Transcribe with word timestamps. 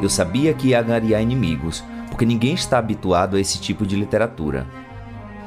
Eu 0.00 0.08
sabia 0.08 0.54
que 0.54 0.68
ia 0.68 0.80
angariar 0.80 1.20
inimigos, 1.20 1.84
porque 2.08 2.24
ninguém 2.24 2.54
está 2.54 2.78
habituado 2.78 3.36
a 3.36 3.40
esse 3.40 3.60
tipo 3.60 3.86
de 3.86 3.96
literatura. 3.96 4.66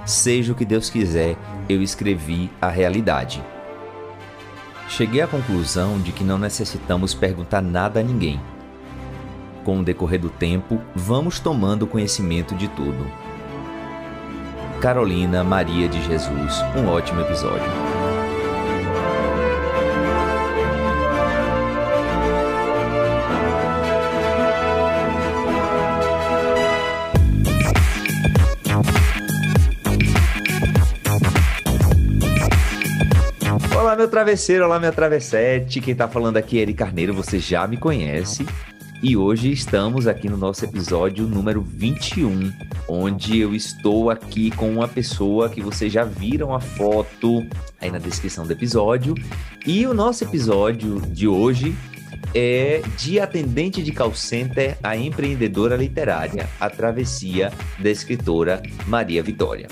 Seja 0.05 0.51
o 0.51 0.55
que 0.55 0.65
Deus 0.65 0.89
quiser, 0.89 1.35
eu 1.67 1.81
escrevi 1.81 2.51
a 2.61 2.69
realidade. 2.69 3.43
Cheguei 4.89 5.21
à 5.21 5.27
conclusão 5.27 5.99
de 5.99 6.11
que 6.11 6.23
não 6.23 6.37
necessitamos 6.37 7.13
perguntar 7.13 7.61
nada 7.61 7.99
a 7.99 8.03
ninguém. 8.03 8.39
Com 9.63 9.79
o 9.79 9.83
decorrer 9.83 10.19
do 10.19 10.29
tempo, 10.29 10.79
vamos 10.93 11.39
tomando 11.39 11.87
conhecimento 11.87 12.53
de 12.53 12.67
tudo. 12.67 13.07
Carolina 14.81 15.43
Maria 15.43 15.87
de 15.87 16.03
Jesus, 16.03 16.61
um 16.75 16.87
ótimo 16.87 17.21
episódio. 17.21 17.92
Travesseiro, 34.23 34.63
olá, 34.63 34.79
minha 34.79 34.91
travessete. 34.93 35.81
Quem 35.81 35.93
tá 35.93 36.07
falando 36.07 36.37
aqui 36.37 36.57
é 36.57 36.61
Eri 36.61 36.73
Carneiro, 36.73 37.13
você 37.13 37.39
já 37.39 37.67
me 37.67 37.75
conhece. 37.75 38.45
E 39.01 39.17
hoje 39.17 39.51
estamos 39.51 40.07
aqui 40.07 40.29
no 40.29 40.37
nosso 40.37 40.63
episódio 40.63 41.27
número 41.27 41.61
21, 41.61 42.53
onde 42.87 43.39
eu 43.39 43.53
estou 43.53 44.09
aqui 44.09 44.49
com 44.51 44.71
uma 44.71 44.87
pessoa 44.87 45.49
que 45.49 45.59
vocês 45.59 45.91
já 45.91 46.05
viram 46.05 46.55
a 46.55 46.61
foto 46.61 47.45
aí 47.81 47.91
na 47.91 47.97
descrição 47.97 48.47
do 48.47 48.53
episódio. 48.53 49.13
E 49.67 49.85
o 49.85 49.93
nosso 49.93 50.23
episódio 50.23 51.01
de 51.01 51.27
hoje 51.27 51.75
é 52.33 52.81
de 52.97 53.19
atendente 53.19 53.83
de 53.83 53.91
call 53.91 54.15
center 54.15 54.77
a 54.81 54.95
empreendedora 54.95 55.75
literária, 55.75 56.47
a 56.61 56.69
travessia 56.69 57.51
da 57.77 57.89
escritora 57.89 58.63
Maria 58.87 59.21
Vitória. 59.21 59.67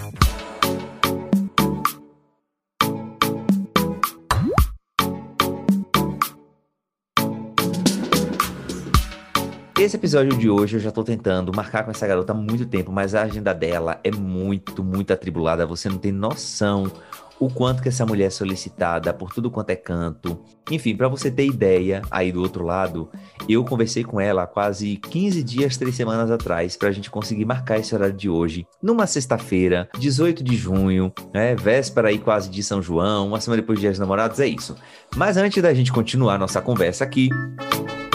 Esse 9.81 9.95
episódio 9.95 10.37
de 10.37 10.47
hoje 10.47 10.77
eu 10.77 10.80
já 10.80 10.92
tô 10.92 11.03
tentando 11.03 11.52
marcar 11.55 11.83
com 11.83 11.89
essa 11.89 12.05
garota 12.05 12.33
há 12.33 12.36
muito 12.36 12.67
tempo, 12.67 12.92
mas 12.92 13.15
a 13.15 13.23
agenda 13.23 13.52
dela 13.52 13.99
é 14.03 14.11
muito, 14.11 14.83
muito 14.83 15.11
atribulada. 15.11 15.65
Você 15.65 15.89
não 15.89 15.97
tem 15.97 16.11
noção 16.11 16.92
o 17.39 17.49
quanto 17.49 17.81
que 17.81 17.89
essa 17.89 18.05
mulher 18.05 18.27
é 18.27 18.30
solicitada 18.30 19.11
por 19.11 19.33
tudo 19.33 19.49
quanto 19.49 19.71
é 19.71 19.75
canto. 19.75 20.39
Enfim, 20.69 20.95
para 20.95 21.08
você 21.08 21.31
ter 21.31 21.47
ideia 21.47 22.03
aí 22.11 22.31
do 22.31 22.43
outro 22.43 22.64
lado, 22.64 23.09
eu 23.49 23.65
conversei 23.65 24.03
com 24.03 24.21
ela 24.21 24.45
quase 24.45 24.97
15 24.97 25.42
dias, 25.42 25.75
3 25.77 25.95
semanas 25.95 26.30
atrás, 26.30 26.77
para 26.77 26.89
a 26.89 26.92
gente 26.92 27.09
conseguir 27.09 27.45
marcar 27.45 27.80
esse 27.80 27.95
horário 27.95 28.15
de 28.15 28.30
hoje, 28.30 28.67
numa 28.83 29.08
sexta-feira, 29.08 29.89
18 29.98 30.43
de 30.43 30.55
junho, 30.55 31.11
né, 31.33 31.55
véspera 31.55 32.09
aí 32.09 32.19
quase 32.19 32.52
de 32.52 32.61
São 32.61 32.83
João, 32.83 33.30
uma 33.30 33.42
semana 33.42 33.63
depois 33.63 33.80
de 33.80 33.87
Dias 33.87 33.98
Namorados, 33.98 34.39
é 34.39 34.45
isso. 34.45 34.75
Mas 35.15 35.37
antes 35.37 35.63
da 35.63 35.73
gente 35.73 35.92
continuar 35.92 36.37
nossa 36.37 36.61
conversa 36.61 37.03
aqui, 37.03 37.30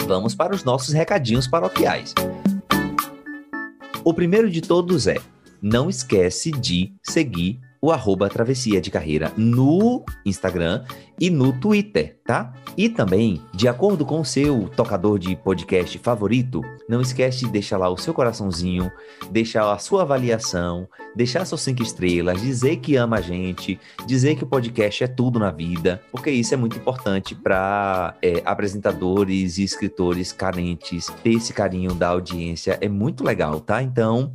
vamos 0.07 0.33
para 0.33 0.55
os 0.55 0.63
nossos 0.63 0.93
recadinhos 0.93 1.47
paroquiais. 1.47 2.15
O 4.03 4.13
primeiro 4.13 4.49
de 4.49 4.61
todos 4.61 5.05
é: 5.05 5.17
não 5.61 5.89
esquece 5.89 6.51
de 6.51 6.93
seguir 7.03 7.59
o 7.87 7.91
arroba 7.91 8.27
Travessia 8.27 8.81
de 8.81 8.91
Carreira 8.91 9.31
no 9.37 10.03
Instagram 10.25 10.83
e 11.17 11.29
no 11.29 11.53
Twitter, 11.53 12.19
tá? 12.25 12.53
E 12.75 12.89
também, 12.89 13.41
de 13.53 13.65
acordo 13.65 14.05
com 14.05 14.19
o 14.19 14.25
seu 14.25 14.67
tocador 14.75 15.17
de 15.17 15.37
podcast 15.37 15.97
favorito, 15.99 16.61
não 16.89 16.99
esquece 16.99 17.45
de 17.45 17.51
deixar 17.51 17.77
lá 17.77 17.89
o 17.89 17.95
seu 17.95 18.13
coraçãozinho, 18.13 18.91
deixar 19.31 19.71
a 19.71 19.77
sua 19.77 20.01
avaliação, 20.01 20.85
deixar 21.15 21.45
suas 21.45 21.61
cinco 21.61 21.81
estrelas, 21.81 22.41
dizer 22.41 22.75
que 22.77 22.97
ama 22.97 23.19
a 23.19 23.21
gente, 23.21 23.79
dizer 24.05 24.35
que 24.35 24.43
o 24.43 24.47
podcast 24.47 25.05
é 25.05 25.07
tudo 25.07 25.39
na 25.39 25.49
vida, 25.49 26.01
porque 26.11 26.29
isso 26.29 26.53
é 26.53 26.57
muito 26.57 26.77
importante 26.77 27.33
para 27.35 28.17
é, 28.21 28.41
apresentadores 28.43 29.57
e 29.59 29.63
escritores 29.63 30.33
carentes 30.33 31.07
ter 31.23 31.35
esse 31.35 31.53
carinho 31.53 31.93
da 31.93 32.09
audiência, 32.09 32.77
é 32.81 32.89
muito 32.89 33.23
legal, 33.23 33.61
tá? 33.61 33.81
Então, 33.81 34.33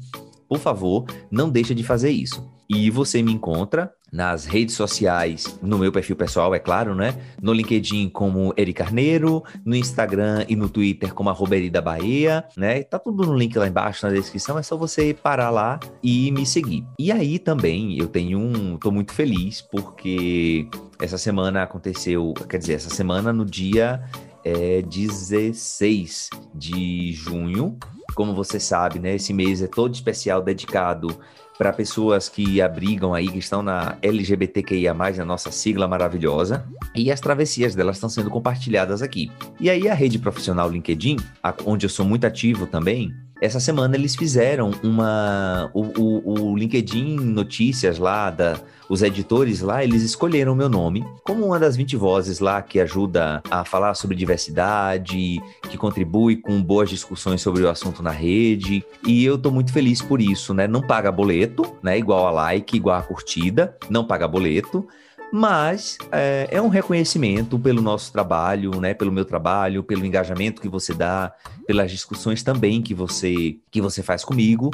por 0.49 0.59
favor, 0.59 1.05
não 1.31 1.51
deixa 1.51 1.75
de 1.75 1.85
fazer 1.85 2.11
isso. 2.11 2.51
E 2.75 2.88
você 2.88 3.22
me 3.22 3.31
encontra 3.31 3.93
nas 4.10 4.47
redes 4.47 4.75
sociais, 4.75 5.59
no 5.62 5.78
meu 5.78 5.93
perfil 5.93 6.16
pessoal, 6.16 6.55
é 6.55 6.59
claro, 6.59 6.94
né? 6.94 7.15
No 7.41 7.53
LinkedIn 7.53 8.09
como 8.09 8.55
Eri 8.56 8.72
Carneiro, 8.72 9.43
no 9.62 9.77
Instagram 9.77 10.47
e 10.49 10.56
no 10.56 10.71
Twitter 10.71 11.12
como 11.12 11.28
arroba 11.28 11.56
da 11.71 11.82
Bahia, 11.82 12.43
né? 12.56 12.82
Tá 12.82 12.99
tudo 12.99 13.27
no 13.27 13.37
link 13.37 13.55
lá 13.59 13.69
embaixo 13.69 14.06
na 14.06 14.12
descrição, 14.12 14.59
é 14.59 14.62
só 14.62 14.75
você 14.75 15.12
parar 15.12 15.50
lá 15.50 15.78
e 16.03 16.31
me 16.32 16.47
seguir. 16.47 16.82
E 16.99 17.12
aí 17.12 17.38
também 17.38 17.99
eu 17.99 18.09
tenho 18.09 18.38
um, 18.38 18.78
tô 18.78 18.91
muito 18.91 19.12
feliz 19.12 19.61
porque 19.61 20.66
essa 20.99 21.19
semana 21.19 21.62
aconteceu, 21.62 22.32
quer 22.49 22.56
dizer, 22.56 22.75
essa 22.75 22.91
semana 22.91 23.34
no 23.34 23.44
dia 23.44 24.03
é 24.43 24.81
16 24.81 26.31
de 26.55 27.12
junho, 27.12 27.77
como 28.15 28.34
você 28.34 28.59
sabe, 28.59 28.99
né? 28.99 29.15
Esse 29.15 29.34
mês 29.34 29.61
é 29.61 29.66
todo 29.66 29.94
especial 29.94 30.43
dedicado 30.43 31.19
para 31.62 31.73
pessoas 31.73 32.28
que 32.28 32.61
abrigam 32.61 33.15
aí, 33.15 33.28
que 33.28 33.39
estão 33.39 33.62
na 33.62 33.97
LGBTQIA, 34.03 34.93
na 34.93 35.25
nossa 35.25 35.53
sigla 35.53 35.87
maravilhosa, 35.87 36.67
e 36.93 37.09
as 37.09 37.21
travessias 37.21 37.73
delas 37.73 37.99
estão 37.99 38.09
sendo 38.09 38.28
compartilhadas 38.28 39.00
aqui. 39.00 39.31
E 39.61 39.71
aí 39.71 39.89
a 39.89 39.95
rede 39.95 40.19
profissional 40.19 40.69
LinkedIn, 40.69 41.19
onde 41.65 41.87
eu 41.87 41.91
sou 41.91 42.05
muito 42.05 42.27
ativo 42.27 42.67
também, 42.67 43.15
essa 43.43 43.59
semana 43.59 43.97
eles 43.97 44.15
fizeram 44.15 44.71
uma. 44.85 45.69
O, 45.75 45.83
o, 46.01 46.51
o, 46.51 46.57
LinkedIn 46.57 47.17
Notícias 47.17 47.99
lá, 47.99 48.31
da, 48.31 48.57
os 48.89 49.03
editores 49.03 49.61
lá, 49.61 49.83
eles 49.83 50.05
escolheram 50.05 50.53
o 50.53 50.57
meu 50.57 50.69
nome 50.69 51.05
como 51.25 51.45
uma 51.45 51.59
das 51.59 51.75
20 51.75 51.97
vozes 51.97 52.39
lá 52.39 52.63
que 52.63 52.79
ajuda 52.79 53.43
a 53.51 53.65
falar 53.65 53.95
sobre 53.95 54.17
diversidade, 54.17 55.43
que 55.69 55.77
contribui 55.77 56.37
com 56.37 56.63
boas 56.63 56.89
discussões 56.89 57.43
sobre 57.43 57.65
o 57.65 57.69
assunto 57.69 58.01
na 58.01 58.13
rede. 58.13 58.85
E 59.05 59.25
eu 59.25 59.37
tô 59.37 59.51
muito 59.51 59.73
feliz 59.73 60.01
por 60.01 60.21
isso, 60.21 60.55
né? 60.55 60.69
Não 60.69 60.81
paga 60.81 61.11
boleto, 61.11 61.65
né? 61.83 61.99
Igual 61.99 62.29
a 62.29 62.31
like, 62.31 62.77
igual 62.77 62.97
a 62.97 63.03
curtida, 63.03 63.77
não 63.91 64.05
paga 64.05 64.29
boleto 64.29 64.87
mas 65.32 65.96
é, 66.12 66.46
é, 66.50 66.61
um 66.61 66.69
reconhecimento 66.69 67.58
pelo 67.58 67.81
nosso 67.81 68.12
trabalho, 68.12 68.79
né, 68.81 68.93
pelo 68.93 69.11
meu 69.11 69.25
trabalho, 69.25 69.82
pelo 69.82 70.05
engajamento 70.05 70.61
que 70.61 70.69
você 70.69 70.93
dá, 70.93 71.32
pelas 71.67 71.90
discussões 71.90 72.43
também 72.43 72.82
que 72.82 72.93
você 72.93 73.56
que 73.70 73.81
você 73.81 74.02
faz 74.02 74.25
comigo, 74.25 74.70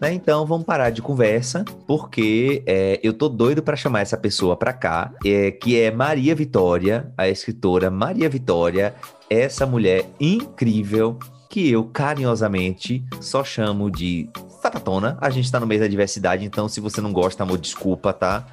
né? 0.00 0.12
Então 0.14 0.46
vamos 0.46 0.64
parar 0.64 0.88
de 0.88 1.02
conversa, 1.02 1.62
porque 1.86 2.62
é, 2.66 2.98
eu 3.02 3.12
tô 3.12 3.28
doido 3.28 3.62
para 3.62 3.76
chamar 3.76 4.00
essa 4.00 4.16
pessoa 4.16 4.56
para 4.56 4.72
cá, 4.72 5.12
é, 5.24 5.50
que 5.50 5.78
é 5.78 5.90
Maria 5.90 6.34
Vitória, 6.34 7.12
a 7.16 7.28
escritora 7.28 7.90
Maria 7.90 8.30
Vitória, 8.30 8.94
essa 9.28 9.66
mulher 9.66 10.06
incrível 10.18 11.18
que 11.50 11.70
eu 11.70 11.84
carinhosamente 11.84 13.04
só 13.20 13.44
chamo 13.44 13.90
de 13.90 14.28
Sapatona. 14.62 15.18
A 15.20 15.30
gente 15.30 15.50
tá 15.50 15.60
no 15.60 15.66
mês 15.66 15.80
da 15.80 15.86
diversidade, 15.86 16.44
então 16.44 16.68
se 16.68 16.80
você 16.80 17.00
não 17.00 17.12
gosta, 17.12 17.42
amor, 17.42 17.58
desculpa, 17.58 18.12
tá? 18.12 18.46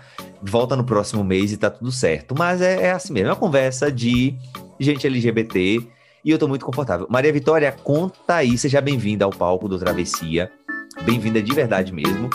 Volta 0.50 0.76
no 0.76 0.84
próximo 0.84 1.24
mês 1.24 1.52
e 1.52 1.58
tá 1.58 1.70
tudo 1.70 1.92
certo. 1.92 2.36
Mas 2.38 2.62
é, 2.62 2.84
é 2.84 2.92
assim 2.92 3.14
mesmo, 3.14 3.30
é 3.30 3.32
uma 3.32 3.40
conversa 3.40 3.92
de 3.92 4.36
gente 4.80 5.08
LGBT 5.08 5.82
e 6.24 6.32
eu 6.32 6.38
tô 6.38 6.48
muito 6.48 6.66
confortável. 6.66 7.08
Maria 7.10 7.32
Vitória, 7.32 7.72
conta 7.72 8.36
aí, 8.36 8.58
seja 8.58 8.82
bem-vinda 8.82 9.26
ao 9.26 9.32
palco 9.32 9.68
do 9.68 9.78
Travessia. 9.78 10.52
Bem-vinda 11.04 11.42
de 11.42 11.54
verdade 11.54 11.94
mesmo. 11.94 12.30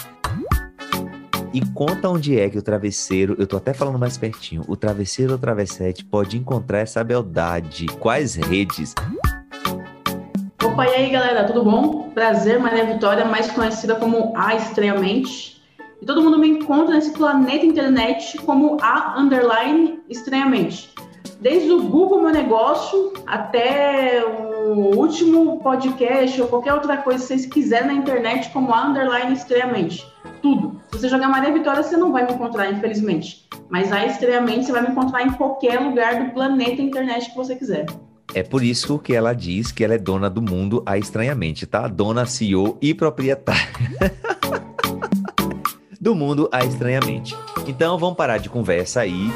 E 1.52 1.60
conta 1.72 2.08
onde 2.08 2.38
é 2.38 2.48
que 2.48 2.58
o 2.58 2.62
travesseiro, 2.62 3.34
eu 3.36 3.44
tô 3.44 3.56
até 3.56 3.74
falando 3.74 3.98
mais 3.98 4.16
pertinho, 4.16 4.62
o 4.68 4.76
travesseiro 4.76 5.32
ou 5.32 5.38
travessete 5.38 6.04
pode 6.04 6.38
encontrar 6.38 6.78
essa 6.78 7.02
beldade? 7.02 7.86
Quais 7.98 8.36
redes? 8.36 8.94
Opa, 10.62 10.86
e 10.86 10.94
aí 10.94 11.10
galera, 11.10 11.42
tudo 11.44 11.64
bom? 11.64 12.10
Prazer, 12.10 12.60
Maria 12.60 12.84
Vitória, 12.84 13.24
mais 13.24 13.50
conhecida 13.50 13.96
como 13.96 14.32
A 14.36 14.54
Estranhamente. 14.54 15.59
E 16.00 16.06
todo 16.06 16.22
mundo 16.22 16.38
me 16.38 16.48
encontra 16.48 16.94
nesse 16.94 17.12
planeta 17.12 17.64
internet 17.64 18.38
como 18.38 18.78
A 18.80 19.20
Underline 19.20 20.00
Estranhamente. 20.08 20.90
Desde 21.40 21.70
o 21.70 21.82
Google 21.82 22.22
Meu 22.22 22.32
Negócio 22.32 23.12
até 23.26 24.22
o 24.24 24.96
último 24.96 25.60
podcast 25.60 26.40
ou 26.40 26.48
qualquer 26.48 26.72
outra 26.72 26.96
coisa 26.96 27.20
que 27.20 27.26
vocês 27.26 27.46
quiserem 27.46 27.88
na 27.88 27.94
internet 27.94 28.50
como 28.50 28.72
A 28.72 28.86
Underline 28.86 29.34
Estranhamente. 29.34 30.06
Tudo. 30.40 30.80
Se 30.90 30.98
você 30.98 31.08
jogar 31.08 31.28
Maria 31.28 31.52
Vitória, 31.52 31.82
você 31.82 31.96
não 31.96 32.12
vai 32.12 32.26
me 32.26 32.32
encontrar, 32.32 32.70
infelizmente. 32.70 33.46
Mas 33.68 33.92
A 33.92 34.06
Estranhamente 34.06 34.66
você 34.66 34.72
vai 34.72 34.82
me 34.82 34.88
encontrar 34.88 35.22
em 35.22 35.32
qualquer 35.32 35.80
lugar 35.80 36.24
do 36.24 36.32
planeta 36.32 36.80
internet 36.80 37.30
que 37.30 37.36
você 37.36 37.54
quiser. 37.54 37.86
É 38.32 38.42
por 38.42 38.62
isso 38.62 38.98
que 38.98 39.12
ela 39.12 39.34
diz 39.34 39.72
que 39.72 39.84
ela 39.84 39.94
é 39.94 39.98
dona 39.98 40.30
do 40.30 40.40
mundo 40.40 40.82
a 40.86 40.96
estranhamente, 40.96 41.66
tá? 41.66 41.88
Dona, 41.88 42.24
CEO 42.24 42.78
e 42.80 42.94
proprietária. 42.94 43.68
do 46.00 46.14
mundo 46.14 46.48
a 46.50 46.64
estranhamente. 46.64 47.36
Então 47.66 47.98
vamos 47.98 48.16
parar 48.16 48.38
de 48.38 48.48
conversa 48.48 49.00
aí. 49.00 49.30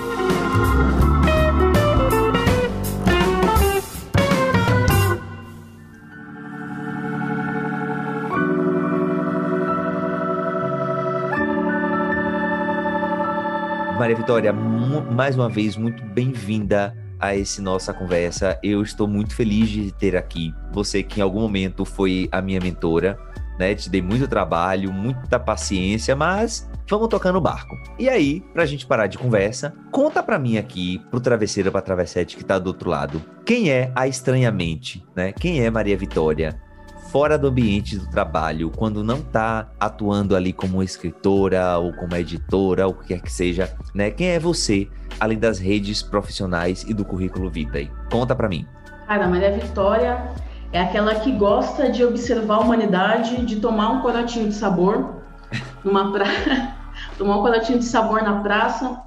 Maria 13.98 14.16
Vitória, 14.16 14.52
mais 14.52 15.36
uma 15.36 15.48
vez, 15.48 15.76
muito 15.76 16.02
bem-vinda 16.02 16.96
a 17.18 17.36
essa 17.36 17.62
nossa 17.62 17.92
conversa. 17.92 18.58
Eu 18.62 18.82
estou 18.82 19.06
muito 19.06 19.34
feliz 19.34 19.68
de 19.68 19.92
ter 19.92 20.16
aqui 20.16 20.54
você 20.72 21.02
que 21.02 21.20
em 21.20 21.22
algum 21.22 21.40
momento 21.40 21.84
foi 21.84 22.28
a 22.32 22.42
minha 22.42 22.60
mentora, 22.60 23.18
né? 23.58 23.74
Te 23.74 23.88
dei 23.88 24.02
muito 24.02 24.28
trabalho, 24.28 24.92
muita 24.92 25.38
paciência, 25.38 26.14
mas 26.14 26.68
vamos 26.88 27.08
tocar 27.08 27.32
no 27.32 27.40
barco. 27.40 27.76
E 27.98 28.08
aí, 28.08 28.40
pra 28.52 28.66
gente 28.66 28.86
parar 28.86 29.06
de 29.06 29.18
conversa, 29.18 29.74
conta 29.90 30.22
pra 30.22 30.38
mim 30.38 30.56
aqui, 30.56 31.00
pro 31.10 31.20
travesseiro 31.20 31.70
pra 31.70 31.80
travessete 31.80 32.36
que 32.36 32.44
tá 32.44 32.58
do 32.58 32.68
outro 32.68 32.90
lado, 32.90 33.22
quem 33.44 33.70
é 33.70 33.90
a 33.94 34.06
Estranhamente, 34.06 35.04
né? 35.14 35.32
Quem 35.32 35.64
é 35.64 35.70
Maria 35.70 35.96
Vitória? 35.96 36.60
Fora 37.10 37.38
do 37.38 37.46
ambiente 37.46 37.96
do 37.96 38.10
trabalho, 38.10 38.70
quando 38.70 39.04
não 39.04 39.22
tá 39.22 39.70
atuando 39.78 40.34
ali 40.34 40.52
como 40.52 40.82
escritora 40.82 41.78
ou 41.78 41.92
como 41.92 42.16
editora, 42.16 42.86
ou 42.86 42.92
o 42.92 42.96
que 42.96 43.08
quer 43.08 43.20
que 43.20 43.32
seja, 43.32 43.72
né? 43.94 44.10
Quem 44.10 44.28
é 44.28 44.40
você, 44.40 44.88
além 45.20 45.38
das 45.38 45.60
redes 45.60 46.02
profissionais 46.02 46.82
e 46.82 46.92
do 46.92 47.04
currículo 47.04 47.48
Vitae? 47.48 47.88
Conta 48.10 48.34
pra 48.34 48.48
mim. 48.48 48.66
Cara, 49.06 49.28
Maria 49.28 49.52
Vitória 49.52 50.34
é 50.74 50.80
aquela 50.80 51.14
que 51.14 51.30
gosta 51.30 51.88
de 51.88 52.04
observar 52.04 52.56
a 52.56 52.60
humanidade, 52.60 53.46
de 53.46 53.60
tomar 53.60 53.90
um 53.90 54.00
corotinho 54.00 54.48
de 54.48 54.54
sabor 54.54 55.22
numa 55.84 56.12
tomar 57.16 57.38
um 57.38 57.42
corotinho 57.42 57.78
de 57.78 57.84
sabor 57.84 58.24
na 58.24 58.40
praça, 58.40 59.00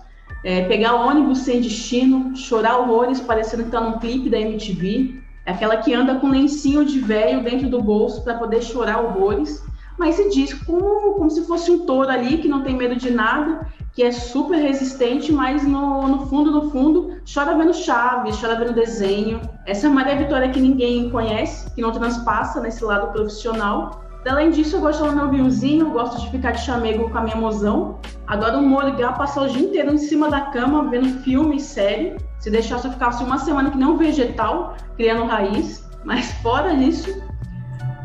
é, 0.45 0.65
pegar 0.65 0.95
ônibus 0.95 1.39
sem 1.39 1.59
destino, 1.59 2.33
chorar 2.37 2.77
horrores, 2.77 3.19
parecendo 3.19 3.65
que 3.65 3.71
tá 3.71 3.81
num 3.81 3.99
clipe 3.99 4.29
da 4.29 4.39
MTV. 4.39 5.21
É 5.45 5.51
aquela 5.51 5.75
que 5.75 5.93
anda 5.93 6.15
com 6.15 6.29
lencinho 6.29 6.85
de 6.85 7.01
velho 7.01 7.43
dentro 7.43 7.67
do 7.69 7.81
bolso 7.81 8.23
para 8.23 8.35
poder 8.35 8.63
chorar 8.63 9.01
horrores, 9.01 9.61
mas 9.97 10.15
se 10.15 10.29
diz 10.29 10.53
como, 10.53 11.13
como 11.13 11.29
se 11.29 11.45
fosse 11.45 11.71
um 11.71 11.85
touro 11.85 12.09
ali 12.09 12.37
que 12.37 12.47
não 12.47 12.61
tem 12.63 12.75
medo 12.75 12.95
de 12.95 13.11
nada, 13.11 13.67
que 13.93 14.03
é 14.03 14.11
super 14.11 14.57
resistente, 14.57 15.31
mas 15.31 15.63
no, 15.63 16.07
no 16.07 16.27
fundo, 16.27 16.51
no 16.51 16.69
fundo, 16.69 17.17
chora 17.31 17.57
vendo 17.57 17.73
Chaves, 17.73 18.39
chora 18.39 18.55
vendo 18.55 18.73
desenho. 18.73 19.41
Essa 19.65 19.87
é 19.87 19.89
a 19.89 19.93
Maria 19.93 20.15
Vitória 20.15 20.49
que 20.49 20.59
ninguém 20.59 21.09
conhece, 21.09 21.73
que 21.73 21.81
não 21.81 21.91
transpassa 21.91 22.61
nesse 22.61 22.83
lado 22.83 23.11
profissional. 23.11 24.03
Além 24.27 24.51
disso, 24.51 24.75
eu 24.75 24.81
gosto 24.81 25.05
do 25.05 25.15
meu 25.15 25.29
vinhozinho, 25.29 25.91
gosto 25.91 26.21
de 26.21 26.29
ficar 26.29 26.51
de 26.51 26.61
chamego 26.61 27.09
com 27.09 27.17
a 27.17 27.21
minha 27.21 27.37
mozão. 27.37 27.99
Adoro 28.27 28.61
molhar, 28.61 29.17
passar 29.17 29.43
o 29.43 29.47
dia 29.47 29.65
inteiro 29.65 29.93
em 29.93 29.97
cima 29.97 30.29
da 30.29 30.41
cama, 30.41 30.89
vendo 30.89 31.21
filme 31.21 31.59
série. 31.59 32.17
Se 32.37 32.51
deixar, 32.51 32.83
eu 32.83 32.91
ficasse 32.91 33.23
uma 33.23 33.37
semana 33.37 33.71
que 33.71 33.77
um 33.77 33.97
vegetal, 33.97 34.75
criando 34.97 35.23
raiz. 35.25 35.87
Mas 36.03 36.31
fora 36.41 36.73
isso, 36.73 37.09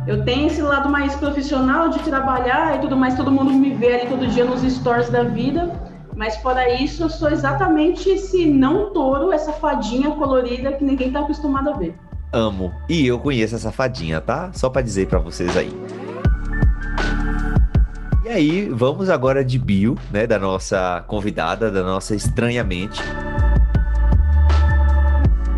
eu 0.06 0.24
tenho 0.24 0.48
esse 0.48 0.60
lado 0.60 0.88
mais 0.88 1.14
profissional 1.14 1.88
de 1.88 2.00
trabalhar 2.00 2.76
e 2.76 2.80
tudo 2.80 2.96
mais, 2.96 3.14
todo 3.16 3.30
mundo 3.30 3.52
me 3.52 3.70
vê 3.74 4.00
ali 4.00 4.08
todo 4.08 4.26
dia 4.26 4.44
nos 4.44 4.62
stories 4.62 5.08
da 5.10 5.22
vida. 5.22 5.70
Mas 6.14 6.36
fora 6.36 6.68
isso, 6.82 7.04
eu 7.04 7.10
sou 7.10 7.30
exatamente 7.30 8.08
esse 8.08 8.44
não 8.46 8.92
touro, 8.92 9.32
essa 9.32 9.52
fadinha 9.52 10.10
colorida 10.10 10.72
que 10.72 10.84
ninguém 10.84 11.10
tá 11.10 11.20
acostumado 11.20 11.70
a 11.70 11.72
ver. 11.72 11.94
Amo. 12.32 12.72
E 12.88 13.06
eu 13.06 13.18
conheço 13.18 13.54
essa 13.54 13.70
fadinha, 13.70 14.20
tá? 14.20 14.50
Só 14.52 14.68
para 14.68 14.82
dizer 14.82 15.06
para 15.06 15.18
vocês 15.18 15.56
aí. 15.56 15.72
E 18.24 18.28
aí, 18.28 18.68
vamos 18.68 19.08
agora 19.10 19.44
de 19.44 19.58
bio, 19.58 19.96
né, 20.10 20.26
da 20.26 20.38
nossa 20.38 21.04
convidada, 21.06 21.70
da 21.70 21.82
nossa 21.82 22.14
estranhamente. 22.14 23.02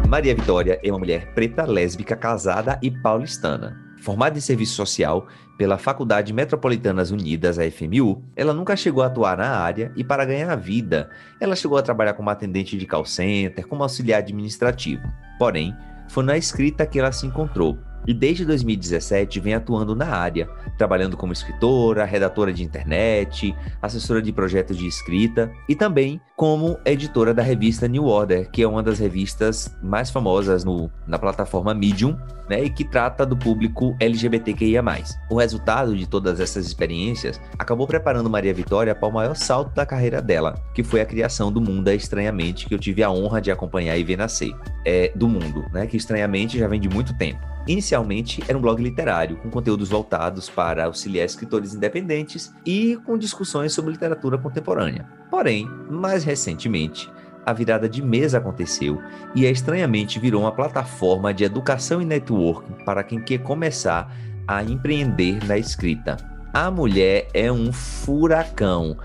Maria 0.09 0.35
Vitória 0.35 0.79
é 0.83 0.91
uma 0.91 0.99
mulher 0.99 1.35
preta, 1.35 1.65
lésbica, 1.65 2.17
casada 2.17 2.79
e 2.81 2.91
paulistana. 2.91 3.85
Formada 4.05 4.37
em 4.37 4.41
serviço 4.43 4.75
social 4.75 5.27
pela 5.57 5.79
Faculdade 5.79 6.31
Metropolitanas 6.31 7.11
Unidas, 7.11 7.59
a 7.59 7.71
FMU, 7.71 8.23
ela 8.37 8.53
nunca 8.53 8.77
chegou 8.77 9.03
a 9.03 9.07
atuar 9.07 9.39
na 9.39 9.49
área 9.49 9.91
e, 9.97 10.05
para 10.05 10.27
ganhar 10.27 10.53
a 10.53 10.57
vida, 10.57 11.09
ela 11.41 11.57
chegou 11.57 11.79
a 11.79 11.83
trabalhar 11.83 12.13
como 12.13 12.29
atendente 12.29 12.77
de 12.77 12.87
call 12.87 13.07
center, 13.07 13.67
como 13.67 13.83
auxiliar 13.83 14.19
administrativo. 14.19 15.03
Porém, 15.39 15.75
foi 16.07 16.23
na 16.23 16.37
escrita 16.37 16.85
que 16.85 16.99
ela 16.99 17.13
se 17.13 17.27
encontrou 17.27 17.79
e 18.07 18.13
desde 18.13 18.45
2017 18.45 19.41
vem 19.41 19.55
atuando 19.55 19.95
na 19.95 20.07
área, 20.07 20.49
trabalhando 20.77 21.17
como 21.17 21.33
escritora, 21.33 22.05
redatora 22.05 22.53
de 22.53 22.63
internet, 22.63 23.55
assessora 23.81 24.21
de 24.21 24.33
projetos 24.33 24.77
de 24.77 24.87
escrita 24.87 25.51
e 25.69 25.75
também 25.75 26.21
como 26.37 26.79
editora 26.85 27.33
da 27.33 27.43
revista 27.43 27.87
New 27.87 28.07
Order, 28.07 28.51
que 28.51 28.63
é 28.63 28.69
uma 28.69 28.83
das 28.83 28.99
revistas 28.99 29.75
mais 29.83 30.11
famosas 30.11 30.65
no, 30.65 30.91
na 31.07 31.19
plataforma 31.19 31.73
Medium, 31.73 32.17
né, 32.49 32.65
e 32.65 32.71
que 32.71 32.85
trata 32.85 33.25
do 33.25 33.37
público 33.37 33.97
LGBTQIA+. 34.01 34.83
O 35.31 35.39
resultado 35.39 35.97
de 35.97 36.07
todas 36.07 36.41
essas 36.41 36.67
experiências 36.67 37.41
acabou 37.59 37.87
preparando 37.87 38.29
Maria 38.29 38.53
Vitória 38.53 38.95
para 38.95 39.09
o 39.09 39.13
maior 39.13 39.35
salto 39.35 39.75
da 39.75 39.87
carreira 39.87 40.21
dela, 40.21 40.55
que 40.75 40.83
foi 40.83 41.01
a 41.01 41.07
criação 41.07 41.51
do 41.51 41.61
Mundo 41.61 41.89
é 41.89 41.95
Estranhamente, 41.95 42.67
que 42.67 42.75
eu 42.75 42.79
tive 42.79 43.03
a 43.03 43.11
honra 43.11 43.41
de 43.41 43.51
acompanhar 43.51 43.97
e 43.97 44.05
ver 44.05 44.17
nascer. 44.17 44.53
É, 44.85 45.11
do 45.15 45.29
Mundo, 45.29 45.65
né, 45.73 45.87
que 45.87 45.97
estranhamente 45.97 46.59
já 46.59 46.69
vem 46.69 46.81
de 46.81 46.89
muito 46.89 47.17
tempo. 47.17 47.54
Inicialmente 47.67 48.43
era 48.47 48.59
um 48.59 48.61
blog 48.61 48.83
literário, 48.83 49.37
com 49.37 49.51
conteúdos 49.51 49.89
voltados 49.89 50.51
para 50.51 50.85
auxiliar 50.85 51.25
escritores 51.25 51.75
independentes 51.75 52.53
e 52.65 52.99
com 53.07 53.17
discussões 53.17 53.73
sobre 53.73 53.93
literatura 53.93 54.37
contemporânea. 54.37 55.09
Porém, 55.31 55.67
mais 55.89 56.25
recentemente, 56.25 57.11
a 57.47 57.53
virada 57.53 57.89
de 57.89 58.03
mesa 58.03 58.39
aconteceu 58.39 59.01
e 59.35 59.47
estranhamente 59.47 60.19
virou 60.19 60.43
uma 60.43 60.53
plataforma 60.53 61.33
de 61.33 61.45
educação 61.45 62.03
e 62.03 62.05
networking 62.05 62.85
para 62.85 63.03
quem 63.03 63.21
quer 63.21 63.39
começar 63.39 64.15
a 64.47 64.63
empreender 64.63 65.43
na 65.47 65.57
escrita. 65.57 66.17
A 66.53 66.71
mulher 66.71 67.29
é 67.35 67.51
um 67.51 67.73
furacão. 67.73 68.97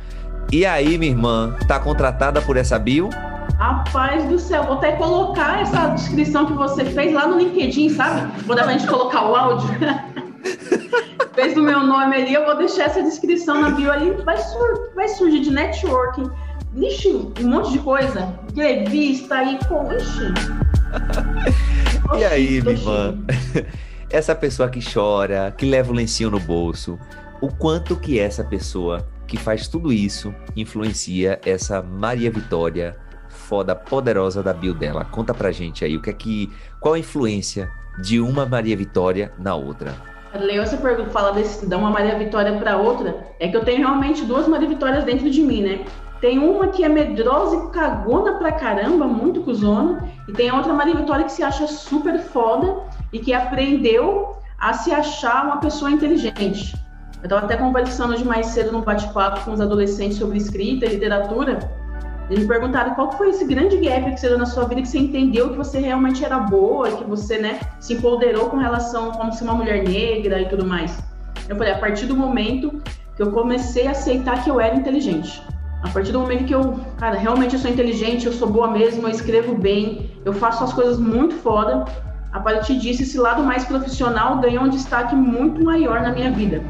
E 0.51 0.65
aí, 0.65 0.97
minha 0.97 1.11
irmã, 1.11 1.55
tá 1.67 1.79
contratada 1.79 2.41
por 2.41 2.57
essa 2.57 2.79
bio? 2.79 3.09
Rapaz 3.59 4.25
do 4.25 4.39
céu, 4.39 4.63
vou 4.63 4.77
até 4.77 4.93
colocar 4.93 5.61
essa 5.61 5.89
descrição 5.89 6.47
que 6.47 6.53
você 6.53 6.83
fez 6.85 7.13
lá 7.13 7.27
no 7.27 7.37
LinkedIn, 7.37 7.89
sabe? 7.89 8.31
Vou 8.47 8.55
dar 8.55 8.63
pra 8.63 8.71
gente 8.71 8.87
colocar 8.87 9.29
o 9.29 9.35
áudio. 9.35 9.69
fez 11.35 11.55
o 11.55 11.61
meu 11.61 11.81
nome 11.81 12.15
ali, 12.15 12.33
eu 12.33 12.45
vou 12.45 12.57
deixar 12.57 12.85
essa 12.85 13.03
descrição 13.03 13.61
na 13.61 13.69
bio 13.69 13.91
ali. 13.91 14.11
Vai, 14.23 14.37
sur 14.37 14.91
vai 14.95 15.07
surgir 15.09 15.41
de 15.41 15.51
networking. 15.51 16.31
Ixi, 16.75 17.31
um 17.41 17.47
monte 17.47 17.71
de 17.71 17.79
coisa. 17.79 18.33
Entrevista 18.49 19.35
aí 19.35 19.59
com. 19.67 19.91
Ixi. 19.93 20.33
e 22.17 22.25
aí, 22.25 22.61
minha 22.61 22.73
irmã? 22.73 23.19
Essa 24.09 24.33
pessoa 24.33 24.67
que 24.67 24.79
chora, 24.81 25.53
que 25.55 25.69
leva 25.69 25.91
o 25.91 25.95
lencinho 25.95 26.31
no 26.31 26.39
bolso, 26.39 26.97
o 27.39 27.49
quanto 27.49 27.95
que 27.95 28.19
essa 28.19 28.43
pessoa 28.43 29.05
que 29.29 29.37
faz 29.37 29.67
tudo 29.67 29.93
isso 29.93 30.33
influencia 30.55 31.39
essa 31.45 31.83
Maria 31.83 32.31
Vitória 32.31 32.97
foda, 33.29 33.75
poderosa 33.75 34.41
da 34.41 34.51
bio 34.53 34.73
dela. 34.73 35.05
Conta 35.05 35.33
pra 35.35 35.51
gente 35.51 35.85
aí, 35.85 35.95
o 35.95 36.01
que 36.01 36.09
é 36.09 36.13
que. 36.13 36.51
Qual 36.79 36.95
a 36.95 36.99
influência 36.99 37.69
de 38.01 38.19
uma 38.19 38.45
Maria 38.45 38.75
Vitória 38.75 39.31
na 39.37 39.55
outra? 39.55 39.93
Leo, 40.33 40.61
essa 40.61 40.77
pergunta 40.77 41.11
fala 41.11 41.31
desse, 41.31 41.67
de 41.67 41.75
uma 41.75 41.91
Maria 41.91 42.17
Vitória 42.17 42.57
para 42.57 42.77
outra, 42.77 43.27
é 43.39 43.47
que 43.47 43.55
eu 43.55 43.63
tenho 43.63 43.79
realmente 43.79 44.25
duas 44.25 44.47
Maria 44.47 44.67
Vitórias 44.67 45.03
dentro 45.03 45.29
de 45.29 45.41
mim, 45.41 45.61
né? 45.61 45.85
Tem 46.19 46.37
uma 46.37 46.67
que 46.67 46.83
é 46.83 46.89
medrosa 46.89 47.55
e 47.55 47.69
cagona 47.69 48.33
pra 48.33 48.51
caramba, 48.51 49.07
muito 49.07 49.41
cuzona, 49.41 50.03
e 50.27 50.33
tem 50.33 50.51
outra 50.51 50.73
Maria 50.73 50.95
Vitória 50.95 51.25
que 51.25 51.31
se 51.31 51.43
acha 51.43 51.65
super 51.67 52.19
foda 52.19 52.83
e 53.13 53.19
que 53.19 53.33
aprendeu 53.33 54.35
a 54.59 54.73
se 54.73 54.91
achar 54.91 55.45
uma 55.45 55.57
pessoa 55.57 55.89
inteligente. 55.89 56.75
Eu 57.21 57.25
estava 57.25 57.45
até 57.45 57.57
conversando 57.57 58.13
hoje 58.13 58.23
mais 58.23 58.47
cedo 58.47 58.71
num 58.71 58.81
bate-papo 58.81 59.43
com 59.43 59.51
os 59.51 59.59
adolescentes 59.59 60.17
sobre 60.17 60.37
escrita 60.37 60.85
e 60.85 60.89
literatura. 60.89 61.59
Eles 62.29 62.43
me 62.43 62.47
perguntaram 62.47 62.95
qual 62.95 63.11
foi 63.11 63.31
esse 63.31 63.43
grande 63.43 63.75
gap 63.77 64.11
que 64.11 64.19
você 64.19 64.29
deu 64.29 64.37
na 64.37 64.45
sua 64.45 64.65
vida, 64.65 64.81
que 64.81 64.87
você 64.87 64.99
entendeu 64.99 65.49
que 65.49 65.57
você 65.57 65.79
realmente 65.79 66.23
era 66.23 66.39
boa, 66.39 66.89
que 66.91 67.03
você 67.03 67.37
né, 67.39 67.59
se 67.79 67.95
empoderou 67.95 68.49
com 68.49 68.57
relação 68.57 69.09
a 69.09 69.17
como 69.17 69.33
ser 69.33 69.43
uma 69.43 69.55
mulher 69.55 69.83
negra 69.83 70.39
e 70.39 70.47
tudo 70.47 70.65
mais. 70.65 70.97
Eu 71.49 71.57
falei, 71.57 71.73
a 71.73 71.77
partir 71.77 72.05
do 72.05 72.15
momento 72.15 72.81
que 73.17 73.21
eu 73.21 73.31
comecei 73.31 73.87
a 73.87 73.91
aceitar 73.91 74.41
que 74.43 74.49
eu 74.49 74.61
era 74.61 74.75
inteligente. 74.75 75.43
A 75.83 75.89
partir 75.89 76.13
do 76.13 76.19
momento 76.19 76.45
que 76.45 76.55
eu, 76.55 76.79
cara, 76.97 77.17
realmente 77.17 77.55
eu 77.55 77.59
sou 77.59 77.69
inteligente, 77.69 78.27
eu 78.27 78.33
sou 78.33 78.49
boa 78.49 78.69
mesmo, 78.69 79.07
eu 79.07 79.11
escrevo 79.11 79.55
bem, 79.55 80.11
eu 80.23 80.31
faço 80.31 80.63
as 80.63 80.71
coisas 80.71 80.97
muito 80.97 81.35
foda, 81.35 81.85
a 82.31 82.39
partir 82.39 82.77
disso, 82.77 83.01
esse 83.01 83.17
lado 83.17 83.43
mais 83.43 83.65
profissional 83.65 84.37
ganhou 84.37 84.63
um 84.63 84.69
destaque 84.69 85.15
muito 85.15 85.63
maior 85.63 86.01
na 86.01 86.11
minha 86.11 86.31
vida. 86.31 86.61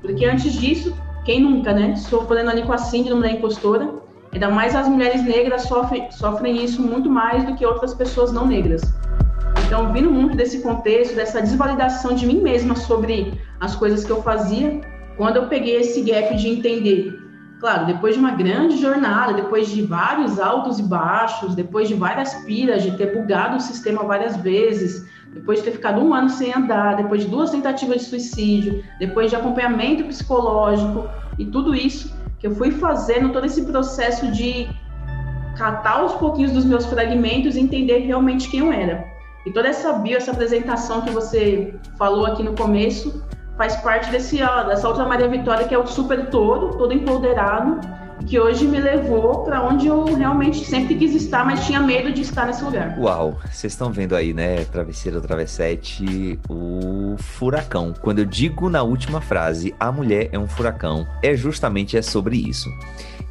Porque 0.00 0.24
antes 0.24 0.52
disso, 0.52 0.96
quem 1.24 1.40
nunca, 1.40 1.72
né? 1.72 1.96
Sofrendo 1.96 2.50
ali 2.50 2.62
com 2.62 2.72
a 2.72 2.78
síndrome 2.78 3.22
da 3.22 3.30
impostora, 3.30 3.94
ainda 4.32 4.50
mais 4.50 4.74
as 4.74 4.88
mulheres 4.88 5.22
negras 5.22 5.62
sofrem, 5.62 6.10
sofrem 6.10 6.64
isso 6.64 6.82
muito 6.82 7.10
mais 7.10 7.44
do 7.44 7.54
que 7.54 7.66
outras 7.66 7.94
pessoas 7.94 8.32
não 8.32 8.46
negras. 8.46 8.82
Então, 9.66 9.92
vindo 9.92 10.10
muito 10.10 10.36
desse 10.36 10.62
contexto, 10.62 11.14
dessa 11.14 11.40
desvalidação 11.40 12.14
de 12.14 12.26
mim 12.26 12.40
mesma 12.40 12.74
sobre 12.74 13.40
as 13.60 13.76
coisas 13.76 14.04
que 14.04 14.10
eu 14.10 14.22
fazia, 14.22 14.80
quando 15.16 15.36
eu 15.36 15.46
peguei 15.46 15.76
esse 15.76 16.02
gap 16.02 16.34
de 16.36 16.48
entender 16.48 17.20
Claro, 17.60 17.84
depois 17.84 18.14
de 18.14 18.20
uma 18.20 18.30
grande 18.30 18.78
jornada, 18.78 19.34
depois 19.34 19.68
de 19.68 19.82
vários 19.82 20.40
altos 20.40 20.78
e 20.78 20.82
baixos, 20.82 21.54
depois 21.54 21.88
de 21.88 21.94
várias 21.94 22.34
piras, 22.46 22.82
de 22.82 22.96
ter 22.96 23.14
bugado 23.14 23.58
o 23.58 23.60
sistema 23.60 24.02
várias 24.02 24.34
vezes, 24.38 25.06
depois 25.32 25.58
de 25.58 25.64
ter 25.64 25.72
ficado 25.72 26.00
um 26.00 26.12
ano 26.12 26.28
sem 26.28 26.52
andar, 26.52 26.96
depois 26.96 27.22
de 27.22 27.28
duas 27.28 27.50
tentativas 27.50 28.00
de 28.00 28.06
suicídio, 28.06 28.84
depois 28.98 29.30
de 29.30 29.36
acompanhamento 29.36 30.04
psicológico 30.04 31.08
e 31.38 31.44
tudo 31.44 31.74
isso 31.74 32.14
que 32.38 32.46
eu 32.46 32.54
fui 32.54 32.70
fazendo, 32.70 33.32
todo 33.32 33.46
esse 33.46 33.64
processo 33.64 34.30
de 34.32 34.68
catar 35.56 36.04
os 36.04 36.14
pouquinhos 36.14 36.52
dos 36.52 36.64
meus 36.64 36.86
fragmentos 36.86 37.54
e 37.54 37.60
entender 37.60 37.98
realmente 37.98 38.48
quem 38.48 38.60
eu 38.60 38.72
era. 38.72 39.04
E 39.46 39.52
toda 39.52 39.68
essa 39.68 39.92
bio, 39.92 40.16
essa 40.16 40.32
apresentação 40.32 41.02
que 41.02 41.10
você 41.10 41.74
falou 41.98 42.26
aqui 42.26 42.42
no 42.42 42.54
começo, 42.54 43.22
faz 43.56 43.76
parte 43.76 44.10
desse, 44.10 44.42
ó, 44.42 44.64
dessa 44.64 44.88
outra 44.88 45.04
Maria 45.04 45.28
Vitória 45.28 45.68
que 45.68 45.74
é 45.74 45.78
o 45.78 45.86
super 45.86 46.30
todo, 46.30 46.78
todo 46.78 46.94
empoderado, 46.94 47.78
que 48.30 48.38
hoje 48.38 48.64
me 48.64 48.78
levou 48.78 49.42
para 49.42 49.60
onde 49.60 49.88
eu 49.88 50.04
realmente 50.04 50.64
sempre 50.64 50.94
quis 50.94 51.16
estar, 51.16 51.44
mas 51.44 51.66
tinha 51.66 51.80
medo 51.80 52.12
de 52.12 52.22
estar 52.22 52.46
nesse 52.46 52.62
lugar. 52.62 52.96
Uau, 52.96 53.36
vocês 53.50 53.72
estão 53.72 53.90
vendo 53.90 54.14
aí, 54.14 54.32
né, 54.32 54.64
Travesseiro 54.66 55.20
Travessete, 55.20 56.38
o 56.48 57.16
furacão. 57.18 57.92
Quando 58.00 58.20
eu 58.20 58.24
digo 58.24 58.70
na 58.70 58.84
última 58.84 59.20
frase, 59.20 59.74
a 59.80 59.90
mulher 59.90 60.28
é 60.30 60.38
um 60.38 60.46
furacão, 60.46 61.08
é 61.20 61.34
justamente 61.34 61.96
é 61.96 62.02
sobre 62.02 62.36
isso. 62.36 62.70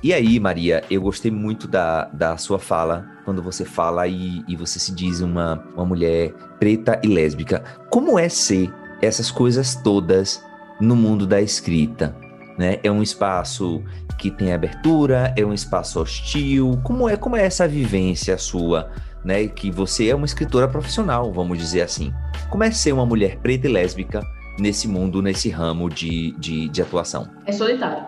E 0.04 0.14
aí, 0.14 0.38
Maria, 0.38 0.84
eu 0.92 1.02
gostei 1.02 1.32
muito 1.32 1.66
da, 1.66 2.04
da 2.12 2.36
sua 2.36 2.60
fala, 2.60 3.08
quando 3.24 3.42
você 3.42 3.64
fala 3.64 4.06
e, 4.06 4.44
e 4.50 4.56
você 4.58 4.80
se 4.80 4.94
diz 4.94 5.22
uma, 5.22 5.64
uma 5.76 5.86
mulher 5.86 6.34
preta 6.60 7.00
e 7.02 7.08
lésbica. 7.08 7.64
Como 7.90 8.20
é 8.20 8.28
ser 8.28 8.70
essas 9.02 9.32
coisas 9.32 9.76
todas 9.76 10.44
no 10.78 10.94
mundo 10.94 11.26
da 11.26 11.40
escrita. 11.40 12.14
Né? 12.60 12.78
É 12.84 12.92
um 12.92 13.02
espaço 13.02 13.82
que 14.18 14.30
tem 14.30 14.52
abertura, 14.52 15.34
é 15.38 15.46
um 15.46 15.54
espaço 15.54 16.02
hostil. 16.02 16.78
Como 16.84 17.08
é, 17.08 17.16
como 17.16 17.38
é 17.38 17.46
essa 17.46 17.66
vivência 17.66 18.38
sua, 18.38 18.92
né? 19.24 19.48
Que 19.48 19.72
você 19.72 20.10
é 20.10 20.16
uma 20.16 20.26
escritora 20.26 20.68
profissional, 20.68 21.32
vamos 21.32 21.58
dizer 21.58 21.84
assim. 21.84 22.14
Como 22.50 22.62
é 22.66 22.70
ser 22.70 22.92
uma 22.92 23.06
mulher 23.06 23.38
preta 23.38 23.66
e 23.66 23.72
lésbica 23.72 24.22
nesse 24.60 24.90
mundo, 24.90 25.22
nesse 25.22 25.50
ramo 25.50 25.90
de, 25.90 26.34
de, 26.34 26.68
de 26.68 26.82
atuação? 26.82 27.30
É 27.46 27.54
solitário. 27.54 28.04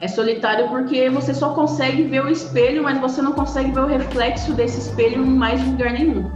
É 0.00 0.08
solitário 0.08 0.68
porque 0.68 1.08
você 1.08 1.32
só 1.32 1.54
consegue 1.54 2.02
ver 2.02 2.24
o 2.24 2.28
espelho, 2.28 2.82
mas 2.82 3.00
você 3.00 3.22
não 3.22 3.34
consegue 3.34 3.70
ver 3.70 3.80
o 3.80 3.86
reflexo 3.86 4.52
desse 4.52 4.80
espelho 4.80 5.24
em 5.24 5.30
mais 5.30 5.64
lugar 5.64 5.92
nenhum. 5.92 6.28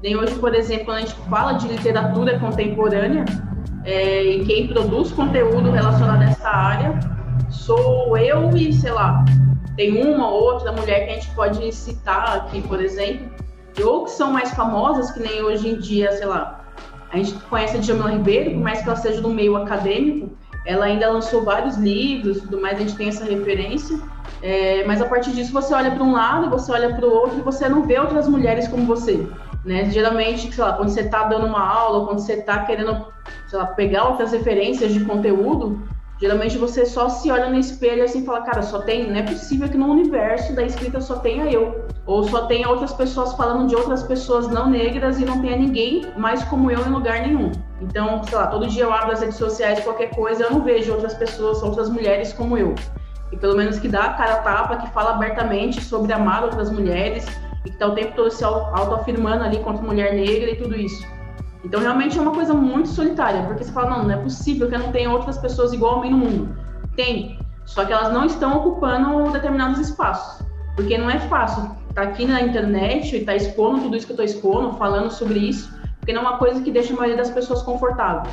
Nem 0.00 0.14
hoje, 0.16 0.36
por 0.36 0.54
exemplo, 0.54 0.84
quando 0.84 0.98
a 0.98 1.00
gente 1.00 1.14
fala 1.28 1.54
de 1.54 1.66
literatura 1.66 2.38
contemporânea, 2.38 3.24
é, 3.84 4.22
e 4.22 4.44
quem 4.44 4.68
produz 4.68 5.12
conteúdo 5.12 5.70
relacionado 5.70 6.22
a 6.22 6.24
essa 6.26 6.48
área 6.48 7.00
sou 7.50 8.16
eu 8.16 8.50
e, 8.56 8.72
sei 8.72 8.92
lá, 8.92 9.24
tem 9.76 10.02
uma 10.02 10.28
ou 10.28 10.42
outra 10.42 10.72
mulher 10.72 11.06
que 11.06 11.10
a 11.10 11.14
gente 11.14 11.30
pode 11.34 11.72
citar 11.72 12.36
aqui, 12.36 12.62
por 12.62 12.80
exemplo, 12.80 13.30
ou 13.82 14.04
que 14.04 14.10
são 14.10 14.32
mais 14.32 14.50
famosas, 14.52 15.10
que 15.10 15.20
nem 15.20 15.42
hoje 15.42 15.68
em 15.68 15.78
dia, 15.78 16.12
sei 16.12 16.26
lá, 16.26 16.64
a 17.10 17.16
gente 17.16 17.32
conhece 17.44 17.76
a 17.76 17.80
Djamila 17.80 18.10
Ribeiro, 18.10 18.52
por 18.52 18.60
mais 18.60 18.80
que 18.80 18.88
ela 18.88 18.96
seja 18.96 19.20
do 19.20 19.30
meio 19.30 19.56
acadêmico, 19.56 20.30
ela 20.64 20.84
ainda 20.84 21.10
lançou 21.10 21.42
vários 21.42 21.76
livros, 21.76 22.40
tudo 22.40 22.60
mais, 22.60 22.76
a 22.76 22.80
gente 22.80 22.96
tem 22.96 23.08
essa 23.08 23.24
referência. 23.24 23.98
É, 24.40 24.84
mas 24.86 25.00
a 25.00 25.06
partir 25.06 25.32
disso 25.32 25.52
você 25.52 25.74
olha 25.74 25.90
para 25.90 26.02
um 26.02 26.12
lado, 26.12 26.50
você 26.50 26.72
olha 26.72 26.94
para 26.94 27.06
o 27.06 27.12
outro 27.12 27.38
e 27.38 27.42
você 27.42 27.68
não 27.68 27.82
vê 27.82 27.98
outras 27.98 28.28
mulheres 28.28 28.68
como 28.68 28.86
você. 28.86 29.26
Né? 29.64 29.90
Geralmente, 29.90 30.52
sei 30.52 30.64
lá, 30.64 30.72
quando 30.72 30.88
você 30.88 31.02
está 31.02 31.24
dando 31.24 31.46
uma 31.46 31.60
aula, 31.60 32.06
quando 32.06 32.18
você 32.18 32.34
está 32.34 32.64
querendo, 32.64 33.06
lá, 33.52 33.66
pegar 33.66 34.08
outras 34.08 34.32
referências 34.32 34.92
de 34.92 35.04
conteúdo, 35.04 35.80
geralmente 36.20 36.58
você 36.58 36.84
só 36.84 37.08
se 37.08 37.30
olha 37.30 37.48
no 37.48 37.58
espelho 37.58 37.98
e 37.98 38.02
assim 38.02 38.24
fala, 38.24 38.42
cara, 38.42 38.62
só 38.62 38.80
tem, 38.80 39.08
não 39.08 39.16
é 39.16 39.22
possível 39.22 39.68
que 39.68 39.78
no 39.78 39.86
universo 39.86 40.54
da 40.54 40.64
escrita 40.64 41.00
só 41.00 41.16
tenha 41.16 41.44
eu, 41.44 41.86
ou 42.06 42.24
só 42.24 42.46
tenha 42.46 42.68
outras 42.68 42.92
pessoas 42.92 43.34
falando 43.34 43.68
de 43.68 43.76
outras 43.76 44.02
pessoas 44.02 44.48
não 44.48 44.68
negras 44.68 45.20
e 45.20 45.24
não 45.24 45.40
tenha 45.40 45.56
ninguém 45.56 46.06
mais 46.16 46.42
como 46.44 46.70
eu 46.70 46.80
em 46.80 46.90
lugar 46.90 47.22
nenhum. 47.22 47.52
Então, 47.80 48.22
sei 48.24 48.36
lá, 48.36 48.48
todo 48.48 48.66
dia 48.66 48.84
eu 48.84 48.92
abro 48.92 49.12
as 49.12 49.20
redes 49.20 49.36
sociais, 49.36 49.80
qualquer 49.80 50.10
coisa, 50.10 50.44
eu 50.44 50.50
não 50.50 50.62
vejo 50.62 50.92
outras 50.92 51.14
pessoas, 51.14 51.62
outras 51.62 51.88
mulheres 51.88 52.32
como 52.32 52.58
eu. 52.58 52.74
E 53.30 53.36
pelo 53.36 53.56
menos 53.56 53.78
que 53.78 53.88
dá 53.88 54.04
a 54.04 54.14
cara 54.14 54.36
tapa, 54.38 54.76
que 54.76 54.90
fala 54.90 55.10
abertamente 55.10 55.80
sobre 55.80 56.12
amar 56.12 56.44
outras 56.44 56.70
mulheres, 56.70 57.26
e 57.64 57.68
que 57.68 57.74
está 57.76 57.86
o 57.86 57.94
tempo 57.94 58.14
todo 58.14 58.30
se 58.30 58.44
autoafirmando 58.44 59.44
ali 59.44 59.58
contra 59.58 59.82
mulher 59.82 60.14
negra 60.14 60.50
e 60.50 60.56
tudo 60.56 60.76
isso. 60.76 61.06
Então, 61.64 61.80
realmente 61.80 62.18
é 62.18 62.20
uma 62.20 62.32
coisa 62.32 62.54
muito 62.54 62.88
solitária, 62.88 63.42
porque 63.44 63.64
você 63.64 63.72
fala, 63.72 63.90
não, 63.90 64.04
não 64.04 64.10
é 64.10 64.16
possível 64.16 64.68
que 64.68 64.74
eu 64.74 64.80
não 64.80 64.90
tenha 64.90 65.10
outras 65.10 65.38
pessoas 65.38 65.72
igual 65.72 65.98
a 65.98 66.02
mim 66.02 66.10
no 66.10 66.18
mundo. 66.18 66.56
Tem, 66.96 67.38
só 67.64 67.84
que 67.84 67.92
elas 67.92 68.12
não 68.12 68.24
estão 68.24 68.58
ocupando 68.58 69.30
determinados 69.30 69.78
espaços, 69.78 70.44
porque 70.74 70.98
não 70.98 71.08
é 71.08 71.20
fácil 71.20 71.70
estar 71.88 72.02
tá 72.02 72.08
aqui 72.08 72.26
na 72.26 72.42
internet 72.42 73.14
e 73.14 73.20
estar 73.20 73.32
tá 73.32 73.36
expondo 73.36 73.82
tudo 73.82 73.96
isso 73.96 74.06
que 74.06 74.12
eu 74.12 74.24
estou 74.24 74.24
expondo, 74.24 74.76
falando 74.76 75.10
sobre 75.10 75.38
isso, 75.38 75.72
porque 76.00 76.12
não 76.12 76.22
é 76.22 76.28
uma 76.28 76.38
coisa 76.38 76.60
que 76.60 76.70
deixa 76.70 76.92
a 76.92 76.96
maioria 76.96 77.16
das 77.16 77.30
pessoas 77.30 77.62
confortável. 77.62 78.30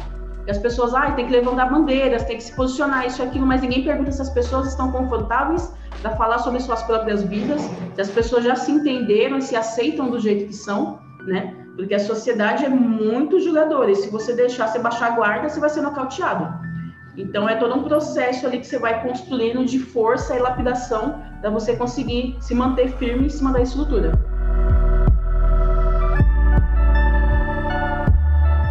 E 0.49 0.51
as 0.51 0.57
pessoas, 0.57 0.95
ah, 0.95 1.11
tem 1.11 1.27
que 1.27 1.31
levantar 1.31 1.69
bandeiras, 1.69 2.23
tem 2.23 2.35
que 2.35 2.43
se 2.43 2.55
posicionar, 2.55 3.05
isso 3.05 3.21
e 3.21 3.25
aquilo, 3.27 3.45
mas 3.45 3.61
ninguém 3.61 3.83
pergunta 3.83 4.11
se 4.11 4.19
as 4.19 4.31
pessoas 4.31 4.69
estão 4.69 4.91
confortáveis 4.91 5.71
para 6.01 6.15
falar 6.15 6.39
sobre 6.39 6.59
suas 6.59 6.81
próprias 6.81 7.21
vidas, 7.21 7.61
se 7.93 8.01
as 8.01 8.09
pessoas 8.09 8.45
já 8.45 8.55
se 8.55 8.71
entenderam 8.71 9.37
e 9.37 9.43
se 9.43 9.55
aceitam 9.55 10.09
do 10.09 10.19
jeito 10.19 10.47
que 10.47 10.55
são, 10.55 10.97
né? 11.27 11.55
Porque 11.75 11.93
a 11.93 11.99
sociedade 11.99 12.65
é 12.65 12.69
muito 12.69 13.39
julgadora, 13.39 13.91
e 13.91 13.95
se 13.95 14.09
você 14.09 14.33
deixar 14.33 14.67
você 14.67 14.79
baixar 14.79 15.11
a 15.11 15.15
guarda, 15.17 15.49
você 15.49 15.59
vai 15.59 15.69
ser 15.69 15.81
nocauteado. 15.81 16.51
Então 17.15 17.47
é 17.47 17.55
todo 17.57 17.75
um 17.75 17.83
processo 17.83 18.47
ali 18.47 18.57
que 18.57 18.65
você 18.65 18.79
vai 18.79 19.03
construindo 19.03 19.63
de 19.63 19.77
força 19.77 20.35
e 20.35 20.39
lapidação 20.39 21.21
para 21.41 21.51
você 21.51 21.75
conseguir 21.75 22.35
se 22.41 22.55
manter 22.55 22.89
firme 22.93 23.27
em 23.27 23.29
cima 23.29 23.53
da 23.53 23.61
estrutura. 23.61 24.28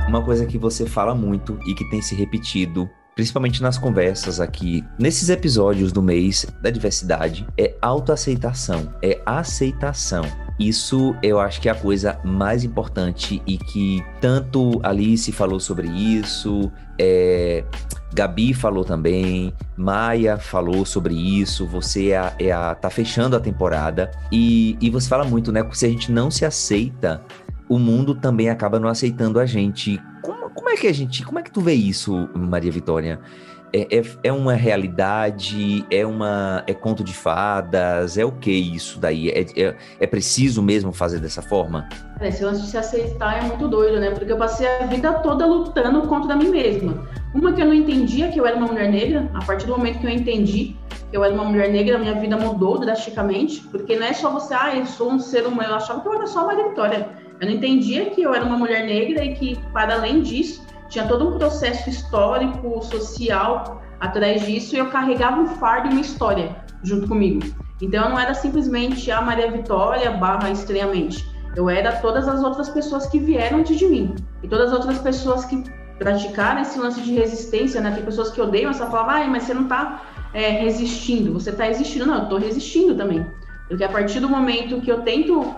Uma 0.08 0.22
coisa 0.22 0.46
que 0.46 0.56
você 0.56 0.86
fala 0.86 1.14
muito 1.14 1.60
e 1.66 1.74
que 1.74 1.84
tem 1.90 2.00
se 2.00 2.14
repetido 2.14 2.88
principalmente 3.14 3.60
nas 3.60 3.76
conversas 3.76 4.38
aqui, 4.38 4.84
nesses 4.96 5.28
episódios 5.28 5.90
do 5.90 6.00
mês 6.00 6.46
da 6.62 6.70
diversidade, 6.70 7.44
é 7.58 7.74
autoaceitação, 7.82 8.94
é 9.02 9.20
aceitação. 9.26 10.22
Isso 10.56 11.16
eu 11.20 11.40
acho 11.40 11.60
que 11.60 11.68
é 11.68 11.72
a 11.72 11.74
coisa 11.74 12.20
mais 12.24 12.62
importante 12.62 13.42
e 13.44 13.58
que 13.58 14.04
tanto 14.20 14.80
Alice 14.84 15.32
falou 15.32 15.58
sobre 15.58 15.88
isso, 15.88 16.70
é, 16.96 17.64
Gabi 18.14 18.54
falou 18.54 18.84
também, 18.84 19.52
Maia 19.76 20.38
falou 20.38 20.86
sobre 20.86 21.14
isso, 21.14 21.66
você 21.66 22.10
é 22.10 22.18
a, 22.18 22.32
é 22.38 22.52
a, 22.52 22.74
tá 22.74 22.88
fechando 22.88 23.36
a 23.36 23.40
temporada 23.40 24.12
e, 24.30 24.78
e 24.80 24.88
você 24.90 25.08
fala 25.08 25.24
muito, 25.24 25.50
né? 25.52 25.68
Se 25.72 25.86
a 25.86 25.88
gente 25.88 26.12
não 26.12 26.30
se 26.30 26.44
aceita, 26.44 27.20
o 27.68 27.78
mundo 27.78 28.14
também 28.14 28.48
acaba 28.48 28.78
não 28.78 28.88
aceitando 28.88 29.38
a 29.38 29.46
gente. 29.46 30.00
Como, 30.22 30.50
como 30.50 30.68
é 30.70 30.76
que 30.76 30.86
a 30.86 30.92
gente. 30.92 31.24
Como 31.24 31.38
é 31.38 31.42
que 31.42 31.50
tu 31.50 31.60
vê 31.60 31.74
isso, 31.74 32.28
Maria 32.34 32.72
Vitória? 32.72 33.20
É, 33.72 33.98
é, 33.98 34.02
é, 34.24 34.32
uma 34.32 34.54
realidade? 34.54 35.84
É 35.90 36.06
uma 36.06 36.64
é 36.66 36.72
conto 36.72 37.04
de 37.04 37.12
fadas? 37.12 38.16
É 38.16 38.24
o 38.24 38.32
que 38.32 38.50
isso 38.50 38.98
daí? 38.98 39.28
É, 39.28 39.44
é, 39.56 39.76
é 40.00 40.06
preciso 40.06 40.62
mesmo 40.62 40.90
fazer 40.92 41.18
dessa 41.18 41.42
forma? 41.42 41.86
É, 42.20 42.28
esse 42.28 42.42
lance 42.42 42.62
de 42.62 42.68
se 42.68 42.78
aceitar 42.78 43.38
é 43.38 43.46
muito 43.46 43.68
doido, 43.68 44.00
né? 44.00 44.10
Porque 44.10 44.32
eu 44.32 44.38
passei 44.38 44.66
a 44.66 44.86
vida 44.86 45.12
toda 45.14 45.44
lutando 45.44 46.02
contra 46.02 46.34
mim 46.34 46.48
mesma. 46.48 47.06
Uma 47.34 47.52
que 47.52 47.60
eu 47.60 47.66
não 47.66 47.74
entendia 47.74 48.28
que 48.28 48.40
eu 48.40 48.46
era 48.46 48.56
uma 48.56 48.68
mulher 48.68 48.90
negra, 48.90 49.30
a 49.34 49.44
partir 49.44 49.66
do 49.66 49.76
momento 49.76 49.98
que 49.98 50.06
eu 50.06 50.10
entendi 50.10 50.74
que 51.10 51.16
eu 51.16 51.24
era 51.24 51.32
uma 51.32 51.44
mulher 51.44 51.70
negra, 51.70 51.98
minha 51.98 52.14
vida 52.14 52.36
mudou 52.36 52.78
drasticamente, 52.78 53.60
porque 53.70 53.96
não 53.96 54.06
é 54.06 54.12
só 54.12 54.30
você, 54.30 54.54
ah, 54.54 54.76
eu 54.76 54.84
sou 54.86 55.10
um 55.10 55.18
ser 55.18 55.46
humano, 55.46 55.70
eu 55.70 55.74
achava 55.76 56.00
que 56.00 56.08
eu 56.08 56.14
era 56.14 56.26
só 56.26 56.44
uma 56.44 56.68
Vitória. 56.68 57.08
Eu 57.40 57.46
não 57.46 57.54
entendia 57.54 58.10
que 58.10 58.22
eu 58.22 58.34
era 58.34 58.44
uma 58.44 58.56
mulher 58.56 58.84
negra 58.84 59.24
e 59.24 59.34
que, 59.34 59.58
para 59.72 59.94
além 59.94 60.22
disso, 60.22 60.66
tinha 60.88 61.06
todo 61.06 61.28
um 61.28 61.38
processo 61.38 61.88
histórico, 61.88 62.82
social 62.82 63.82
atrás 64.00 64.44
disso 64.44 64.74
e 64.74 64.78
eu 64.78 64.90
carregava 64.90 65.40
um 65.40 65.46
fardo 65.46 65.88
e 65.88 65.92
uma 65.92 66.00
história 66.00 66.56
junto 66.82 67.08
comigo. 67.08 67.40
Então 67.80 68.04
eu 68.04 68.10
não 68.10 68.18
era 68.18 68.34
simplesmente 68.34 69.10
a 69.10 69.20
Maria 69.20 69.50
Vitória 69.50 70.10
barra 70.10 70.50
estranhamente. 70.50 71.24
Eu 71.54 71.68
era 71.68 71.92
todas 72.00 72.28
as 72.28 72.42
outras 72.42 72.68
pessoas 72.68 73.06
que 73.06 73.18
vieram 73.18 73.58
antes 73.58 73.78
de 73.78 73.86
mim. 73.86 74.14
E 74.42 74.48
todas 74.48 74.72
as 74.72 74.78
outras 74.78 74.98
pessoas 74.98 75.44
que 75.44 75.62
praticaram 75.98 76.62
esse 76.62 76.78
lance 76.78 77.00
de 77.00 77.12
resistência, 77.12 77.80
né? 77.80 77.92
Tem 77.92 78.04
pessoas 78.04 78.30
que 78.30 78.40
odeiam 78.40 78.70
essa 78.70 78.86
palavra, 78.86 79.24
ah, 79.24 79.28
mas 79.28 79.44
você 79.44 79.54
não 79.54 79.62
está 79.62 80.02
é, 80.32 80.50
resistindo, 80.50 81.32
você 81.32 81.50
está 81.50 81.68
existindo. 81.68 82.06
Não, 82.06 82.16
eu 82.16 82.22
estou 82.24 82.38
resistindo 82.38 82.94
também. 82.94 83.26
Porque 83.68 83.84
a 83.84 83.88
partir 83.88 84.20
do 84.20 84.28
momento 84.28 84.80
que 84.80 84.90
eu 84.90 85.02
tento, 85.02 85.54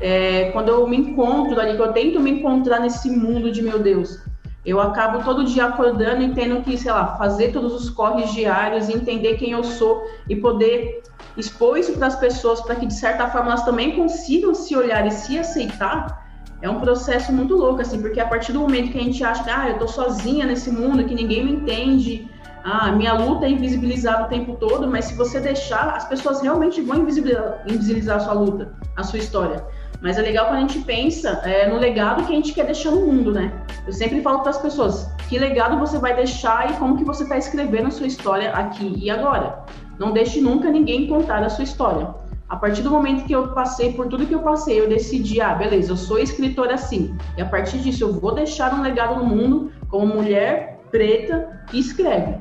é, 0.00 0.50
quando 0.52 0.68
eu 0.68 0.86
me 0.86 0.96
encontro 0.96 1.60
ali, 1.60 1.76
que 1.76 1.82
eu 1.82 1.92
tento 1.92 2.20
me 2.20 2.30
encontrar 2.30 2.80
nesse 2.80 3.10
mundo 3.10 3.50
de 3.50 3.62
meu 3.62 3.78
Deus, 3.78 4.18
eu 4.64 4.80
acabo 4.80 5.22
todo 5.22 5.44
dia 5.44 5.66
acordando 5.66 6.22
e 6.22 6.34
tendo 6.34 6.60
que, 6.62 6.76
sei 6.76 6.90
lá, 6.90 7.16
fazer 7.16 7.52
todos 7.52 7.72
os 7.72 7.88
corres 7.88 8.32
diários, 8.32 8.88
entender 8.88 9.36
quem 9.36 9.52
eu 9.52 9.62
sou 9.62 10.02
e 10.28 10.34
poder 10.34 11.02
expor 11.36 11.78
isso 11.78 11.92
para 11.92 12.08
as 12.08 12.16
pessoas 12.16 12.60
para 12.60 12.74
que, 12.74 12.86
de 12.86 12.94
certa 12.94 13.28
forma, 13.28 13.48
elas 13.48 13.64
também 13.64 13.94
consigam 13.94 14.54
se 14.54 14.74
olhar 14.76 15.06
e 15.06 15.10
se 15.12 15.38
aceitar. 15.38 16.26
É 16.60 16.68
um 16.68 16.80
processo 16.80 17.32
muito 17.32 17.54
louco, 17.54 17.80
assim, 17.80 18.00
porque 18.00 18.18
a 18.18 18.26
partir 18.26 18.52
do 18.52 18.60
momento 18.60 18.90
que 18.90 18.98
a 18.98 19.02
gente 19.02 19.22
acha 19.22 19.44
que, 19.44 19.50
ah, 19.50 19.68
eu 19.68 19.78
tô 19.78 19.86
sozinha 19.86 20.44
nesse 20.44 20.70
mundo, 20.70 21.04
que 21.04 21.14
ninguém 21.14 21.44
me 21.44 21.52
entende, 21.52 22.28
ah, 22.64 22.90
minha 22.90 23.12
luta 23.12 23.46
é 23.46 23.50
invisibilizada 23.50 24.24
o 24.24 24.28
tempo 24.28 24.56
todo, 24.56 24.88
mas 24.88 25.04
se 25.04 25.14
você 25.14 25.38
deixar, 25.38 25.90
as 25.90 26.08
pessoas 26.08 26.40
realmente 26.40 26.80
vão 26.82 26.96
invisibilizar, 26.96 27.62
invisibilizar 27.68 28.16
a 28.16 28.20
sua 28.20 28.32
luta, 28.32 28.72
a 28.96 29.04
sua 29.04 29.20
história. 29.20 29.64
Mas 30.06 30.18
é 30.18 30.22
legal 30.22 30.46
quando 30.46 30.58
a 30.58 30.60
gente 30.60 30.78
pensa 30.82 31.40
é, 31.44 31.68
no 31.68 31.78
legado 31.78 32.24
que 32.24 32.32
a 32.32 32.36
gente 32.36 32.52
quer 32.52 32.64
deixar 32.64 32.92
no 32.92 33.04
mundo, 33.04 33.32
né? 33.32 33.52
Eu 33.84 33.92
sempre 33.92 34.20
falo 34.20 34.38
para 34.38 34.50
as 34.50 34.58
pessoas, 34.58 35.10
que 35.28 35.36
legado 35.36 35.80
você 35.80 35.98
vai 35.98 36.14
deixar 36.14 36.70
e 36.70 36.74
como 36.74 36.96
que 36.96 37.02
você 37.02 37.24
está 37.24 37.36
escrevendo 37.36 37.88
a 37.88 37.90
sua 37.90 38.06
história 38.06 38.52
aqui 38.52 38.94
e 39.02 39.10
agora. 39.10 39.64
Não 39.98 40.12
deixe 40.12 40.40
nunca 40.40 40.70
ninguém 40.70 41.08
contar 41.08 41.42
a 41.42 41.48
sua 41.48 41.64
história. 41.64 42.14
A 42.48 42.54
partir 42.54 42.82
do 42.82 42.90
momento 42.92 43.24
que 43.24 43.32
eu 43.32 43.48
passei 43.48 43.94
por 43.94 44.06
tudo 44.06 44.24
que 44.24 44.32
eu 44.32 44.42
passei, 44.42 44.78
eu 44.78 44.88
decidi, 44.88 45.40
ah, 45.40 45.56
beleza, 45.56 45.90
eu 45.90 45.96
sou 45.96 46.20
escritora 46.20 46.74
assim. 46.74 47.12
E 47.36 47.42
a 47.42 47.46
partir 47.46 47.78
disso 47.78 48.04
eu 48.04 48.12
vou 48.12 48.32
deixar 48.32 48.72
um 48.74 48.82
legado 48.82 49.16
no 49.16 49.24
mundo 49.26 49.72
como 49.88 50.06
mulher 50.06 50.82
preta 50.92 51.64
que 51.66 51.80
escreve. 51.80 52.36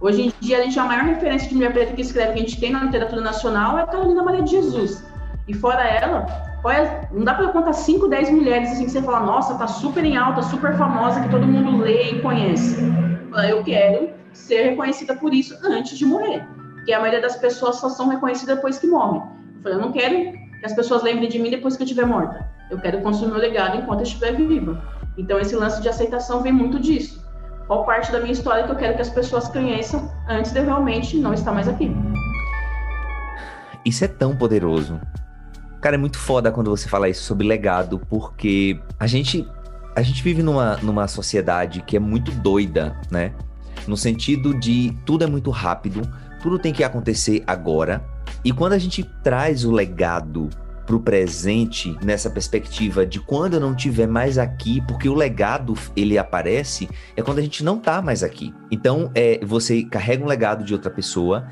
Hoje 0.00 0.20
em 0.20 0.32
dia, 0.40 0.58
a, 0.58 0.62
gente, 0.62 0.76
a 0.80 0.84
maior 0.84 1.04
referência 1.04 1.48
de 1.48 1.54
mulher 1.54 1.72
preta 1.72 1.92
que 1.92 2.02
escreve 2.02 2.32
que 2.32 2.38
a 2.40 2.42
gente 2.42 2.58
tem 2.58 2.72
na 2.72 2.82
literatura 2.82 3.20
nacional 3.20 3.78
é 3.78 3.86
Carolina 3.86 4.24
Maria 4.24 4.42
de 4.42 4.50
Jesus. 4.50 5.04
E 5.46 5.54
fora 5.54 5.84
ela, 5.84 6.53
é, 6.72 7.08
não 7.12 7.24
dá 7.24 7.34
para 7.34 7.48
contar 7.48 7.72
5, 7.72 8.08
10 8.08 8.30
mulheres 8.30 8.72
assim 8.72 8.84
que 8.84 8.90
você 8.90 9.02
fala, 9.02 9.20
nossa, 9.20 9.54
tá 9.56 9.66
super 9.66 10.04
em 10.04 10.16
alta, 10.16 10.42
super 10.42 10.76
famosa, 10.76 11.20
que 11.20 11.28
todo 11.28 11.46
mundo 11.46 11.82
lê 11.82 12.12
e 12.12 12.22
conhece. 12.22 12.78
Eu 13.48 13.62
quero 13.62 14.10
ser 14.32 14.70
reconhecida 14.70 15.14
por 15.16 15.34
isso 15.34 15.58
antes 15.64 15.98
de 15.98 16.06
morrer. 16.06 16.46
Porque 16.74 16.92
a 16.92 17.00
maioria 17.00 17.20
das 17.20 17.36
pessoas 17.36 17.76
só 17.76 17.88
são 17.88 18.08
reconhecidas 18.08 18.56
depois 18.56 18.78
que 18.78 18.86
morrem. 18.86 19.22
Eu 19.56 19.62
falei, 19.62 19.78
eu 19.78 19.80
não 19.80 19.92
quero 19.92 20.14
que 20.14 20.64
as 20.64 20.72
pessoas 20.74 21.02
lembrem 21.02 21.28
de 21.28 21.38
mim 21.38 21.50
depois 21.50 21.76
que 21.76 21.82
eu 21.82 21.84
estiver 21.84 22.06
morta. 22.06 22.48
Eu 22.70 22.78
quero 22.78 23.00
consumir 23.00 23.32
meu 23.32 23.40
legado 23.40 23.76
enquanto 23.76 24.00
eu 24.00 24.04
estiver 24.04 24.34
viva. 24.34 24.82
Então 25.16 25.38
esse 25.38 25.54
lance 25.54 25.80
de 25.80 25.88
aceitação 25.88 26.42
vem 26.42 26.52
muito 26.52 26.78
disso. 26.78 27.24
Qual 27.66 27.84
parte 27.84 28.12
da 28.12 28.20
minha 28.20 28.32
história 28.32 28.64
que 28.64 28.70
eu 28.70 28.76
quero 28.76 28.94
que 28.94 29.02
as 29.02 29.10
pessoas 29.10 29.48
conheçam 29.48 30.10
antes 30.28 30.52
de 30.52 30.58
eu 30.58 30.64
realmente 30.64 31.16
não 31.18 31.32
estar 31.32 31.52
mais 31.52 31.68
aqui. 31.68 31.90
Isso 33.84 34.04
é 34.04 34.08
tão 34.08 34.36
poderoso. 34.36 35.00
Cara, 35.84 35.96
é 35.96 35.98
muito 35.98 36.16
foda 36.16 36.50
quando 36.50 36.70
você 36.70 36.88
fala 36.88 37.10
isso 37.10 37.24
sobre 37.24 37.46
legado, 37.46 38.00
porque 38.08 38.80
a 38.98 39.06
gente 39.06 39.46
a 39.94 40.00
gente 40.00 40.22
vive 40.22 40.42
numa, 40.42 40.78
numa 40.78 41.06
sociedade 41.06 41.82
que 41.82 41.94
é 41.94 42.00
muito 42.00 42.30
doida, 42.30 42.98
né? 43.10 43.34
No 43.86 43.94
sentido 43.94 44.58
de 44.58 44.96
tudo 45.04 45.24
é 45.24 45.26
muito 45.26 45.50
rápido, 45.50 46.00
tudo 46.42 46.58
tem 46.58 46.72
que 46.72 46.82
acontecer 46.82 47.44
agora. 47.46 48.02
E 48.42 48.50
quando 48.50 48.72
a 48.72 48.78
gente 48.78 49.04
traz 49.22 49.62
o 49.66 49.70
legado 49.70 50.48
para 50.86 50.96
o 50.96 51.00
presente 51.00 51.96
nessa 52.02 52.30
perspectiva 52.30 53.04
de 53.04 53.20
quando 53.20 53.54
eu 53.54 53.60
não 53.60 53.72
estiver 53.72 54.06
mais 54.06 54.38
aqui, 54.38 54.82
porque 54.88 55.08
o 55.08 55.14
legado 55.14 55.74
ele 55.94 56.16
aparece 56.16 56.88
é 57.16 57.22
quando 57.22 57.38
a 57.38 57.42
gente 57.42 57.62
não 57.62 57.76
está 57.76 58.00
mais 58.00 58.22
aqui. 58.22 58.54
Então, 58.70 59.10
é, 59.14 59.38
você 59.44 59.82
carrega 59.82 60.24
um 60.24 60.28
legado 60.28 60.64
de 60.64 60.72
outra 60.72 60.90
pessoa, 60.90 61.46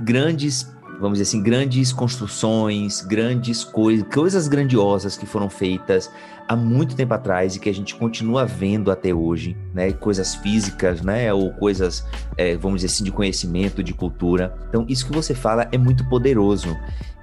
grandes 0.00 0.75
vamos 1.00 1.18
dizer 1.18 1.28
assim, 1.28 1.42
grandes 1.42 1.92
construções, 1.92 3.02
grandes 3.02 3.64
coisas, 3.64 4.06
coisas 4.12 4.48
grandiosas 4.48 5.16
que 5.16 5.26
foram 5.26 5.48
feitas 5.48 6.10
há 6.48 6.54
muito 6.54 6.94
tempo 6.94 7.12
atrás 7.14 7.56
e 7.56 7.60
que 7.60 7.68
a 7.68 7.74
gente 7.74 7.94
continua 7.94 8.44
vendo 8.44 8.90
até 8.90 9.12
hoje, 9.12 9.56
né? 9.74 9.92
Coisas 9.92 10.34
físicas, 10.36 11.02
né? 11.02 11.32
Ou 11.32 11.52
coisas, 11.52 12.06
é, 12.36 12.56
vamos 12.56 12.80
dizer 12.80 12.92
assim, 12.92 13.04
de 13.04 13.10
conhecimento, 13.10 13.82
de 13.82 13.92
cultura. 13.92 14.56
Então, 14.68 14.84
isso 14.88 15.06
que 15.06 15.12
você 15.12 15.34
fala 15.34 15.68
é 15.72 15.78
muito 15.78 16.08
poderoso. 16.08 16.76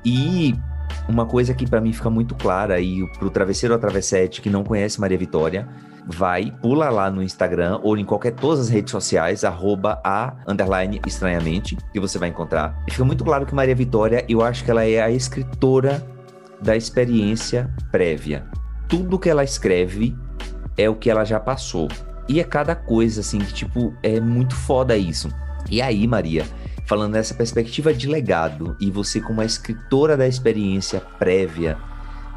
E 0.04 0.56
uma 1.08 1.26
coisa 1.26 1.54
que 1.54 1.68
para 1.68 1.82
mim 1.82 1.94
fica 1.94 2.10
muito 2.10 2.36
clara 2.36 2.80
e 2.80 3.08
para 3.18 3.28
o 3.28 3.30
travesseiro 3.30 3.74
ou 3.74 3.80
travessete 3.80 4.42
que 4.42 4.50
não 4.50 4.64
conhece 4.64 5.00
Maria 5.00 5.18
Vitória, 5.18 5.68
vai, 6.08 6.54
pula 6.62 6.90
lá 6.90 7.10
no 7.10 7.24
Instagram 7.24 7.80
ou 7.84 7.98
em 7.98 8.06
qualquer 8.06 8.32
todas 8.32 8.60
as 8.60 8.70
redes 8.70 8.92
sociais, 8.92 9.44
arroba 9.44 10.00
a 10.04 10.36
underline 10.48 11.02
estranhamente, 11.06 11.78
que 11.92 12.00
você 12.00 12.18
vai 12.18 12.30
encontrar. 12.30 12.78
E 12.88 12.92
fica 12.92 13.06
muito 13.06 13.24
claro 13.24 13.46
que 13.46 13.56
Maria 13.56 13.76
Vitória, 13.76 14.26
eu 14.28 14.42
acho 14.42 14.64
que 14.64 14.72
ela 14.72 14.86
é 14.86 15.02
a 15.02 15.10
escritora 15.10 16.06
da 16.62 16.76
experiência 16.76 17.70
prévia. 17.92 18.46
Tudo 18.88 19.20
que 19.20 19.30
ela 19.30 19.44
escreve 19.44 20.16
é 20.78 20.90
o 20.90 20.96
que 20.96 21.10
ela 21.10 21.24
já 21.24 21.40
passou. 21.40 21.88
E 22.28 22.40
é 22.40 22.44
cada 22.44 22.76
coisa, 22.76 23.22
assim, 23.22 23.40
que, 23.40 23.54
tipo, 23.54 23.94
é 24.02 24.20
muito 24.20 24.56
foda 24.56 24.96
isso. 24.96 25.30
E 25.70 25.82
aí, 25.82 26.08
Maria, 26.08 26.46
falando 26.86 27.14
nessa 27.14 27.34
perspectiva 27.34 27.94
de 27.94 28.08
legado, 28.08 28.78
e 28.80 28.90
você 28.90 29.20
como 29.20 29.40
uma 29.40 29.46
escritora 29.46 30.16
da 30.16 30.28
experiência 30.28 31.02
prévia, 31.20 31.78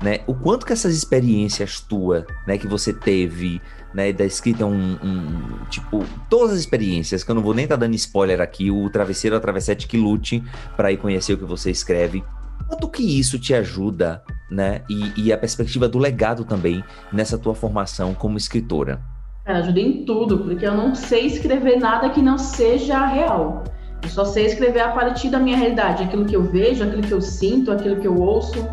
né? 0.03 0.21
O 0.27 0.35
quanto 0.35 0.67
que 0.67 0.73
essas 0.73 0.95
experiências 0.95 1.81
tuas, 1.81 2.25
né, 2.47 2.59
que 2.59 2.67
você 2.67 2.93
teve, 2.93 3.61
né, 3.95 4.13
da 4.13 4.25
escrita 4.25 4.67
um, 4.67 4.93
um, 5.03 5.65
tipo, 5.71 6.05
todas 6.29 6.53
as 6.53 6.59
experiências, 6.59 7.25
que 7.25 7.31
eu 7.31 7.35
não 7.35 7.43
vou 7.43 7.55
nem 7.55 7.65
estar 7.65 7.77
tá 7.77 7.81
dando 7.81 7.95
spoiler 7.95 8.41
aqui, 8.41 8.71
o 8.71 8.89
travesseiro 8.91 9.37
a 9.37 9.41
travessete 9.41 9.87
que 9.87 9.97
lute 9.97 10.43
para 10.77 10.93
ir 10.93 10.99
conhecer 10.99 11.33
o 11.33 11.39
que 11.39 11.45
você 11.45 11.71
escreve. 11.71 12.23
Quanto 12.69 12.89
que 12.89 13.03
isso 13.03 13.39
te 13.39 13.55
ajuda, 13.55 14.23
né? 14.51 14.83
E, 14.89 15.27
e 15.27 15.33
a 15.33 15.39
perspectiva 15.39 15.89
do 15.89 15.99
legado 15.99 16.45
também 16.45 16.83
nessa 17.13 17.39
tua 17.39 17.55
formação 17.55 18.13
como 18.13 18.37
escritora? 18.37 19.01
Cara, 19.45 19.61
ajuda 19.61 19.81
em 19.81 20.05
tudo, 20.05 20.39
porque 20.41 20.67
eu 20.67 20.75
não 20.75 20.95
sei 20.95 21.27
escrever 21.27 21.79
nada 21.79 22.11
que 22.11 22.21
não 22.21 22.37
seja 22.37 23.07
real. 23.07 23.63
Eu 24.03 24.09
só 24.09 24.25
sei 24.25 24.47
escrever 24.47 24.81
a 24.81 24.93
partir 24.93 25.31
da 25.31 25.39
minha 25.39 25.57
realidade, 25.57 26.03
aquilo 26.03 26.25
que 26.25 26.35
eu 26.35 26.43
vejo, 26.43 26.83
aquilo 26.83 27.03
que 27.03 27.13
eu 27.13 27.21
sinto, 27.21 27.71
aquilo 27.71 27.97
que 28.01 28.07
eu 28.07 28.21
ouço 28.21 28.67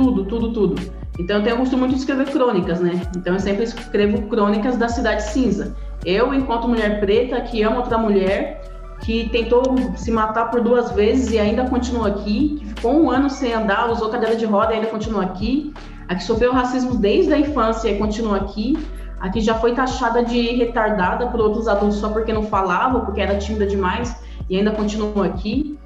tudo, 0.00 0.24
tudo, 0.24 0.52
tudo. 0.52 0.92
Então 1.18 1.36
eu 1.36 1.42
tenho 1.42 1.56
o 1.56 1.58
costume 1.58 1.88
de 1.88 1.96
escrever 1.96 2.30
crônicas, 2.30 2.80
né? 2.80 3.02
Então 3.14 3.34
eu 3.34 3.40
sempre 3.40 3.64
escrevo 3.64 4.22
crônicas 4.28 4.78
da 4.78 4.88
cidade 4.88 5.22
cinza. 5.24 5.76
Eu, 6.04 6.32
enquanto 6.32 6.66
mulher 6.66 6.98
preta, 7.00 7.38
que 7.42 7.62
ama 7.62 7.76
outra 7.76 7.98
mulher, 7.98 8.62
que 9.02 9.28
tentou 9.28 9.62
se 9.96 10.10
matar 10.10 10.50
por 10.50 10.62
duas 10.62 10.92
vezes 10.92 11.30
e 11.30 11.38
ainda 11.38 11.68
continua 11.68 12.08
aqui, 12.08 12.56
que 12.58 12.66
ficou 12.66 12.92
um 13.02 13.10
ano 13.10 13.28
sem 13.28 13.52
andar, 13.52 13.90
usou 13.90 14.08
cadeira 14.08 14.34
de 14.34 14.46
roda 14.46 14.72
e 14.72 14.76
ainda 14.76 14.86
continua 14.86 15.24
aqui, 15.24 15.74
a 16.08 16.14
que 16.14 16.24
sofreu 16.24 16.52
racismo 16.52 16.96
desde 16.96 17.34
a 17.34 17.38
infância 17.38 17.90
e 17.90 17.98
continua 17.98 18.38
aqui, 18.38 18.78
a 19.20 19.28
que 19.28 19.40
já 19.42 19.54
foi 19.54 19.74
taxada 19.74 20.24
de 20.24 20.40
retardada 20.56 21.26
por 21.26 21.40
outros 21.40 21.68
adultos 21.68 21.98
só 21.98 22.08
porque 22.08 22.32
não 22.32 22.44
falava, 22.44 23.00
porque 23.00 23.20
era 23.20 23.36
tímida 23.36 23.66
demais 23.66 24.16
e 24.48 24.56
ainda 24.56 24.70
continua 24.70 25.26
aqui. 25.26 25.78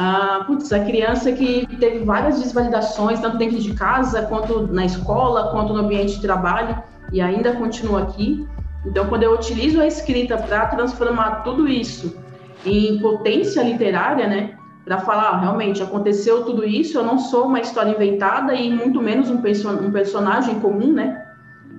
Ah, 0.00 0.44
putz, 0.46 0.72
a 0.72 0.78
criança 0.84 1.32
que 1.32 1.66
teve 1.80 2.04
várias 2.04 2.40
desvalidações, 2.40 3.18
tanto 3.18 3.36
dentro 3.36 3.58
de 3.58 3.72
casa, 3.74 4.22
quanto 4.22 4.68
na 4.68 4.84
escola, 4.84 5.50
quanto 5.50 5.72
no 5.72 5.80
ambiente 5.80 6.14
de 6.14 6.22
trabalho, 6.22 6.80
e 7.12 7.20
ainda 7.20 7.52
continua 7.54 8.02
aqui. 8.02 8.46
Então, 8.86 9.08
quando 9.08 9.24
eu 9.24 9.32
utilizo 9.32 9.80
a 9.80 9.86
escrita 9.88 10.38
para 10.38 10.66
transformar 10.66 11.42
tudo 11.42 11.66
isso 11.66 12.16
em 12.64 13.00
potência 13.00 13.60
literária, 13.60 14.28
né, 14.28 14.56
para 14.84 14.98
falar, 15.00 15.30
ah, 15.30 15.40
realmente, 15.40 15.82
aconteceu 15.82 16.44
tudo 16.44 16.64
isso, 16.64 16.96
eu 16.96 17.02
não 17.02 17.18
sou 17.18 17.46
uma 17.46 17.58
história 17.58 17.90
inventada 17.90 18.54
e 18.54 18.72
muito 18.72 19.02
menos 19.02 19.28
um, 19.28 19.42
person 19.42 19.72
um 19.72 19.90
personagem 19.90 20.60
comum, 20.60 20.92
né? 20.92 21.26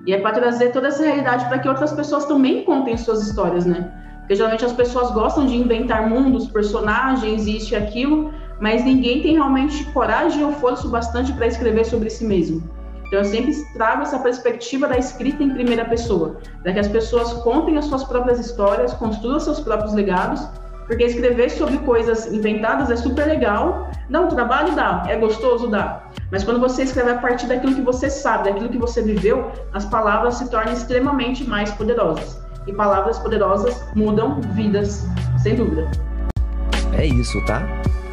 E 0.06 0.12
é 0.12 0.20
para 0.20 0.32
trazer 0.32 0.72
toda 0.72 0.88
essa 0.88 1.02
realidade 1.02 1.46
para 1.46 1.58
que 1.58 1.68
outras 1.68 1.92
pessoas 1.92 2.26
também 2.26 2.64
contem 2.64 2.98
suas 2.98 3.26
histórias, 3.26 3.64
né? 3.64 3.90
Porque 4.30 4.36
geralmente 4.36 4.64
as 4.64 4.72
pessoas 4.72 5.10
gostam 5.10 5.44
de 5.44 5.56
inventar 5.56 6.08
mundos, 6.08 6.46
personagens, 6.46 7.48
isso 7.48 7.74
e 7.74 7.76
aquilo, 7.76 8.32
mas 8.60 8.84
ninguém 8.84 9.20
tem 9.22 9.32
realmente 9.32 9.82
coragem 9.86 10.44
ou 10.44 10.52
força 10.52 10.86
bastante 10.86 11.32
para 11.32 11.48
escrever 11.48 11.84
sobre 11.84 12.08
si 12.08 12.24
mesmo. 12.24 12.62
Então 13.08 13.18
eu 13.18 13.24
sempre 13.24 13.52
trago 13.74 14.02
essa 14.02 14.20
perspectiva 14.20 14.86
da 14.86 14.96
escrita 14.96 15.42
em 15.42 15.50
primeira 15.50 15.84
pessoa, 15.84 16.36
para 16.62 16.72
que 16.72 16.78
as 16.78 16.86
pessoas 16.86 17.32
contem 17.42 17.76
as 17.76 17.86
suas 17.86 18.04
próprias 18.04 18.38
histórias, 18.38 18.94
construam 18.94 19.40
seus 19.40 19.58
próprios 19.58 19.94
legados, 19.94 20.46
porque 20.86 21.02
escrever 21.02 21.50
sobre 21.50 21.78
coisas 21.78 22.32
inventadas 22.32 22.88
é 22.88 22.94
super 22.94 23.26
legal, 23.26 23.90
dá 24.08 24.20
um 24.20 24.28
trabalho, 24.28 24.76
dá, 24.76 25.06
é 25.08 25.16
gostoso, 25.16 25.66
dá. 25.66 26.04
Mas 26.30 26.44
quando 26.44 26.60
você 26.60 26.84
escreve 26.84 27.10
a 27.10 27.18
partir 27.18 27.48
daquilo 27.48 27.74
que 27.74 27.82
você 27.82 28.08
sabe, 28.08 28.44
daquilo 28.44 28.68
que 28.68 28.78
você 28.78 29.02
viveu, 29.02 29.50
as 29.72 29.84
palavras 29.86 30.36
se 30.36 30.48
tornam 30.48 30.72
extremamente 30.72 31.42
mais 31.42 31.72
poderosas. 31.72 32.39
E 32.66 32.72
palavras 32.72 33.18
poderosas 33.18 33.82
mudam 33.94 34.40
vidas, 34.54 35.06
sem 35.42 35.56
dúvida. 35.56 35.90
É 36.92 37.06
isso, 37.06 37.42
tá? 37.46 37.66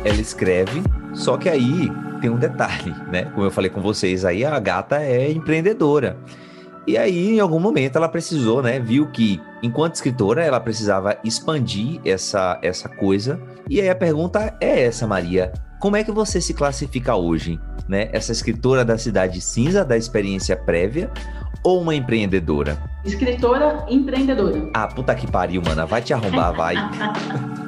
Ela 0.06 0.22
escreve, 0.22 0.82
só 1.14 1.38
que 1.38 1.50
aí 1.50 1.92
tem 2.22 2.30
um 2.30 2.38
detalhe, 2.38 2.94
né? 3.12 3.26
Como 3.34 3.46
eu 3.46 3.52
falei 3.52 3.70
com 3.70 3.82
vocês 3.82 4.24
aí, 4.24 4.46
a 4.46 4.58
gata 4.60 5.02
é 5.02 5.32
empreendedora. 5.32 6.18
E 6.88 6.98
aí, 6.98 7.36
em 7.36 7.40
algum 7.42 7.60
momento, 7.60 7.98
ela 7.98 8.08
precisou, 8.08 8.64
né? 8.64 8.80
Viu 8.80 9.08
que, 9.08 9.42
enquanto 9.62 9.96
escritora, 9.96 10.42
ela 10.42 10.60
precisava 10.60 11.18
expandir 11.22 12.00
essa, 12.06 12.58
essa 12.64 12.88
coisa. 12.88 13.38
E 13.70 13.82
aí 13.82 13.90
a 13.90 13.96
pergunta 13.96 14.56
é 14.62 14.84
essa, 14.84 15.06
Maria. 15.06 15.52
Como 15.82 15.98
é 15.98 16.04
que 16.04 16.12
você 16.14 16.40
se 16.40 16.54
classifica 16.54 17.14
hoje? 17.14 17.60
Né? 17.90 18.08
Essa 18.14 18.32
escritora 18.32 18.86
da 18.86 18.98
Cidade 18.98 19.42
Cinza, 19.42 19.84
da 19.84 19.98
experiência 19.98 20.56
prévia, 20.56 21.12
ou 21.64 21.82
uma 21.82 21.96
empreendedora? 21.96 22.78
Escritora 23.04 23.86
empreendedora. 23.90 24.70
Ah, 24.74 24.88
puta 24.88 25.16
que 25.16 25.30
pariu, 25.30 25.62
mana. 25.66 25.86
Vai 25.86 26.02
te 26.02 26.14
arrombar, 26.14 26.54
vai. 26.54 26.76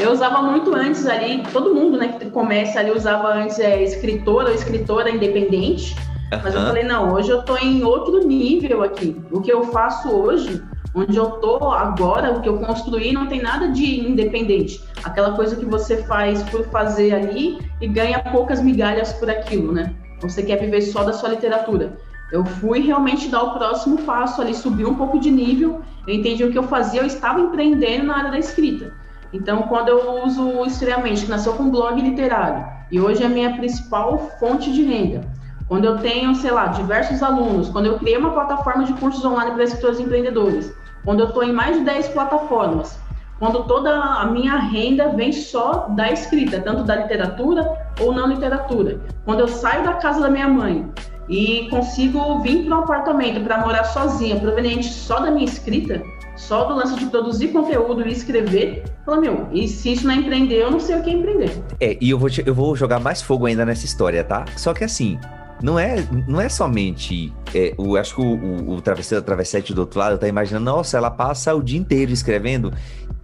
Eu 0.00 0.12
usava 0.12 0.40
muito 0.42 0.74
antes 0.74 1.06
ali, 1.06 1.42
todo 1.52 1.74
mundo, 1.74 1.98
né, 1.98 2.16
que 2.18 2.30
começa 2.30 2.78
ali 2.78 2.92
usava 2.92 3.34
antes 3.34 3.58
é, 3.58 3.82
escritora 3.82 4.48
ou 4.48 4.54
escritora 4.54 5.10
independente. 5.10 5.96
Mas 6.30 6.54
eu 6.54 6.60
falei, 6.60 6.84
não, 6.84 7.14
hoje 7.14 7.30
eu 7.30 7.42
tô 7.42 7.56
em 7.56 7.82
outro 7.82 8.26
nível 8.26 8.82
aqui. 8.82 9.16
O 9.32 9.40
que 9.40 9.50
eu 9.50 9.64
faço 9.64 10.10
hoje, 10.10 10.62
onde 10.94 11.16
eu 11.16 11.30
tô 11.32 11.70
agora, 11.72 12.32
o 12.32 12.42
que 12.42 12.48
eu 12.48 12.58
construí, 12.58 13.12
não 13.12 13.26
tem 13.26 13.40
nada 13.40 13.68
de 13.68 14.06
independente. 14.06 14.80
Aquela 15.02 15.32
coisa 15.32 15.56
que 15.56 15.64
você 15.64 16.02
faz 16.04 16.42
por 16.44 16.64
fazer 16.66 17.14
ali 17.14 17.58
e 17.80 17.88
ganha 17.88 18.18
poucas 18.20 18.60
migalhas 18.60 19.12
por 19.14 19.30
aquilo, 19.30 19.72
né? 19.72 19.94
Você 20.20 20.42
quer 20.42 20.56
viver 20.56 20.82
só 20.82 21.02
da 21.02 21.14
sua 21.14 21.30
literatura. 21.30 21.96
Eu 22.30 22.44
fui 22.44 22.80
realmente 22.80 23.28
dar 23.28 23.42
o 23.42 23.54
próximo 23.54 24.02
passo 24.02 24.42
ali, 24.42 24.54
subir 24.54 24.86
um 24.86 24.94
pouco 24.94 25.18
de 25.18 25.30
nível. 25.30 25.80
Eu 26.06 26.14
entendi 26.14 26.44
o 26.44 26.52
que 26.52 26.58
eu 26.58 26.62
fazia, 26.64 27.00
eu 27.00 27.06
estava 27.06 27.40
empreendendo 27.40 28.06
na 28.06 28.18
área 28.18 28.30
da 28.30 28.38
escrita. 28.38 28.92
Então, 29.32 29.62
quando 29.62 29.88
eu 29.88 30.24
uso 30.24 30.42
o 30.42 30.66
Estreamente, 30.66 31.24
que 31.24 31.30
nasceu 31.30 31.54
com 31.54 31.64
um 31.64 31.70
blog 31.70 32.00
literário, 32.00 32.66
e 32.90 33.00
hoje 33.00 33.22
é 33.22 33.26
a 33.26 33.30
minha 33.30 33.56
principal 33.56 34.30
fonte 34.38 34.72
de 34.72 34.82
renda, 34.82 35.22
quando 35.66 35.84
eu 35.84 35.98
tenho, 35.98 36.34
sei 36.34 36.50
lá, 36.50 36.68
diversos 36.68 37.22
alunos, 37.22 37.68
quando 37.68 37.86
eu 37.86 37.98
criei 37.98 38.16
uma 38.16 38.32
plataforma 38.32 38.84
de 38.84 38.94
cursos 38.94 39.22
online 39.24 39.52
para 39.52 39.64
escritores 39.64 40.00
empreendedores, 40.00 40.72
quando 41.04 41.20
eu 41.20 41.28
estou 41.28 41.42
em 41.42 41.52
mais 41.52 41.76
de 41.76 41.84
10 41.84 42.08
plataformas, 42.08 42.98
quando 43.38 43.64
toda 43.64 43.94
a 43.94 44.26
minha 44.26 44.56
renda 44.56 45.10
vem 45.10 45.30
só 45.32 45.88
da 45.90 46.10
escrita, 46.10 46.60
tanto 46.60 46.82
da 46.82 46.96
literatura 46.96 47.70
ou 48.00 48.12
não 48.12 48.26
literatura. 48.26 48.98
Quando 49.24 49.40
eu 49.40 49.48
saio 49.48 49.84
da 49.84 49.92
casa 49.94 50.20
da 50.20 50.30
minha 50.30 50.48
mãe 50.48 50.90
e 51.28 51.68
consigo 51.68 52.40
vir 52.40 52.64
para 52.64 52.78
um 52.78 52.80
apartamento 52.80 53.40
para 53.44 53.60
morar 53.60 53.84
sozinha, 53.84 54.38
proveniente 54.40 54.88
só 54.88 55.20
da 55.20 55.30
minha 55.30 55.44
escrita, 55.44 56.02
só 56.36 56.64
do 56.64 56.74
lance 56.74 56.94
de 56.96 57.06
produzir 57.06 57.48
conteúdo 57.48 58.06
e 58.06 58.12
escrever, 58.12 58.84
fala, 59.04 59.20
meu, 59.20 59.48
e 59.52 59.68
se 59.68 59.92
isso 59.92 60.06
não 60.06 60.14
é 60.14 60.16
empreender, 60.16 60.62
eu 60.62 60.70
não 60.70 60.80
sei 60.80 60.96
o 60.96 61.02
que 61.02 61.10
é 61.10 61.12
empreender. 61.12 61.50
É, 61.80 61.98
e 62.00 62.10
eu 62.10 62.18
vou, 62.18 62.30
te, 62.30 62.42
eu 62.46 62.54
vou 62.54 62.74
jogar 62.74 63.00
mais 63.00 63.20
fogo 63.20 63.46
ainda 63.46 63.66
nessa 63.66 63.84
história, 63.84 64.24
tá? 64.24 64.44
Só 64.56 64.72
que 64.72 64.84
assim, 64.84 65.18
não 65.62 65.78
é, 65.78 65.96
não 66.26 66.40
é 66.40 66.48
somente. 66.48 67.32
É, 67.54 67.74
o, 67.76 67.96
acho 67.96 68.14
que 68.14 68.20
o, 68.20 68.34
o, 68.34 68.74
o 68.74 68.80
travesseiro, 68.80 69.24
travessete 69.24 69.74
do 69.74 69.80
outro 69.80 69.98
lado 69.98 70.18
tá 70.18 70.28
imaginando, 70.28 70.64
nossa, 70.64 70.96
ela 70.96 71.10
passa 71.10 71.54
o 71.54 71.62
dia 71.62 71.78
inteiro 71.78 72.12
escrevendo. 72.12 72.72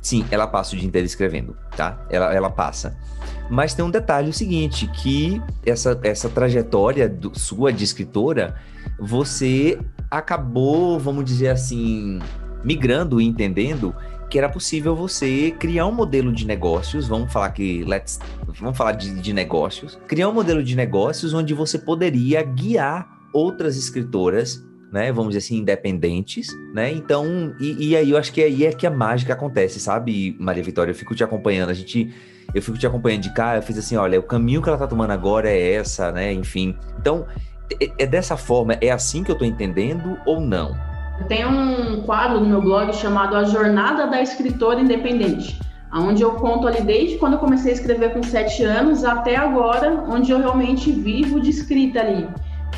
Sim, 0.05 0.27
ela 0.31 0.47
passa 0.47 0.77
o 0.77 0.79
dia 0.79 0.87
inteiro 0.87 1.07
escrevendo, 1.07 1.57
tá? 1.75 1.99
Ela, 2.11 2.35
ela 2.35 2.51
passa. 2.51 2.95
Mas 3.49 3.73
tem 3.73 3.83
um 3.83 3.91
detalhe 3.91 4.29
o 4.29 4.35
seguinte, 4.35 4.87
que 4.89 5.41
essa, 5.65 5.99
essa 6.03 6.29
trajetória 6.29 7.09
do, 7.09 7.37
sua 7.39 7.73
de 7.73 7.85
escritora, 7.85 8.55
você 9.01 9.81
acabou, 10.11 11.01
vamos 11.01 11.25
dizer 11.25 11.49
assim, 11.49 12.19
migrando 12.63 13.19
e 13.19 13.25
entendendo 13.25 13.97
que 14.29 14.37
era 14.37 14.51
possível 14.51 14.95
você 14.95 15.53
criar 15.53 15.87
um 15.87 15.93
modelo 15.93 16.31
de 16.31 16.47
negócios, 16.47 17.09
vamos 17.09 17.33
falar 17.33 17.49
que 17.53 17.83
let's, 17.85 18.21
vamos 18.61 18.77
falar 18.77 18.93
de, 18.93 19.11
de 19.23 19.33
negócios, 19.33 19.99
criar 20.07 20.29
um 20.29 20.35
modelo 20.35 20.63
de 20.63 20.77
negócios 20.77 21.33
onde 21.33 21.55
você 21.55 21.79
poderia 21.79 22.43
guiar 22.43 23.09
outras 23.33 23.79
escritoras 23.79 24.63
né? 24.95 25.11
Vamos 25.11 25.35
dizer 25.35 25.45
assim, 25.45 25.57
independentes, 25.59 26.47
né? 26.73 26.93
Então, 26.93 27.53
e, 27.59 27.89
e, 27.89 27.97
aí 27.97 28.13
eu 28.13 28.17
acho 28.17 28.33
que 28.33 28.41
aí 28.41 28.65
é 28.65 28.73
que 28.73 28.87
a 28.87 28.91
mágica 28.93 29.33
acontece, 29.33 29.81
sabe, 29.81 30.37
Maria 30.39 30.63
Vitória? 30.63 30.93
Eu 30.93 30.95
fico 30.95 31.17
te 31.17 31.25
acompanhando, 31.25 31.71
a 31.71 31.75
gente, 31.75 32.15
eu 32.55 32.63
fico 32.63 32.79
te 32.79 32.87
acompanhando 32.87 33.23
de 33.23 33.35
cá, 33.35 33.57
eu 33.57 33.63
fiz 33.63 33.77
assim, 33.77 33.97
olha, 33.97 34.21
o 34.21 34.23
caminho 34.23 34.63
que 34.63 34.69
ela 34.69 34.79
tá 34.79 34.87
tomando 34.87 35.11
agora 35.11 35.51
é 35.51 35.73
essa, 35.73 36.13
né? 36.13 36.33
Enfim. 36.33 36.79
Então, 37.01 37.27
é, 37.81 37.91
é 37.99 38.07
dessa 38.07 38.37
forma, 38.37 38.75
é 38.75 38.93
assim 38.93 39.25
que 39.25 39.33
eu 39.33 39.37
tô 39.37 39.45
entendendo 39.45 40.17
ou 40.25 40.41
não? 40.41 40.77
Tenho 41.27 41.49
um 41.49 42.03
quadro 42.03 42.39
no 42.39 42.47
meu 42.47 42.63
blog 42.63 42.93
chamado 42.95 43.35
A 43.35 43.43
Jornada 43.43 44.07
da 44.07 44.23
Escritora 44.23 44.81
Independente, 44.81 45.59
onde 45.93 46.23
eu 46.23 46.37
conto 46.37 46.69
ali 46.69 46.83
desde 46.83 47.19
quando 47.19 47.33
eu 47.33 47.41
comecei 47.41 47.73
a 47.73 47.75
escrever 47.75 48.13
com 48.13 48.23
sete 48.23 48.63
anos 48.63 49.03
até 49.03 49.35
agora, 49.35 50.05
onde 50.09 50.31
eu 50.31 50.39
realmente 50.39 50.93
vivo 50.93 51.41
de 51.41 51.51
escrita 51.51 51.99
ali. 51.99 52.29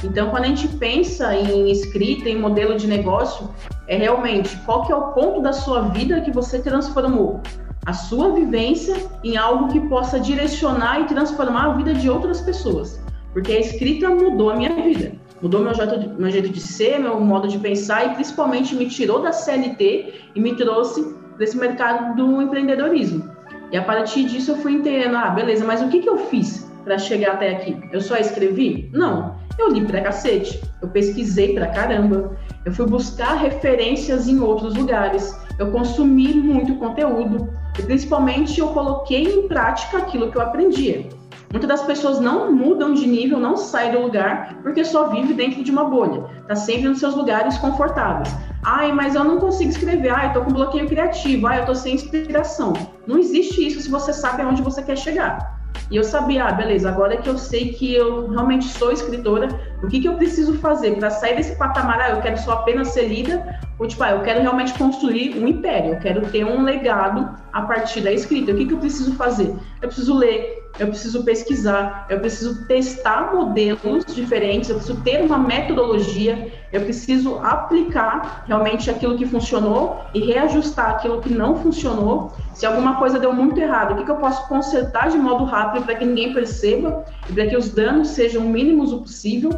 Então, 0.05 0.31
quando 0.31 0.45
a 0.45 0.49
gente 0.49 0.69
pensa 0.69 1.35
em 1.35 1.71
escrita, 1.71 2.29
em 2.29 2.39
modelo 2.39 2.77
de 2.77 2.87
negócio, 2.87 3.51
é 3.89 3.97
realmente 3.97 4.57
qual 4.67 4.85
que 4.87 4.93
é 4.93 4.97
o 4.97 5.13
ponto 5.13 5.41
da 5.41 5.53
sua 5.53 5.83
vida 5.89 6.21
que 6.21 6.31
você 6.31 6.61
transformou 6.61 7.41
a 7.85 7.93
sua 7.93 8.33
vivência 8.33 8.97
em 9.23 9.37
algo 9.37 9.69
que 9.69 9.79
possa 9.89 10.19
direcionar 10.19 11.03
e 11.03 11.05
transformar 11.05 11.67
a 11.67 11.75
vida 11.75 11.95
de 11.95 12.11
outras 12.11 12.41
pessoas. 12.41 13.01
Porque 13.33 13.53
a 13.53 13.61
escrita 13.61 14.11
mudou 14.11 14.51
a 14.51 14.57
minha 14.57 14.75
vida 14.75 15.13
mudou 15.41 15.61
meu 15.61 15.75
jeito, 15.75 15.99
de, 15.99 16.09
meu 16.09 16.31
jeito 16.31 16.49
de 16.49 16.61
ser, 16.61 16.99
meu 16.99 17.21
modo 17.21 17.49
de 17.49 17.59
pensar 17.59 18.07
e 18.07 18.15
principalmente 18.15 18.75
me 18.75 18.87
tirou 18.87 19.21
da 19.21 19.33
CLT 19.33 20.15
e 20.35 20.41
me 20.41 20.55
trouxe 20.55 21.15
desse 21.39 21.57
mercado 21.57 22.17
do 22.17 22.43
empreendedorismo. 22.43 23.31
E 23.71 23.77
a 23.77 23.83
partir 23.83 24.25
disso 24.25 24.53
eu 24.53 24.57
fui 24.57 24.73
entendendo, 24.73 25.17
ah, 25.17 25.31
beleza, 25.31 25.65
mas 25.65 25.83
o 25.83 25.89
que, 25.89 26.01
que 26.01 26.09
eu 26.09 26.19
fiz 26.19 26.71
para 26.85 26.99
chegar 26.99 27.35
até 27.35 27.51
aqui? 27.51 27.77
Eu 27.93 28.01
só 28.01 28.17
escrevi? 28.17 28.89
Não. 28.93 29.37
Eu 29.59 29.71
li 29.71 29.85
pra 29.85 30.03
cacete, 30.03 30.63
eu 30.83 30.89
pesquisei 30.89 31.55
pra 31.55 31.69
caramba, 31.69 32.37
eu 32.65 32.73
fui 32.73 32.87
buscar 32.87 33.35
referências 33.35 34.29
em 34.29 34.39
outros 34.39 34.75
lugares, 34.75 35.35
eu 35.59 35.71
consumi 35.71 36.35
muito 36.35 36.75
conteúdo 36.77 37.49
e 37.79 37.83
principalmente 37.83 38.61
eu 38.61 38.69
coloquei 38.69 39.23
em 39.23 39.49
prática 39.49 39.99
aquilo 39.99 40.31
que 40.31 40.37
eu 40.37 40.43
aprendia. 40.43 41.09
Muitas 41.51 41.69
das 41.69 41.83
pessoas 41.85 42.19
não 42.21 42.53
mudam 42.53 42.93
de 42.93 43.07
nível, 43.07 43.39
não 43.39 43.57
saem 43.57 43.93
do 43.93 44.01
lugar, 44.01 44.59
porque 44.63 44.85
só 44.85 45.09
vive 45.09 45.33
dentro 45.33 45.63
de 45.63 45.71
uma 45.71 45.85
bolha. 45.85 46.25
Tá 46.49 46.57
sempre 46.57 46.89
nos 46.89 46.99
seus 46.99 47.15
lugares 47.15 47.57
confortáveis. 47.59 48.35
Ai, 48.65 48.93
mas 48.93 49.15
eu 49.15 49.23
não 49.23 49.39
consigo 49.39 49.71
escrever. 49.71 50.11
Ai, 50.11 50.29
eu 50.29 50.33
tô 50.33 50.41
com 50.43 50.53
bloqueio 50.53 50.89
criativo. 50.89 51.47
Ai, 51.47 51.61
eu 51.61 51.67
tô 51.67 51.75
sem 51.75 51.95
inspiração. 51.95 52.73
Não 53.07 53.17
existe 53.19 53.65
isso 53.65 53.81
se 53.81 53.89
você 53.89 54.13
sabe 54.13 54.43
aonde 54.43 54.61
você 54.61 54.83
quer 54.83 54.99
chegar. 54.99 55.56
E 55.91 55.97
eu 55.97 56.03
sabia, 56.03 56.47
ah, 56.47 56.53
beleza, 56.53 56.89
agora 56.89 57.17
que 57.17 57.29
eu 57.29 57.39
sei 57.39 57.73
que 57.73 57.95
eu 57.95 58.29
realmente 58.29 58.67
sou 58.67 58.91
escritora, 58.91 59.49
o 59.83 59.87
que, 59.87 60.01
que 60.01 60.09
eu 60.09 60.15
preciso 60.15 60.55
fazer 60.55 60.97
para 60.97 61.11
sair 61.11 61.37
desse 61.37 61.57
patamar? 61.57 62.01
Ah, 62.01 62.11
eu 62.11 62.21
quero 62.21 62.39
só 62.39 62.55
apenas 62.55 62.89
ser 62.89 63.07
lida, 63.07 63.61
ou 63.79 63.87
tipo, 63.87 64.03
ah, 64.03 64.11
eu 64.11 64.23
quero 64.23 64.41
realmente 64.41 64.75
construir 64.75 65.37
um 65.39 65.47
império, 65.47 65.95
eu 65.95 66.01
quero 66.01 66.23
ter 66.29 66.45
um 66.45 66.63
legado 66.63 67.37
a 67.53 67.63
partir 67.63 68.01
da 68.01 68.11
escrita. 68.11 68.53
O 68.53 68.57
que, 68.57 68.67
que 68.67 68.75
eu 68.75 68.79
preciso 68.79 69.15
fazer? 69.15 69.55
Eu 69.81 69.89
preciso 69.89 70.17
ler, 70.17 70.66
eu 70.79 70.89
preciso 70.89 71.25
pesquisar, 71.25 72.07
eu 72.09 72.21
preciso 72.21 72.67
testar 72.67 73.35
modelos 73.35 74.05
diferentes, 74.07 74.69
eu 74.69 74.77
preciso 74.77 75.01
ter 75.01 75.23
uma 75.23 75.39
metodologia, 75.39 76.53
eu 76.73 76.83
preciso 76.83 77.39
aplicar 77.39 78.45
realmente 78.47 78.91
aquilo 78.91 79.17
que 79.17 79.27
funcionou 79.27 80.05
e 80.13 80.21
reajustar 80.21 80.91
aquilo 80.91 81.21
que 81.21 81.33
não 81.33 81.57
funcionou. 81.57 82.33
Se 82.55 82.67
alguma 82.67 82.97
coisa 82.97 83.19
deu 83.19 83.33
muito 83.33 83.59
errado, 83.59 83.93
o 83.93 83.97
que, 83.97 84.05
que 84.05 84.11
eu 84.11 84.17
posso 84.17 84.47
consertar 84.49 85.09
de 85.09 85.19
modo 85.19 85.45
rápido 85.45 85.85
para 85.85 85.95
que 85.95 86.05
ninguém 86.05 86.35
perceba 86.35 87.05
e 87.29 87.33
para 87.33 87.47
que 87.47 87.57
os 87.57 87.71
danos 87.71 88.09
sejam 88.09 88.43
mínimos 88.43 88.93
o 88.93 88.99
possível? 88.99 89.51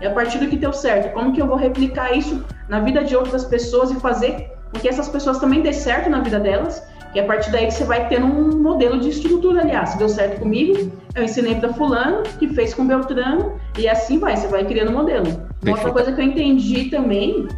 E 0.00 0.06
a 0.06 0.10
partir 0.10 0.38
do 0.38 0.46
que 0.46 0.56
deu 0.56 0.72
certo, 0.72 1.14
como 1.14 1.32
que 1.32 1.40
eu 1.40 1.46
vou 1.46 1.56
replicar 1.56 2.16
isso 2.16 2.44
na 2.68 2.80
vida 2.80 3.02
de 3.02 3.16
outras 3.16 3.44
pessoas 3.44 3.90
e 3.90 3.94
fazer 3.94 4.50
com 4.72 4.78
que 4.78 4.88
essas 4.88 5.08
pessoas 5.08 5.38
também 5.38 5.62
dê 5.62 5.72
certo 5.72 6.10
na 6.10 6.20
vida 6.20 6.38
delas 6.38 6.82
e 7.14 7.20
a 7.20 7.24
partir 7.24 7.50
daí 7.50 7.66
que 7.66 7.74
você 7.74 7.84
vai 7.84 8.08
tendo 8.08 8.26
um 8.26 8.62
modelo 8.62 9.00
de 9.00 9.08
estrutura, 9.08 9.62
aliás, 9.62 9.90
se 9.90 9.98
deu 9.98 10.08
certo 10.08 10.40
comigo, 10.40 10.92
eu 11.14 11.24
ensinei 11.24 11.54
para 11.54 11.72
fulano, 11.72 12.22
que 12.38 12.48
fez 12.48 12.74
com 12.74 12.86
Beltrano, 12.86 13.54
e 13.78 13.88
assim 13.88 14.18
vai, 14.18 14.36
você 14.36 14.48
vai 14.48 14.64
criando 14.64 14.90
um 14.90 14.94
modelo. 14.94 15.26
Uma 15.62 15.72
outra 15.72 15.90
coisa 15.90 16.12
que 16.12 16.20
eu 16.20 16.24
entendi 16.24 16.90
também 16.90 17.48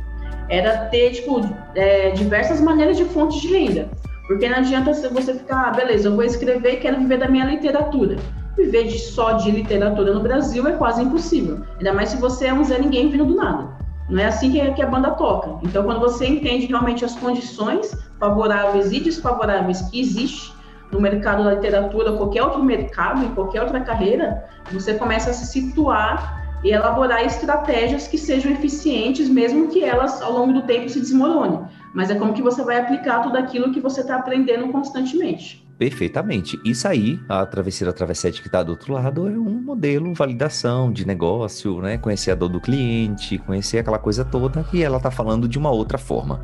era 0.48 0.87
ter, 0.87 1.11
tipo, 1.11 1.40
é, 1.74 2.11
diversas 2.11 2.61
maneiras 2.61 2.96
de 2.96 3.04
fontes 3.06 3.40
de 3.40 3.48
renda. 3.48 3.88
Porque 4.28 4.48
não 4.48 4.58
adianta 4.58 4.92
você 4.92 5.34
ficar, 5.34 5.68
ah, 5.68 5.70
beleza, 5.70 6.08
eu 6.08 6.14
vou 6.14 6.24
escrever 6.24 6.74
e 6.74 6.76
quero 6.76 6.98
viver 6.98 7.18
da 7.18 7.28
minha 7.28 7.46
literatura. 7.46 8.16
Viver 8.56 8.84
de, 8.84 8.98
só 8.98 9.32
de 9.32 9.50
literatura 9.50 10.12
no 10.12 10.20
Brasil 10.20 10.66
é 10.66 10.72
quase 10.72 11.02
impossível. 11.02 11.61
Ainda 11.78 11.92
mais 11.94 12.11
se 12.11 12.16
você 12.18 12.46
é 12.46 12.54
um 12.54 12.62
Zé 12.62 12.78
Ninguém 12.78 13.08
vindo 13.08 13.24
do 13.24 13.34
nada. 13.34 13.68
Não 14.08 14.20
é 14.20 14.26
assim 14.26 14.50
que, 14.50 14.72
que 14.72 14.82
a 14.82 14.87
banda 14.87 15.11
toca. 15.12 15.58
Então, 15.62 15.82
quando 15.84 16.00
você 16.00 16.26
entende 16.26 16.66
realmente 16.66 17.04
as 17.04 17.14
condições 17.14 17.96
favoráveis 18.18 18.92
e 18.92 19.00
desfavoráveis 19.00 19.83
que 19.83 20.00
existem 20.00 20.59
no 20.90 21.00
mercado 21.00 21.44
da 21.44 21.54
literatura, 21.54 22.12
qualquer 22.12 22.42
outro 22.42 22.62
mercado, 22.62 23.24
em 23.24 23.35
qualquer 23.35 23.62
outra 23.62 23.81
carreira, 23.81 24.44
você 24.72 24.94
começa 24.94 25.31
a 25.31 25.35
se 25.35 25.46
situar 25.46 26.38
e 26.64 26.70
elaborar 26.70 27.24
estratégias 27.24 28.09
que 28.09 28.18
sejam 28.18 28.50
eficientes, 28.52 29.28
mesmo 29.28 29.68
que 29.68 29.85
elas 29.85 30.20
ao 30.22 30.33
longo 30.33 30.52
do 30.52 30.62
tempo 30.62 30.88
se 30.88 30.98
desmoronem. 30.98 31.61
mas 31.94 32.11
é 32.11 32.14
como 32.14 32.33
que 32.33 32.42
você 32.42 32.62
vai 32.62 32.78
aplicar 32.78 33.22
tudo 33.22 33.37
aquilo 33.37 33.72
que 33.72 33.81
você 33.81 34.00
está 34.00 34.16
aprendendo 34.16 34.68
constantemente. 34.68 35.67
Perfeitamente. 35.78 36.60
Isso 36.64 36.88
aí, 36.88 37.20
a 37.28 37.46
travesseira 37.46 37.92
travessete 37.92 38.42
que 38.42 38.48
está 38.48 38.64
do 38.64 38.70
outro 38.70 38.92
lado, 38.92 39.28
é 39.28 39.30
um 39.30 39.62
modelo, 39.62 40.12
validação 40.12 40.92
de 40.92 41.06
negócio, 41.06 41.80
né? 41.80 41.96
Conhecer 41.96 42.32
a 42.32 42.34
dor 42.34 42.48
do 42.48 42.60
cliente, 42.60 43.38
conhecer 43.38 43.78
aquela 43.78 43.98
coisa 43.98 44.24
toda 44.24 44.64
que 44.64 44.82
ela 44.82 44.96
está 44.96 45.10
falando 45.10 45.46
de 45.46 45.56
uma 45.56 45.70
outra 45.70 45.96
forma. 45.96 46.40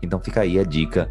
Então 0.00 0.20
fica 0.20 0.42
aí 0.42 0.56
a 0.56 0.62
dica 0.62 1.10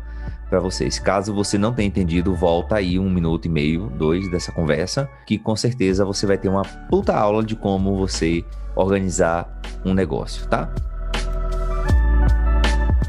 para 0.50 0.62
vocês. 0.62 1.00
Caso 1.00 1.34
você 1.34 1.58
não 1.58 1.74
tenha 1.74 1.88
entendido, 1.88 2.34
volta 2.34 2.76
aí 2.76 2.98
um 2.98 3.10
minuto 3.10 3.46
e 3.46 3.50
meio, 3.50 3.92
dois 3.98 4.32
dessa 4.32 4.54
conversa, 4.54 5.10
que 5.28 5.38
com 5.38 5.56
certeza 5.56 6.06
você 6.06 6.26
vai 6.26 6.38
ter 6.38 6.48
uma 6.48 6.62
puta 6.90 7.14
aula 7.14 7.44
de 7.44 7.58
como 7.58 7.98
você 7.98 8.46
organizar 8.74 9.62
um 9.84 9.94
negócio, 9.94 10.48
tá? 10.48 10.74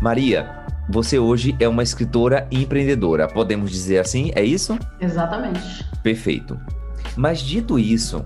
Maria, 0.00 0.65
você 0.88 1.18
hoje 1.18 1.57
é 1.59 1.68
uma 1.68 1.83
escritora 1.83 2.46
e 2.51 2.62
empreendedora, 2.62 3.27
podemos 3.27 3.70
dizer 3.70 3.99
assim? 3.99 4.31
É 4.35 4.44
isso? 4.44 4.79
Exatamente. 5.01 5.85
Perfeito. 6.03 6.59
Mas 7.16 7.40
dito 7.40 7.79
isso, 7.79 8.25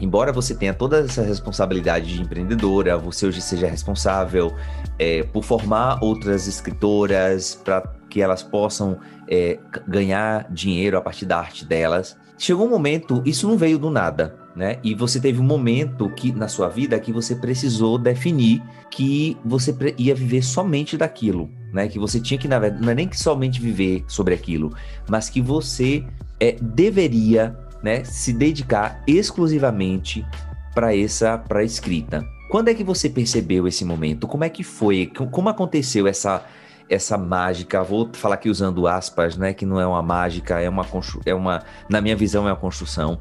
embora 0.00 0.32
você 0.32 0.54
tenha 0.54 0.72
toda 0.72 1.00
essa 1.00 1.22
responsabilidade 1.22 2.14
de 2.14 2.22
empreendedora, 2.22 2.96
você 2.96 3.26
hoje 3.26 3.40
seja 3.40 3.66
responsável 3.66 4.54
é, 4.98 5.22
por 5.24 5.42
formar 5.42 5.98
outras 6.02 6.46
escritoras 6.46 7.54
para 7.54 7.82
que 8.08 8.20
elas 8.20 8.42
possam 8.42 8.98
é, 9.28 9.58
ganhar 9.86 10.46
dinheiro 10.50 10.96
a 10.96 11.00
partir 11.00 11.26
da 11.26 11.38
arte 11.38 11.64
delas. 11.64 12.16
Chegou 12.38 12.66
um 12.66 12.70
momento, 12.70 13.22
isso 13.24 13.48
não 13.48 13.56
veio 13.56 13.78
do 13.78 13.90
nada, 13.90 14.36
né? 14.56 14.78
E 14.82 14.94
você 14.94 15.20
teve 15.20 15.40
um 15.40 15.44
momento 15.44 16.08
que 16.10 16.32
na 16.32 16.48
sua 16.48 16.68
vida 16.68 16.98
que 16.98 17.12
você 17.12 17.34
precisou 17.34 17.98
definir 17.98 18.62
que 18.90 19.36
você 19.44 19.74
ia 19.98 20.14
viver 20.14 20.42
somente 20.42 20.96
daquilo, 20.96 21.50
né? 21.72 21.88
Que 21.88 21.98
você 21.98 22.20
tinha 22.20 22.38
que 22.38 22.48
na 22.48 22.58
verdade 22.58 22.82
não 22.82 22.92
é 22.92 22.94
nem 22.94 23.08
que 23.08 23.18
somente 23.18 23.60
viver 23.60 24.04
sobre 24.06 24.34
aquilo, 24.34 24.74
mas 25.08 25.28
que 25.28 25.40
você 25.40 26.04
é, 26.38 26.56
deveria, 26.60 27.56
né, 27.82 28.04
se 28.04 28.32
dedicar 28.32 29.02
exclusivamente 29.06 30.26
para 30.74 30.96
essa 30.96 31.36
para 31.36 31.62
escrita. 31.62 32.24
Quando 32.50 32.68
é 32.68 32.74
que 32.74 32.82
você 32.82 33.08
percebeu 33.08 33.68
esse 33.68 33.84
momento? 33.84 34.26
Como 34.26 34.42
é 34.42 34.48
que 34.48 34.64
foi? 34.64 35.10
Como 35.30 35.48
aconteceu 35.48 36.06
essa 36.06 36.44
essa 36.88 37.16
mágica, 37.16 37.84
vou 37.84 38.10
falar 38.12 38.34
aqui 38.34 38.50
usando 38.50 38.88
aspas, 38.88 39.36
né, 39.36 39.54
que 39.54 39.64
não 39.64 39.80
é 39.80 39.86
uma 39.86 40.02
mágica, 40.02 40.58
é 40.60 40.68
uma 40.68 40.84
é 41.24 41.32
uma, 41.32 41.62
na 41.88 42.00
minha 42.00 42.16
visão 42.16 42.48
é 42.48 42.50
uma 42.50 42.56
construção, 42.56 43.20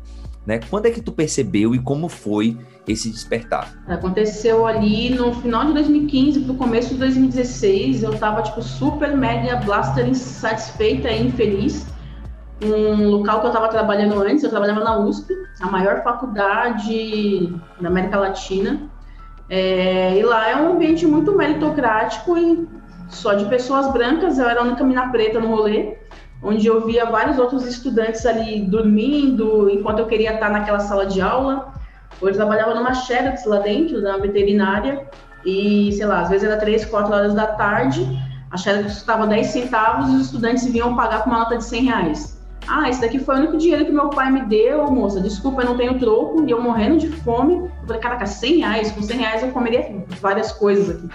né? 0.49 0.59
Quando 0.67 0.87
é 0.87 0.89
que 0.89 0.99
tu 0.99 1.11
percebeu 1.11 1.75
e 1.75 1.79
como 1.79 2.09
foi 2.09 2.57
esse 2.87 3.07
despertar? 3.11 3.71
Aconteceu 3.87 4.65
ali 4.65 5.11
no 5.11 5.31
final 5.31 5.63
de 5.65 5.73
2015 5.73 6.39
pro 6.39 6.55
começo 6.55 6.89
de 6.89 6.95
2016, 6.95 8.01
eu 8.01 8.17
tava 8.17 8.41
tipo 8.41 8.59
super 8.63 9.15
mega 9.15 9.57
blaster 9.57 10.07
insatisfeita 10.07 11.07
e 11.07 11.27
infeliz. 11.27 11.85
Um 12.63 13.09
local 13.09 13.41
que 13.41 13.45
eu 13.45 13.49
estava 13.51 13.67
trabalhando 13.67 14.19
antes, 14.19 14.43
eu 14.43 14.49
trabalhava 14.49 14.83
na 14.83 14.97
USP, 14.97 15.31
a 15.61 15.67
maior 15.67 16.01
faculdade 16.03 17.53
da 17.79 17.87
América 17.87 18.17
Latina. 18.17 18.89
É, 19.51 20.17
e 20.17 20.23
lá 20.23 20.49
é 20.49 20.55
um 20.55 20.73
ambiente 20.73 21.05
muito 21.05 21.37
meritocrático 21.37 22.35
e 22.39 22.67
só 23.07 23.35
de 23.35 23.45
pessoas 23.45 23.93
brancas, 23.93 24.39
eu 24.39 24.49
era 24.49 24.61
a 24.61 24.63
única 24.63 24.83
mina 24.83 25.09
preta 25.09 25.39
no 25.39 25.49
rolê, 25.49 25.95
onde 26.41 26.67
eu 26.67 26.85
via 26.85 27.05
vários 27.05 27.37
outros 27.37 27.65
estudantes 27.65 28.25
ali 28.25 28.61
dormindo 28.61 29.69
enquanto 29.69 29.99
eu 29.99 30.07
queria 30.07 30.33
estar 30.33 30.49
naquela 30.49 30.79
sala 30.79 31.05
de 31.05 31.21
aula. 31.21 31.73
Eu 32.21 32.33
trabalhava 32.33 32.73
numa 32.75 32.93
Xerox 32.93 33.45
lá 33.45 33.59
dentro, 33.59 34.01
da 34.01 34.17
veterinária, 34.17 35.07
e 35.45 35.91
sei 35.93 36.05
lá, 36.05 36.21
às 36.21 36.29
vezes 36.29 36.47
era 36.47 36.57
três, 36.57 36.83
quatro 36.85 37.13
horas 37.13 37.33
da 37.33 37.47
tarde, 37.47 38.05
a 38.51 38.57
Xerox 38.57 38.95
custava 38.95 39.27
10 39.27 39.47
centavos 39.47 40.09
e 40.09 40.15
os 40.15 40.25
estudantes 40.25 40.65
vinham 40.65 40.95
pagar 40.95 41.23
com 41.23 41.29
uma 41.29 41.39
nota 41.39 41.57
de 41.57 41.63
100 41.63 41.83
reais. 41.83 42.39
Ah, 42.67 42.89
esse 42.89 43.01
daqui 43.01 43.19
foi 43.19 43.35
o 43.35 43.37
único 43.39 43.57
dinheiro 43.57 43.85
que 43.85 43.91
meu 43.91 44.09
pai 44.09 44.31
me 44.31 44.41
deu, 44.41 44.91
moça. 44.91 45.19
Desculpa, 45.19 45.61
eu 45.61 45.69
não 45.69 45.77
tenho 45.77 45.97
troco. 45.97 46.43
E 46.45 46.51
eu 46.51 46.61
morrendo 46.61 46.99
de 46.99 47.07
fome. 47.07 47.55
Eu 47.55 47.87
falei, 47.87 48.01
caraca, 48.01 48.25
100 48.27 48.57
reais? 48.57 48.91
Com 48.91 49.01
100 49.01 49.17
reais 49.17 49.43
eu 49.43 49.49
comeria 49.49 50.05
várias 50.21 50.51
coisas 50.51 50.95
aqui. 50.95 51.09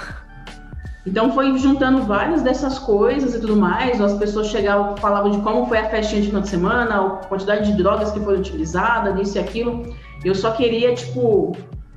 Então 1.06 1.32
foi 1.32 1.56
juntando 1.58 2.02
várias 2.02 2.40
dessas 2.42 2.78
coisas 2.78 3.34
e 3.34 3.40
tudo 3.40 3.56
mais. 3.56 4.00
As 4.00 4.14
pessoas 4.14 4.46
chegavam, 4.46 4.96
falavam 4.96 5.30
de 5.30 5.38
como 5.38 5.66
foi 5.66 5.78
a 5.78 5.88
festinha 5.90 6.22
de 6.22 6.28
final 6.28 6.40
de 6.40 6.48
semana, 6.48 6.94
a 6.94 7.10
quantidade 7.26 7.70
de 7.70 7.76
drogas 7.76 8.10
que 8.10 8.20
foram 8.20 8.38
utilizadas, 8.38 9.20
isso 9.20 9.36
e 9.36 9.40
aquilo. 9.40 9.94
Eu 10.24 10.34
só 10.34 10.52
queria, 10.52 10.94
tipo, 10.94 11.54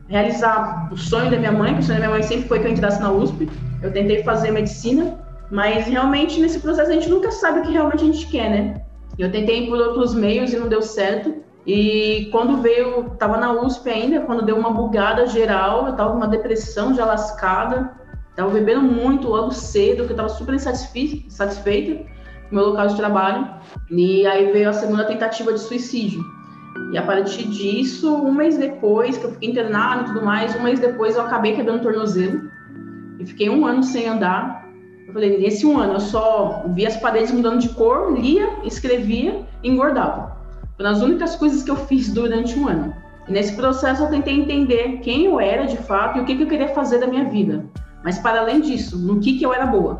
realizar 0.09 0.89
o 0.91 0.97
sonho 0.97 1.31
da 1.31 1.37
minha 1.37 1.53
mãe, 1.53 1.73
que 1.73 1.79
o 1.79 1.83
sonho 1.83 1.99
da 1.99 2.05
minha 2.05 2.17
mãe 2.17 2.23
sempre 2.23 2.49
foi 2.49 2.59
que 2.59 2.67
eu 2.67 2.71
entrasse 2.71 3.01
na 3.01 3.09
USP. 3.09 3.49
Eu 3.81 3.93
tentei 3.93 4.23
fazer 4.23 4.51
medicina, 4.51 5.17
mas 5.49 5.87
realmente 5.87 6.41
nesse 6.41 6.59
processo 6.59 6.91
a 6.91 6.93
gente 6.93 7.09
nunca 7.09 7.31
sabe 7.31 7.59
o 7.59 7.63
que 7.63 7.71
realmente 7.71 8.03
a 8.03 8.07
gente 8.07 8.27
quer, 8.27 8.49
né? 8.49 8.81
Eu 9.17 9.31
tentei 9.31 9.67
por 9.67 9.79
outros 9.79 10.13
meios 10.13 10.51
e 10.51 10.57
não 10.57 10.67
deu 10.67 10.81
certo. 10.81 11.33
E 11.65 12.27
quando 12.31 12.61
veio, 12.61 13.11
tava 13.17 13.37
na 13.37 13.53
USP 13.53 13.89
ainda, 13.89 14.21
quando 14.21 14.45
deu 14.45 14.57
uma 14.57 14.71
bugada 14.71 15.25
geral, 15.27 15.87
eu 15.87 15.93
tava 15.93 16.11
com 16.11 16.17
uma 16.17 16.27
depressão 16.27 16.93
já 16.93 17.05
lascada 17.05 17.91
Estava 18.37 18.51
bebendo 18.51 18.83
muito 18.83 19.29
logo 19.29 19.51
cedo, 19.51 20.03
que 20.03 20.11
eu 20.11 20.11
estava 20.11 20.29
super 20.29 20.53
insatisfeita 20.53 22.05
com 22.47 22.55
meu 22.55 22.67
local 22.67 22.85
de 22.85 22.95
trabalho. 22.95 23.47
E 23.89 24.27
aí 24.27 24.51
veio 24.51 24.69
a 24.69 24.73
segunda 24.73 25.05
tentativa 25.05 25.51
de 25.51 25.59
suicídio. 25.59 26.23
E 26.93 26.99
a 26.99 27.01
partir 27.01 27.47
disso, 27.47 28.13
um 28.13 28.31
mês 28.31 28.55
depois, 28.55 29.17
que 29.17 29.25
eu 29.25 29.31
fiquei 29.31 29.49
internada 29.49 30.03
e 30.03 30.05
tudo 30.05 30.23
mais, 30.23 30.55
um 30.55 30.61
mês 30.61 30.79
depois 30.79 31.15
eu 31.15 31.23
acabei 31.23 31.55
quebrando 31.55 31.79
o 31.79 31.81
tornozelo. 31.81 32.43
E 33.19 33.25
fiquei 33.25 33.49
um 33.49 33.65
ano 33.65 33.81
sem 33.81 34.07
andar. 34.07 34.69
Eu 35.07 35.13
falei, 35.13 35.39
nesse 35.39 35.65
um 35.65 35.75
ano 35.79 35.93
eu 35.93 35.99
só 35.99 36.63
via 36.75 36.89
as 36.89 36.97
paredes 36.97 37.31
mudando 37.31 37.59
de 37.59 37.69
cor, 37.69 38.13
lia, 38.15 38.47
escrevia 38.63 39.47
e 39.63 39.67
engordava. 39.67 40.37
Foram 40.77 40.91
as 40.91 41.01
únicas 41.01 41.35
coisas 41.35 41.63
que 41.63 41.71
eu 41.71 41.75
fiz 41.75 42.13
durante 42.13 42.59
um 42.59 42.67
ano. 42.67 42.93
E 43.27 43.31
nesse 43.31 43.55
processo 43.55 44.03
eu 44.03 44.09
tentei 44.11 44.39
entender 44.39 44.99
quem 44.99 45.25
eu 45.25 45.39
era 45.39 45.65
de 45.65 45.77
fato 45.77 46.19
e 46.19 46.21
o 46.21 46.25
que 46.25 46.39
eu 46.39 46.47
queria 46.47 46.67
fazer 46.67 46.99
da 46.99 47.07
minha 47.07 47.25
vida. 47.25 47.65
Mas 48.07 48.17
para 48.17 48.39
além 48.39 48.61
disso, 48.61 48.97
no 48.97 49.19
que, 49.19 49.37
que 49.37 49.45
eu 49.45 49.53
era 49.53 49.65
boa? 49.65 49.97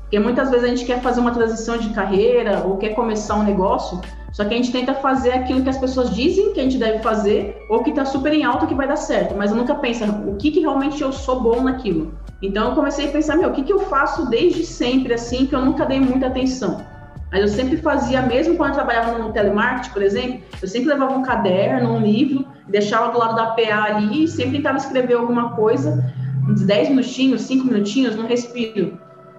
Porque 0.00 0.18
muitas 0.18 0.48
vezes 0.48 0.64
a 0.64 0.68
gente 0.68 0.86
quer 0.86 1.02
fazer 1.02 1.20
uma 1.20 1.30
transição 1.30 1.76
de 1.76 1.90
carreira 1.90 2.62
ou 2.64 2.78
quer 2.78 2.94
começar 2.94 3.34
um 3.34 3.42
negócio, 3.42 4.00
só 4.32 4.46
que 4.46 4.54
a 4.54 4.56
gente 4.56 4.72
tenta 4.72 4.94
fazer 4.94 5.32
aquilo 5.32 5.62
que 5.62 5.68
as 5.68 5.76
pessoas 5.76 6.14
dizem 6.14 6.54
que 6.54 6.60
a 6.60 6.62
gente 6.62 6.78
deve 6.78 7.00
fazer 7.00 7.66
ou 7.68 7.82
que 7.82 7.90
está 7.90 8.06
super 8.06 8.32
em 8.32 8.44
alta 8.44 8.66
que 8.66 8.74
vai 8.74 8.88
dar 8.88 8.96
certo, 8.96 9.34
mas 9.36 9.50
eu 9.50 9.58
nunca 9.58 9.74
pensa 9.74 10.06
o 10.06 10.36
que, 10.36 10.52
que 10.52 10.60
realmente 10.60 11.02
eu 11.02 11.12
sou 11.12 11.42
bom 11.42 11.62
naquilo. 11.62 12.14
Então 12.40 12.70
eu 12.70 12.74
comecei 12.74 13.10
a 13.10 13.12
pensar, 13.12 13.36
meu, 13.36 13.50
o 13.50 13.52
que, 13.52 13.62
que 13.62 13.72
eu 13.74 13.80
faço 13.80 14.30
desde 14.30 14.64
sempre 14.64 15.12
assim 15.12 15.44
que 15.44 15.54
eu 15.54 15.62
nunca 15.62 15.84
dei 15.84 16.00
muita 16.00 16.28
atenção? 16.28 16.82
Mas 17.30 17.42
eu 17.42 17.48
sempre 17.48 17.76
fazia, 17.76 18.22
mesmo 18.22 18.56
quando 18.56 18.70
eu 18.70 18.76
trabalhava 18.76 19.18
no 19.18 19.34
telemarketing, 19.34 19.90
por 19.90 20.02
exemplo, 20.02 20.40
eu 20.62 20.66
sempre 20.66 20.88
levava 20.88 21.12
um 21.12 21.22
caderno, 21.22 21.92
um 21.92 22.00
livro, 22.00 22.46
deixava 22.66 23.12
do 23.12 23.18
lado 23.18 23.36
da 23.36 23.48
PA 23.48 23.84
ali 23.84 24.24
e 24.24 24.28
sempre 24.28 24.56
tentava 24.56 24.78
escrever 24.78 25.12
alguma 25.12 25.50
coisa 25.50 26.18
uns 26.50 26.62
10 26.62 26.90
minutinhos, 26.90 27.42
5 27.42 27.66
minutinhos, 27.66 28.16
não 28.16 28.26
respiro. 28.26 28.98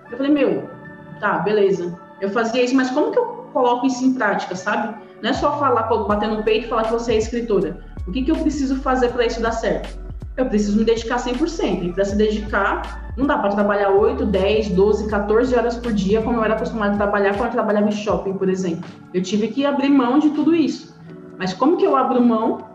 Eu 0.10 0.18
falei, 0.18 0.32
meu, 0.32 0.70
tá, 1.20 1.40
beleza. 1.40 1.98
Eu 2.20 2.30
fazia 2.30 2.64
isso, 2.64 2.76
mas 2.76 2.90
como 2.92 3.12
que 3.12 3.20
eu 3.20 3.26
coloco 3.54 3.86
isso 3.86 4.04
em 4.04 4.14
prática, 4.14 4.56
sabe? 4.56 4.96
Não 5.22 5.30
é 5.30 5.34
só 5.34 5.58
falar, 5.60 5.84
bater 5.84 6.30
no 6.30 6.44
peito 6.44 6.66
e 6.66 6.70
falar 6.70 6.84
que 6.84 6.94
você 6.94 7.14
é 7.14 7.18
escritora. 7.18 7.80
O 8.08 8.12
que, 8.12 8.24
que 8.24 8.32
eu 8.32 8.38
preciso 8.38 8.78
fazer 8.78 9.10
para 9.10 9.26
isso 9.26 9.42
dar 9.42 9.52
certo? 9.52 10.00
Eu 10.38 10.46
preciso 10.46 10.78
me 10.78 10.86
dedicar 10.86 11.18
100%. 11.18 11.84
E 11.84 11.94
para 11.94 12.06
se 12.06 12.16
dedicar, 12.16 13.12
não 13.18 13.28
dá 13.28 13.38
para 13.38 13.52
trabalhar 13.52 13.90
8, 13.90 14.26
10, 14.26 14.70
12, 14.70 15.10
14 15.10 15.56
horas 15.56 15.76
por 15.78 15.92
dia, 15.92 16.22
como 16.22 16.38
eu 16.38 16.44
era 16.44 16.56
acostumado 16.56 16.94
a 16.94 16.98
trabalhar 16.98 17.36
quando 17.36 17.48
eu 17.48 17.52
trabalhava 17.52 17.90
em 17.90 17.92
shopping, 17.92 18.34
por 18.34 18.50
exemplo. 18.50 18.90
Eu 19.14 19.22
tive 19.22 19.50
que 19.50 19.66
abrir 19.66 19.90
mão 19.90 20.18
de 20.18 20.30
tudo 20.30 20.56
isso. 20.56 20.96
Mas 21.38 21.54
como 21.54 21.78
que 21.78 21.86
eu 21.86 21.96
abro 21.96 22.22
mão 22.22 22.71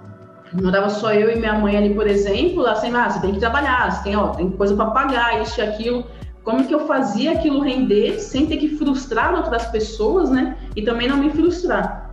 não 0.61 0.71
dava 0.71 0.88
só 0.88 1.12
eu 1.12 1.31
e 1.31 1.37
minha 1.37 1.55
mãe 1.55 1.77
ali, 1.77 1.95
por 1.95 2.07
exemplo, 2.07 2.66
assim, 2.66 2.95
ah, 2.95 3.11
você 3.11 3.21
tem 3.21 3.33
que 3.33 3.40
trabalhar, 3.40 3.90
você 3.90 4.05
tem, 4.05 4.16
ó, 4.16 4.29
tem 4.29 4.51
coisa 4.51 4.75
para 4.75 4.87
pagar, 4.87 5.42
isso 5.42 5.61
e 5.61 5.62
aquilo. 5.62 6.05
Como 6.42 6.66
que 6.66 6.75
eu 6.75 6.87
fazia 6.87 7.33
aquilo 7.33 7.61
render 7.61 8.21
sem 8.21 8.47
ter 8.47 8.57
que 8.57 8.77
frustrar 8.77 9.35
outras 9.35 9.66
pessoas, 9.66 10.31
né? 10.31 10.57
E 10.75 10.83
também 10.83 11.09
não 11.09 11.16
me 11.16 11.31
frustrar. 11.31 12.07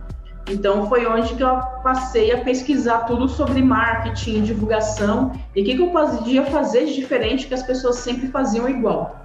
Então 0.50 0.88
foi 0.88 1.06
onde 1.06 1.34
que 1.34 1.42
eu 1.42 1.56
passei 1.82 2.32
a 2.32 2.38
pesquisar 2.38 3.00
tudo 3.00 3.28
sobre 3.28 3.62
marketing, 3.62 4.42
divulgação 4.42 5.32
e 5.54 5.62
o 5.62 5.64
que, 5.64 5.74
que 5.74 5.80
eu 5.80 5.88
podia 5.88 6.44
fazer 6.46 6.84
de 6.84 6.94
diferente 6.94 7.46
que 7.46 7.54
as 7.54 7.62
pessoas 7.62 7.96
sempre 7.96 8.28
faziam 8.28 8.68
igual. 8.68 9.24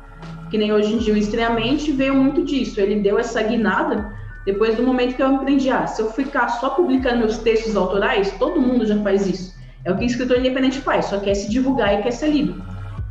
Que 0.49 0.57
nem 0.57 0.71
hoje 0.71 0.93
em 0.93 0.97
dia 0.97 1.13
o 1.13 1.17
Estranhamente 1.17 1.91
veio 1.91 2.15
muito 2.15 2.43
disso. 2.45 2.79
Ele 2.79 3.01
deu 3.01 3.19
essa 3.19 3.41
guinada 3.43 4.17
depois 4.45 4.75
do 4.75 4.83
momento 4.83 5.15
que 5.15 5.21
eu 5.21 5.35
aprendi, 5.35 5.69
ah, 5.69 5.85
se 5.85 6.01
eu 6.01 6.11
ficar 6.11 6.47
só 6.49 6.71
publicando 6.71 7.19
meus 7.19 7.37
textos 7.37 7.75
autorais, 7.75 8.31
todo 8.39 8.61
mundo 8.61 8.85
já 8.85 8.97
faz 9.01 9.27
isso. 9.27 9.53
É 9.83 9.91
o 9.91 9.97
que 9.97 10.03
o 10.03 10.07
escritor 10.07 10.39
independente 10.39 10.79
faz, 10.81 11.05
só 11.05 11.19
quer 11.19 11.35
se 11.35 11.49
divulgar 11.49 11.99
e 11.99 12.03
quer 12.03 12.11
ser 12.11 12.29
lido. 12.29 12.61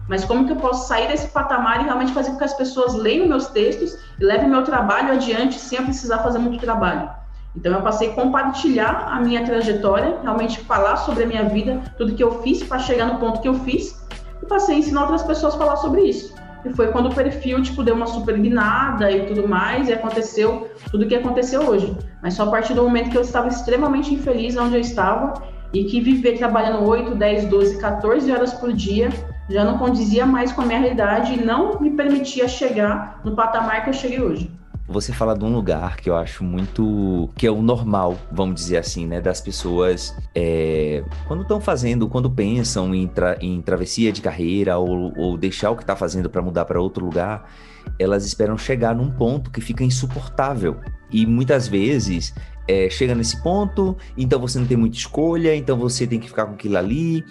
Mas 0.09 0.25
como 0.25 0.47
que 0.47 0.53
eu 0.53 0.57
posso 0.57 0.89
sair 0.89 1.09
desse 1.09 1.29
patamar 1.29 1.81
e 1.81 1.85
realmente 1.85 2.13
fazer 2.13 2.31
com 2.31 2.39
que 2.39 2.45
as 2.45 2.55
pessoas 2.55 2.95
leiam 2.95 3.27
meus 3.27 3.49
textos 3.49 3.99
e 4.19 4.25
levem 4.25 4.49
meu 4.49 4.63
trabalho 4.65 5.13
adiante 5.13 5.59
sem 5.59 5.79
eu 5.79 5.85
precisar 5.85 6.19
fazer 6.19 6.39
muito 6.39 6.59
trabalho? 6.59 7.11
Então 7.55 7.73
eu 7.73 7.83
passei 7.83 8.11
a 8.11 8.15
compartilhar 8.15 9.09
a 9.11 9.21
minha 9.21 9.45
trajetória, 9.45 10.19
realmente 10.23 10.61
falar 10.61 10.97
sobre 10.97 11.25
a 11.25 11.27
minha 11.27 11.45
vida, 11.45 11.83
tudo 11.99 12.15
que 12.15 12.23
eu 12.23 12.43
fiz 12.43 12.63
para 12.63 12.79
chegar 12.79 13.07
no 13.07 13.19
ponto 13.19 13.41
que 13.41 13.49
eu 13.49 13.55
fiz, 13.55 14.01
e 14.43 14.47
passei 14.47 14.77
a 14.77 14.79
ensinar 14.79 15.03
outras 15.03 15.23
pessoas 15.23 15.55
a 15.55 15.59
falar 15.59 15.77
sobre 15.77 16.03
isso. 16.03 16.35
Que 16.69 16.75
foi 16.75 16.89
quando 16.89 17.07
o 17.07 17.15
perfil, 17.15 17.63
tipo, 17.63 17.83
deu 17.83 17.95
uma 17.95 18.07
super 18.07 18.39
guinada 18.39 19.11
e 19.11 19.27
tudo 19.27 19.49
mais, 19.49 19.89
e 19.89 19.93
aconteceu 19.93 20.71
tudo 20.91 21.05
o 21.05 21.09
que 21.09 21.15
aconteceu 21.15 21.63
hoje. 21.69 21.97
Mas 22.23 22.35
só 22.35 22.45
a 22.45 22.51
partir 22.51 22.75
do 22.75 22.83
momento 22.83 23.11
que 23.11 23.17
eu 23.17 23.23
estava 23.23 23.49
extremamente 23.49 24.15
infeliz 24.15 24.57
onde 24.57 24.75
eu 24.77 24.81
estava 24.81 25.35
e 25.73 25.85
que 25.85 26.01
viver 26.01 26.39
trabalhando 26.39 26.89
8, 26.89 27.15
10, 27.15 27.45
12, 27.47 27.79
14 27.79 28.33
horas 28.33 28.55
por 28.55 28.73
dia 28.73 29.11
já 29.51 29.65
não 29.65 29.79
condizia 29.79 30.27
mais 30.27 30.53
com 30.53 30.63
a 30.63 30.67
minha 30.67 30.79
realidade 30.79 31.35
e 31.35 31.45
não 31.45 31.81
me 31.81 31.91
permitia 31.91 32.47
chegar 32.47 33.21
no 33.25 33.35
patamar 33.35 33.85
que 33.85 33.91
eu 33.91 33.95
cheguei 33.95 34.21
hoje 34.21 34.59
você 34.89 35.13
fala 35.13 35.37
de 35.37 35.45
um 35.45 35.53
lugar 35.53 35.99
que 35.99 36.09
eu 36.09 36.17
acho 36.17 36.43
muito. 36.43 37.29
que 37.37 37.47
é 37.47 37.51
o 37.51 37.61
normal, 37.61 38.19
vamos 38.33 38.55
dizer 38.55 38.79
assim, 38.79 39.07
né? 39.07 39.21
Das 39.21 39.39
pessoas 39.39 40.17
é, 40.35 41.05
quando 41.27 41.43
estão 41.43 41.61
fazendo, 41.61 42.09
quando 42.09 42.31
pensam 42.31 42.95
em, 42.95 43.07
tra 43.07 43.37
em 43.41 43.61
travessia 43.61 44.11
de 44.11 44.23
carreira 44.23 44.79
ou, 44.79 45.13
ou 45.17 45.37
deixar 45.37 45.71
o 45.71 45.77
que 45.77 45.83
está 45.83 45.95
fazendo 45.95 46.31
para 46.31 46.41
mudar 46.41 46.65
para 46.65 46.81
outro 46.81 47.05
lugar, 47.05 47.53
elas 47.99 48.25
esperam 48.25 48.57
chegar 48.57 48.95
num 48.95 49.11
ponto 49.11 49.51
que 49.51 49.61
fica 49.61 49.85
insuportável. 49.85 50.79
E 51.11 51.27
muitas 51.27 51.69
vezes 51.69 52.35
é, 52.67 52.89
chega 52.89 53.15
nesse 53.15 53.43
ponto, 53.43 53.95
então 54.17 54.41
você 54.41 54.59
não 54.59 54.67
tem 54.67 54.77
muita 54.77 54.97
escolha, 54.97 55.55
então 55.55 55.77
você 55.77 56.07
tem 56.07 56.19
que 56.19 56.29
ficar 56.29 56.47
com 56.47 56.55
aquilo 56.55 56.79
ali, 56.79 57.23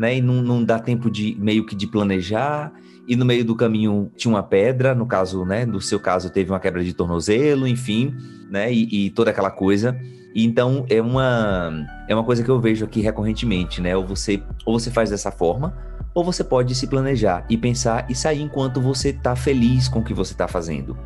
né? 0.00 0.16
E 0.16 0.20
não, 0.20 0.42
não 0.42 0.64
dá 0.64 0.80
tempo 0.80 1.08
de 1.08 1.36
meio 1.38 1.64
que 1.64 1.76
de 1.76 1.86
planejar 1.86 2.72
e 3.06 3.16
no 3.16 3.24
meio 3.24 3.44
do 3.44 3.54
caminho 3.54 4.10
tinha 4.16 4.32
uma 4.32 4.42
pedra, 4.42 4.94
no 4.94 5.06
caso, 5.06 5.44
né, 5.44 5.64
no 5.64 5.80
seu 5.80 6.00
caso 6.00 6.30
teve 6.30 6.50
uma 6.50 6.60
quebra 6.60 6.82
de 6.82 6.92
tornozelo, 6.92 7.66
enfim, 7.68 8.14
né, 8.50 8.72
e, 8.72 9.06
e 9.06 9.10
toda 9.10 9.30
aquela 9.30 9.50
coisa. 9.50 9.98
Então 10.34 10.84
é 10.90 11.00
uma 11.00 11.86
é 12.08 12.14
uma 12.14 12.24
coisa 12.24 12.42
que 12.42 12.50
eu 12.50 12.60
vejo 12.60 12.84
aqui 12.84 13.00
recorrentemente, 13.00 13.80
né? 13.80 13.96
Ou 13.96 14.04
você 14.04 14.42
ou 14.66 14.78
você 14.78 14.90
faz 14.90 15.10
dessa 15.10 15.30
forma, 15.30 15.76
ou 16.12 16.24
você 16.24 16.42
pode 16.42 16.74
se 16.74 16.88
planejar 16.88 17.46
e 17.48 17.56
pensar 17.56 18.10
e 18.10 18.14
sair 18.14 18.42
enquanto 18.42 18.80
você 18.80 19.10
está 19.10 19.36
feliz 19.36 19.86
com 19.86 20.00
o 20.00 20.04
que 20.04 20.12
você 20.12 20.32
está 20.32 20.48
fazendo. 20.48 20.96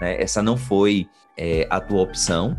Né? 0.00 0.20
Essa 0.20 0.42
não 0.42 0.56
foi 0.56 1.06
é, 1.36 1.66
a 1.70 1.80
tua 1.80 2.02
opção 2.02 2.56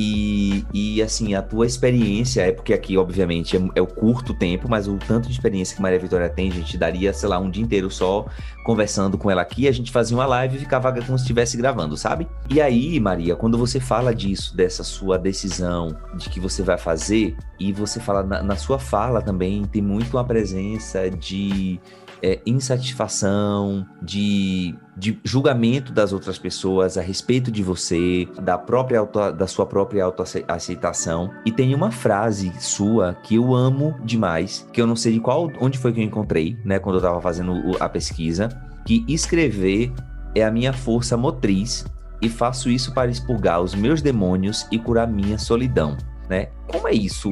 e, 0.00 0.64
e 0.72 1.02
assim, 1.02 1.34
a 1.34 1.42
tua 1.42 1.66
experiência, 1.66 2.42
é 2.42 2.52
porque 2.52 2.72
aqui, 2.72 2.96
obviamente, 2.96 3.56
é, 3.56 3.60
é, 3.74 3.82
o 3.82 3.86
curto 3.86 4.32
tempo, 4.32 4.68
mas 4.68 4.86
o 4.86 4.96
tanto 4.96 5.26
de 5.26 5.32
experiência 5.32 5.74
que 5.74 5.82
Maria 5.82 5.98
Vitória 5.98 6.28
tem, 6.28 6.52
a 6.52 6.54
gente 6.54 6.78
daria, 6.78 7.12
sei 7.12 7.28
lá, 7.28 7.36
um 7.40 7.50
dia 7.50 7.64
inteiro 7.64 7.90
só 7.90 8.24
conversando 8.62 9.18
com 9.18 9.28
ela 9.28 9.42
aqui, 9.42 9.66
a 9.66 9.72
gente 9.72 9.90
fazia 9.90 10.16
uma 10.16 10.24
live 10.24 10.56
e 10.56 10.60
ficava 10.60 10.92
como 10.92 11.18
se 11.18 11.24
estivesse 11.24 11.56
gravando, 11.56 11.96
sabe? 11.96 12.28
E 12.48 12.60
aí, 12.60 13.00
Maria, 13.00 13.34
quando 13.34 13.58
você 13.58 13.80
fala 13.80 14.14
disso, 14.14 14.56
dessa 14.56 14.84
sua 14.84 15.18
decisão 15.18 15.96
de 16.14 16.30
que 16.30 16.38
você 16.38 16.62
vai 16.62 16.78
fazer, 16.78 17.36
e 17.58 17.72
você 17.72 17.98
fala 17.98 18.22
na, 18.22 18.40
na 18.40 18.54
sua 18.54 18.78
fala 18.78 19.20
também, 19.20 19.64
tem 19.64 19.82
muito 19.82 20.16
uma 20.16 20.22
presença 20.24 21.10
de 21.10 21.80
é, 22.22 22.40
insatisfação, 22.46 23.86
de, 24.02 24.74
de 24.96 25.18
julgamento 25.24 25.92
das 25.92 26.12
outras 26.12 26.38
pessoas 26.38 26.96
a 26.98 27.00
respeito 27.00 27.50
de 27.50 27.62
você, 27.62 28.28
da 28.40 28.56
própria 28.56 29.00
auto, 29.00 29.32
da 29.32 29.46
sua 29.46 29.66
própria 29.66 30.04
autoaceitação. 30.04 31.30
E 31.44 31.52
tem 31.52 31.74
uma 31.74 31.90
frase 31.90 32.52
sua 32.60 33.14
que 33.14 33.36
eu 33.36 33.54
amo 33.54 33.96
demais, 34.04 34.66
que 34.72 34.80
eu 34.80 34.86
não 34.86 34.96
sei 34.96 35.14
de 35.14 35.20
qual 35.20 35.50
onde 35.60 35.78
foi 35.78 35.92
que 35.92 36.00
eu 36.00 36.04
encontrei, 36.04 36.56
né, 36.64 36.78
quando 36.78 36.96
eu 36.96 37.00
estava 37.00 37.20
fazendo 37.20 37.76
a 37.80 37.88
pesquisa, 37.88 38.48
que 38.86 39.04
escrever 39.08 39.92
é 40.34 40.44
a 40.44 40.50
minha 40.50 40.72
força 40.72 41.16
motriz 41.16 41.84
e 42.20 42.28
faço 42.28 42.70
isso 42.70 42.92
para 42.92 43.10
expurgar 43.10 43.60
os 43.60 43.74
meus 43.74 44.02
demônios 44.02 44.66
e 44.70 44.78
curar 44.78 45.06
minha 45.06 45.38
solidão, 45.38 45.96
né? 46.28 46.48
Como 46.66 46.88
é 46.88 46.92
isso? 46.92 47.30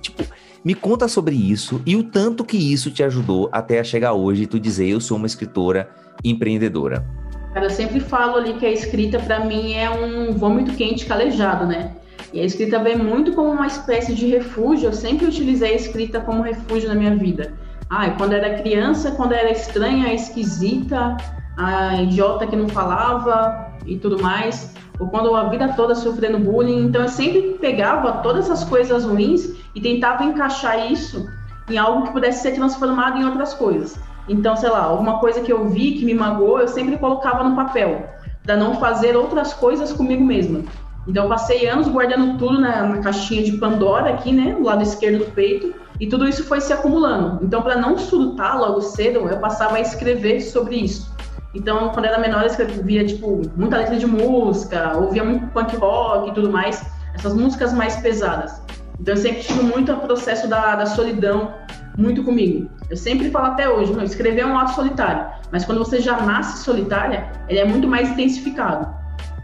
Tipo, 0.00 0.24
me 0.64 0.74
conta 0.74 1.06
sobre 1.06 1.34
isso 1.34 1.82
e 1.84 1.94
o 1.94 2.02
tanto 2.02 2.44
que 2.44 2.56
isso 2.56 2.90
te 2.90 3.02
ajudou 3.02 3.50
até 3.52 3.84
chegar 3.84 4.14
hoje 4.14 4.44
e 4.44 4.46
tu 4.46 4.58
dizer 4.58 4.88
eu 4.88 5.00
sou 5.00 5.18
uma 5.18 5.26
escritora 5.26 5.90
empreendedora. 6.24 7.04
Cara, 7.52 7.66
eu 7.66 7.70
sempre 7.70 8.00
falo 8.00 8.36
ali 8.36 8.54
que 8.54 8.64
a 8.64 8.72
escrita 8.72 9.18
para 9.20 9.44
mim 9.44 9.74
é 9.74 9.90
um 9.90 10.32
vômito 10.32 10.72
quente 10.72 11.06
calejado, 11.06 11.66
né? 11.66 11.94
E 12.32 12.40
a 12.40 12.44
escrita 12.44 12.82
vem 12.82 12.96
muito 12.96 13.32
como 13.32 13.50
uma 13.50 13.66
espécie 13.66 14.12
de 14.12 14.26
refúgio. 14.26 14.88
Eu 14.88 14.92
sempre 14.92 15.26
utilizei 15.26 15.72
a 15.72 15.76
escrita 15.76 16.20
como 16.20 16.42
refúgio 16.42 16.88
na 16.88 16.94
minha 16.96 17.14
vida. 17.14 17.52
Ah, 17.88 18.10
quando 18.10 18.32
era 18.32 18.58
criança, 18.60 19.12
quando 19.12 19.32
era 19.32 19.52
estranha, 19.52 20.12
esquisita, 20.12 21.16
a 21.56 22.02
idiota 22.02 22.44
que 22.46 22.56
não 22.56 22.68
falava 22.68 23.72
e 23.86 23.96
tudo 23.96 24.20
mais, 24.20 24.74
ou 24.98 25.08
quando 25.08 25.34
a 25.34 25.48
vida 25.48 25.68
toda 25.74 25.94
sofrendo 25.94 26.38
bullying. 26.38 26.86
Então 26.86 27.02
eu 27.02 27.08
sempre 27.08 27.58
pegava 27.60 28.22
todas 28.22 28.44
essas 28.44 28.64
coisas 28.64 29.04
ruins 29.04 29.54
e 29.74 29.80
tentava 29.80 30.24
encaixar 30.24 30.90
isso 30.90 31.28
em 31.68 31.78
algo 31.78 32.06
que 32.06 32.12
pudesse 32.12 32.42
ser 32.42 32.52
transformado 32.52 33.18
em 33.18 33.24
outras 33.24 33.54
coisas. 33.54 33.98
Então, 34.28 34.56
sei 34.56 34.70
lá, 34.70 34.84
alguma 34.84 35.18
coisa 35.18 35.40
que 35.40 35.52
eu 35.52 35.68
vi 35.68 35.92
que 35.92 36.04
me 36.04 36.14
magoou, 36.14 36.60
eu 36.60 36.68
sempre 36.68 36.96
colocava 36.96 37.44
no 37.44 37.54
papel, 37.54 38.08
para 38.42 38.56
não 38.56 38.74
fazer 38.76 39.16
outras 39.16 39.52
coisas 39.52 39.92
comigo 39.92 40.24
mesma. 40.24 40.62
Então, 41.06 41.24
eu 41.24 41.28
passei 41.28 41.66
anos 41.66 41.88
guardando 41.88 42.38
tudo 42.38 42.58
na, 42.58 42.82
na, 42.82 42.98
caixinha 42.98 43.42
de 43.42 43.52
Pandora 43.52 44.10
aqui, 44.10 44.32
né, 44.32 44.54
do 44.54 44.62
lado 44.62 44.82
esquerdo 44.82 45.18
do 45.18 45.30
peito, 45.32 45.74
e 46.00 46.06
tudo 46.06 46.26
isso 46.26 46.44
foi 46.44 46.60
se 46.60 46.72
acumulando. 46.72 47.44
Então, 47.44 47.60
para 47.60 47.76
não 47.76 47.98
surtar 47.98 48.58
logo 48.58 48.80
cedo, 48.80 49.28
eu 49.28 49.38
passava 49.38 49.76
a 49.76 49.80
escrever 49.80 50.40
sobre 50.40 50.76
isso. 50.76 51.13
Então, 51.54 51.90
quando 51.90 52.06
era 52.06 52.18
menor, 52.18 52.42
eu 52.42 52.46
escrevia, 52.46 53.06
tipo, 53.06 53.42
muita 53.56 53.78
letra 53.78 53.96
de 53.96 54.06
música, 54.06 54.96
ouvia 54.96 55.22
muito 55.22 55.46
punk 55.48 55.76
rock 55.76 56.30
e 56.30 56.34
tudo 56.34 56.50
mais, 56.50 56.84
essas 57.14 57.34
músicas 57.34 57.72
mais 57.72 57.96
pesadas. 57.96 58.60
Então 59.00 59.14
eu 59.14 59.20
sempre 59.20 59.42
tive 59.42 59.62
muito 59.62 59.92
o 59.92 60.00
processo 60.00 60.48
da, 60.48 60.76
da 60.76 60.86
solidão 60.86 61.52
muito 61.96 62.22
comigo. 62.22 62.68
Eu 62.90 62.96
sempre 62.96 63.30
falo 63.30 63.46
até 63.46 63.68
hoje, 63.68 63.92
não, 63.92 64.02
escrever 64.02 64.42
é 64.42 64.46
um 64.46 64.58
ato 64.58 64.74
solitário, 64.74 65.26
mas 65.50 65.64
quando 65.64 65.78
você 65.78 66.00
já 66.00 66.20
nasce 66.20 66.64
solitária, 66.64 67.30
ele 67.48 67.58
é 67.58 67.64
muito 67.64 67.86
mais 67.88 68.10
intensificado. 68.10 68.88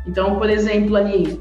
Então, 0.06 0.36
por 0.36 0.48
exemplo, 0.48 0.96
ali, 0.96 1.40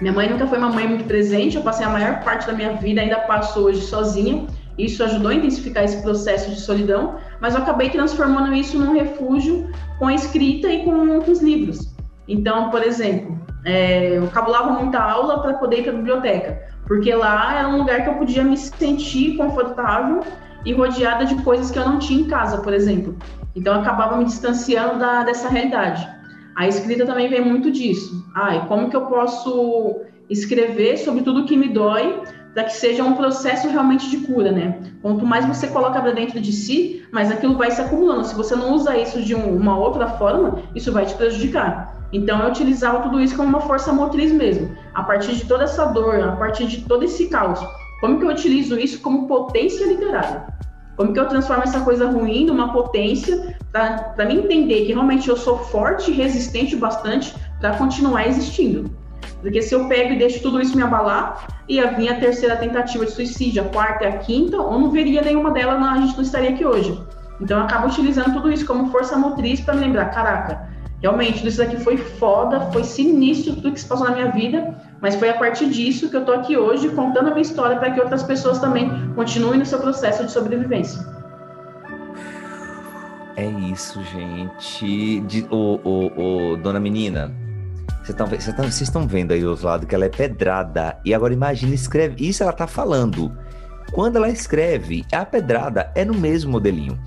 minha 0.00 0.12
mãe 0.12 0.28
nunca 0.28 0.46
foi 0.46 0.58
uma 0.58 0.70
mãe 0.70 0.86
muito 0.86 1.04
presente, 1.04 1.56
eu 1.56 1.62
passei 1.62 1.84
a 1.84 1.90
maior 1.90 2.20
parte 2.22 2.46
da 2.46 2.52
minha 2.52 2.74
vida, 2.74 3.00
ainda 3.00 3.16
passo 3.20 3.60
hoje 3.60 3.80
sozinha. 3.82 4.46
Isso 4.78 5.02
ajudou 5.02 5.32
a 5.32 5.34
intensificar 5.34 5.82
esse 5.82 6.00
processo 6.02 6.50
de 6.50 6.60
solidão, 6.60 7.16
mas 7.40 7.54
eu 7.54 7.62
acabei 7.62 7.90
transformando 7.90 8.54
isso 8.54 8.78
num 8.78 8.92
refúgio 8.92 9.70
com 9.98 10.06
a 10.06 10.14
escrita 10.14 10.68
e 10.68 10.84
com, 10.84 11.18
os 11.18 11.40
livros. 11.40 11.94
Então, 12.26 12.70
por 12.70 12.82
exemplo, 12.82 13.38
é, 13.64 14.18
eu 14.18 14.28
cabulava 14.28 14.70
muita 14.72 15.00
aula 15.00 15.40
para 15.40 15.54
poder 15.54 15.80
ir 15.80 15.82
para 15.82 15.92
a 15.92 15.96
biblioteca 15.96 16.68
porque 16.88 17.14
lá 17.14 17.58
era 17.58 17.68
um 17.68 17.76
lugar 17.76 18.02
que 18.02 18.08
eu 18.08 18.14
podia 18.14 18.42
me 18.42 18.56
sentir 18.56 19.36
confortável 19.36 20.20
e 20.64 20.72
rodeada 20.72 21.26
de 21.26 21.36
coisas 21.42 21.70
que 21.70 21.78
eu 21.78 21.84
não 21.84 21.98
tinha 21.98 22.22
em 22.22 22.26
casa, 22.26 22.58
por 22.62 22.72
exemplo. 22.72 23.14
Então 23.54 23.74
eu 23.74 23.80
acabava 23.80 24.16
me 24.16 24.24
distanciando 24.24 24.98
da, 24.98 25.22
dessa 25.22 25.48
realidade. 25.50 26.08
A 26.56 26.66
escrita 26.66 27.04
também 27.04 27.28
vem 27.28 27.42
muito 27.44 27.70
disso. 27.70 28.26
Ai, 28.34 28.66
como 28.66 28.88
que 28.88 28.96
eu 28.96 29.02
posso 29.02 30.00
escrever 30.30 30.96
sobre 30.96 31.22
tudo 31.22 31.44
que 31.44 31.56
me 31.56 31.68
dói 31.68 32.22
para 32.54 32.64
que 32.64 32.72
seja 32.72 33.04
um 33.04 33.14
processo 33.14 33.68
realmente 33.68 34.10
de 34.10 34.18
cura, 34.26 34.50
né? 34.50 34.78
Quanto 35.02 35.24
mais 35.24 35.46
você 35.46 35.68
coloca 35.68 36.00
para 36.00 36.12
dentro 36.12 36.40
de 36.40 36.52
si, 36.52 37.06
mais 37.12 37.30
aquilo 37.30 37.56
vai 37.56 37.70
se 37.70 37.80
acumulando. 37.80 38.24
Se 38.24 38.34
você 38.34 38.56
não 38.56 38.72
usa 38.74 38.96
isso 38.96 39.22
de 39.22 39.34
um, 39.34 39.56
uma 39.56 39.78
outra 39.78 40.08
forma, 40.08 40.62
isso 40.74 40.92
vai 40.92 41.06
te 41.06 41.14
prejudicar. 41.14 41.96
Então 42.12 42.40
eu 42.42 42.48
utilizava 42.48 43.00
tudo 43.00 43.20
isso 43.20 43.36
como 43.36 43.48
uma 43.48 43.60
força 43.60 43.92
motriz 43.92 44.32
mesmo. 44.32 44.74
A 44.94 45.02
partir 45.02 45.34
de 45.34 45.44
toda 45.44 45.64
essa 45.64 45.86
dor, 45.86 46.20
a 46.20 46.32
partir 46.32 46.66
de 46.66 46.82
todo 46.82 47.04
esse 47.04 47.28
caos, 47.28 47.60
como 48.00 48.18
que 48.18 48.24
eu 48.24 48.30
utilizo 48.30 48.78
isso 48.78 49.00
como 49.00 49.26
potência 49.26 49.86
literária? 49.86 50.46
Como 50.96 51.12
que 51.12 51.20
eu 51.20 51.28
transformo 51.28 51.62
essa 51.62 51.80
coisa 51.80 52.10
ruim 52.10 52.46
numa 52.46 52.72
potência 52.72 53.56
para 53.70 54.24
me 54.26 54.34
entender 54.34 54.86
que 54.86 54.92
realmente 54.92 55.28
eu 55.28 55.36
sou 55.36 55.58
forte 55.58 56.10
e 56.10 56.14
resistente 56.14 56.74
bastante 56.74 57.34
para 57.60 57.76
continuar 57.76 58.26
existindo? 58.26 58.90
Porque 59.40 59.62
se 59.62 59.74
eu 59.74 59.86
pego 59.86 60.14
e 60.14 60.18
deixo 60.18 60.42
tudo 60.42 60.60
isso 60.60 60.76
me 60.76 60.82
abalar, 60.82 61.46
ia 61.68 61.92
vir 61.92 62.08
a 62.08 62.14
terceira 62.18 62.56
tentativa 62.56 63.04
de 63.04 63.12
suicídio, 63.12 63.62
a 63.62 63.68
quarta 63.68 64.04
e 64.04 64.06
a 64.06 64.18
quinta, 64.18 64.56
ou 64.56 64.78
não 64.78 64.90
veria 64.90 65.22
nenhuma 65.22 65.50
delas, 65.50 65.82
a 65.82 65.98
gente 65.98 66.16
não 66.16 66.22
estaria 66.22 66.50
aqui 66.50 66.64
hoje. 66.64 66.98
Então 67.40 67.58
eu 67.58 67.64
acabo 67.64 67.86
utilizando 67.86 68.32
tudo 68.32 68.50
isso 68.50 68.66
como 68.66 68.90
força 68.90 69.16
motriz 69.16 69.60
para 69.60 69.74
me 69.74 69.82
lembrar, 69.82 70.06
caraca, 70.06 70.68
Realmente, 71.00 71.46
isso 71.46 71.58
daqui 71.58 71.76
foi 71.76 71.96
foda, 71.96 72.60
foi 72.72 72.82
sinistro 72.82 73.54
tudo 73.54 73.72
que 73.72 73.80
se 73.80 73.86
passou 73.86 74.08
na 74.08 74.14
minha 74.14 74.32
vida, 74.32 74.76
mas 75.00 75.14
foi 75.14 75.30
a 75.30 75.34
partir 75.34 75.70
disso 75.70 76.10
que 76.10 76.16
eu 76.16 76.24
tô 76.24 76.32
aqui 76.32 76.56
hoje 76.56 76.88
contando 76.88 77.28
a 77.28 77.30
minha 77.30 77.42
história 77.42 77.76
para 77.76 77.92
que 77.92 78.00
outras 78.00 78.24
pessoas 78.24 78.58
também 78.58 78.90
continuem 79.14 79.60
no 79.60 79.66
seu 79.66 79.78
processo 79.78 80.24
de 80.24 80.32
sobrevivência. 80.32 81.00
É 83.36 83.46
isso, 83.46 84.02
gente. 84.02 85.20
De, 85.20 85.46
o, 85.48 86.56
dona 86.60 86.80
menina, 86.80 87.32
vocês 88.12 88.54
tá, 88.54 88.66
estão 88.66 89.06
vendo 89.06 89.32
aí 89.32 89.40
do 89.40 89.50
outro 89.50 89.66
lado 89.66 89.86
que 89.86 89.94
ela 89.94 90.04
é 90.04 90.08
pedrada. 90.08 90.98
E 91.04 91.12
agora 91.14 91.32
imagine, 91.32 91.74
escreve. 91.74 92.26
Isso 92.26 92.42
ela 92.42 92.52
tá 92.52 92.66
falando. 92.66 93.36
Quando 93.92 94.16
ela 94.16 94.28
escreve, 94.28 95.04
a 95.12 95.24
pedrada 95.24 95.90
é 95.94 96.04
no 96.04 96.14
mesmo 96.14 96.52
modelinho. 96.52 96.98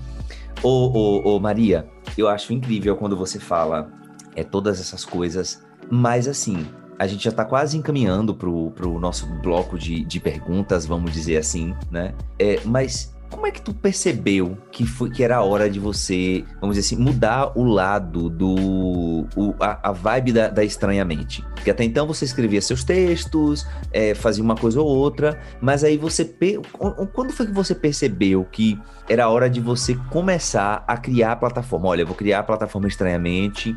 Ô, 0.62 0.68
ô, 0.68 1.34
ô, 1.34 1.40
Maria, 1.40 1.88
eu 2.16 2.28
acho 2.28 2.52
incrível 2.52 2.96
quando 2.96 3.16
você 3.16 3.38
fala 3.38 3.90
é, 4.34 4.44
todas 4.44 4.80
essas 4.80 5.04
coisas, 5.04 5.64
mas 5.90 6.28
assim, 6.28 6.66
a 6.98 7.06
gente 7.06 7.24
já 7.24 7.30
está 7.30 7.44
quase 7.44 7.76
encaminhando 7.76 8.34
pro, 8.34 8.70
pro 8.70 8.98
nosso 9.00 9.26
bloco 9.40 9.78
de, 9.78 10.04
de 10.04 10.20
perguntas, 10.20 10.86
vamos 10.86 11.12
dizer 11.12 11.36
assim, 11.36 11.74
né? 11.90 12.14
É, 12.38 12.60
mas 12.64 13.14
como 13.32 13.46
é 13.46 13.50
que 13.50 13.62
tu 13.62 13.72
percebeu 13.72 14.58
que 14.70 14.86
foi 14.86 15.10
que 15.10 15.24
era 15.24 15.36
a 15.36 15.42
hora 15.42 15.68
de 15.68 15.80
você, 15.80 16.44
vamos 16.60 16.76
dizer 16.76 16.94
assim, 16.94 17.02
mudar 17.02 17.58
o 17.58 17.64
lado 17.64 18.28
do 18.28 19.26
o, 19.34 19.54
a, 19.58 19.88
a, 19.88 19.92
vibe 19.92 20.32
da, 20.32 20.48
da 20.48 20.62
estranhamente? 20.62 21.42
Porque 21.54 21.70
até 21.70 21.82
então 21.82 22.06
você 22.06 22.26
escrevia 22.26 22.60
seus 22.60 22.84
textos, 22.84 23.66
é, 23.90 24.14
fazia 24.14 24.44
uma 24.44 24.54
coisa 24.54 24.80
ou 24.82 24.86
outra, 24.86 25.40
mas 25.62 25.82
aí 25.82 25.96
você 25.96 26.30
quando 27.12 27.32
foi 27.32 27.46
que 27.46 27.52
você 27.52 27.74
percebeu 27.74 28.44
que 28.44 28.78
era 29.08 29.24
a 29.24 29.28
hora 29.30 29.48
de 29.48 29.60
você 29.60 29.94
começar 30.10 30.84
a 30.86 30.96
criar 30.98 31.32
a 31.32 31.36
plataforma? 31.36 31.88
Olha, 31.88 32.02
eu 32.02 32.06
vou 32.06 32.14
criar 32.14 32.40
a 32.40 32.42
plataforma 32.42 32.86
estranhamente 32.86 33.74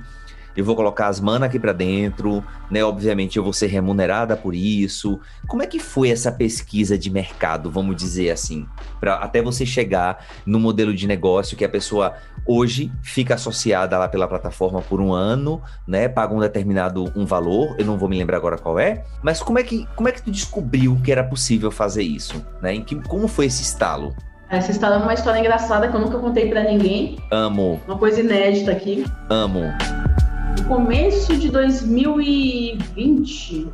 eu 0.56 0.64
vou 0.64 0.76
colocar 0.76 1.08
as 1.08 1.20
manas 1.20 1.50
aqui 1.50 1.60
para 1.60 1.74
dentro, 1.74 2.44
né? 2.72 2.84
Obviamente 2.84 3.38
eu 3.38 3.44
vou 3.44 3.54
ser 3.54 3.68
remunerada 3.68 4.36
por 4.38 4.56
isso. 4.56 5.20
Como 5.48 5.62
é 5.62 5.68
que 5.68 5.80
foi 5.80 6.10
essa 6.10 6.32
pesquisa 6.32 6.98
de 6.98 7.10
mercado, 7.10 7.70
vamos 7.70 7.96
dizer 7.96 8.32
assim, 8.32 8.66
para 9.00 9.16
até 9.16 9.42
você 9.42 9.66
chegar 9.66 10.26
no 10.46 10.60
modelo 10.60 10.94
de 10.94 11.08
negócio 11.08 11.58
que 11.58 11.66
a 11.66 11.70
pessoa 11.70 12.14
hoje 12.46 12.92
fica 13.02 13.34
associada 13.34 13.98
lá 13.98 14.08
pela 14.08 14.28
plataforma 14.28 14.82
por 14.82 15.02
um 15.02 15.12
ano, 15.12 15.62
né? 15.88 16.08
Paga 16.08 16.34
um 16.34 16.40
determinado 16.40 17.12
um 17.16 17.26
valor, 17.26 17.76
eu 17.78 17.86
não 17.86 17.98
vou 17.98 18.08
me 18.08 18.18
lembrar 18.18 18.38
agora 18.38 18.58
qual 18.58 18.80
é, 18.80 19.04
mas 19.22 19.42
como 19.42 19.60
é 19.60 19.64
que 19.64 19.88
como 19.96 20.08
é 20.08 20.12
que 20.12 20.22
tu 20.22 20.32
descobriu 20.32 20.98
que 21.04 21.12
era 21.12 21.24
possível 21.24 21.72
fazer 21.72 22.04
isso, 22.04 22.46
né? 22.62 22.74
Em 22.76 22.84
que 22.84 22.96
como 23.08 23.28
foi 23.28 23.48
esse 23.48 23.64
estalo? 23.64 24.16
Essa 24.48 24.72
história 24.72 24.96
é 24.96 24.98
uma 24.98 25.14
história 25.14 25.40
engraçada 25.40 25.88
que 25.88 25.96
eu 25.96 26.00
nunca 26.00 26.20
contei 26.20 26.48
para 26.48 26.64
ninguém. 26.64 27.18
Amo. 27.32 27.82
Uma 27.88 27.98
coisa 27.98 28.22
inédita 28.22 28.72
aqui. 28.72 29.04
Amo 29.28 29.74
começo 30.68 31.38
de 31.38 31.50
2020, 31.50 33.68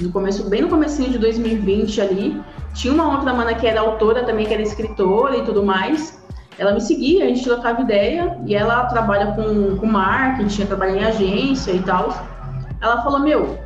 no 0.00 0.12
começo, 0.12 0.48
bem 0.48 0.62
no 0.62 0.68
comecinho 0.68 1.10
de 1.10 1.18
2020 1.18 2.00
ali, 2.00 2.40
tinha 2.72 2.94
uma 2.94 3.16
outra 3.16 3.34
mana 3.34 3.52
que 3.54 3.66
era 3.66 3.80
autora 3.80 4.22
também, 4.24 4.46
que 4.46 4.54
era 4.54 4.62
escritora 4.62 5.38
e 5.38 5.44
tudo 5.44 5.64
mais. 5.64 6.20
Ela 6.56 6.72
me 6.72 6.80
seguia, 6.80 7.24
a 7.24 7.28
gente 7.28 7.42
trocava 7.42 7.82
ideia, 7.82 8.38
e 8.46 8.54
ela 8.54 8.86
trabalha 8.86 9.32
com, 9.32 9.76
com 9.76 9.86
marketing, 9.86 10.66
trabalha 10.66 10.98
em 10.98 11.04
agência 11.04 11.72
e 11.72 11.82
tal. 11.82 12.14
Ela 12.80 13.02
falou, 13.02 13.18
meu, 13.20 13.58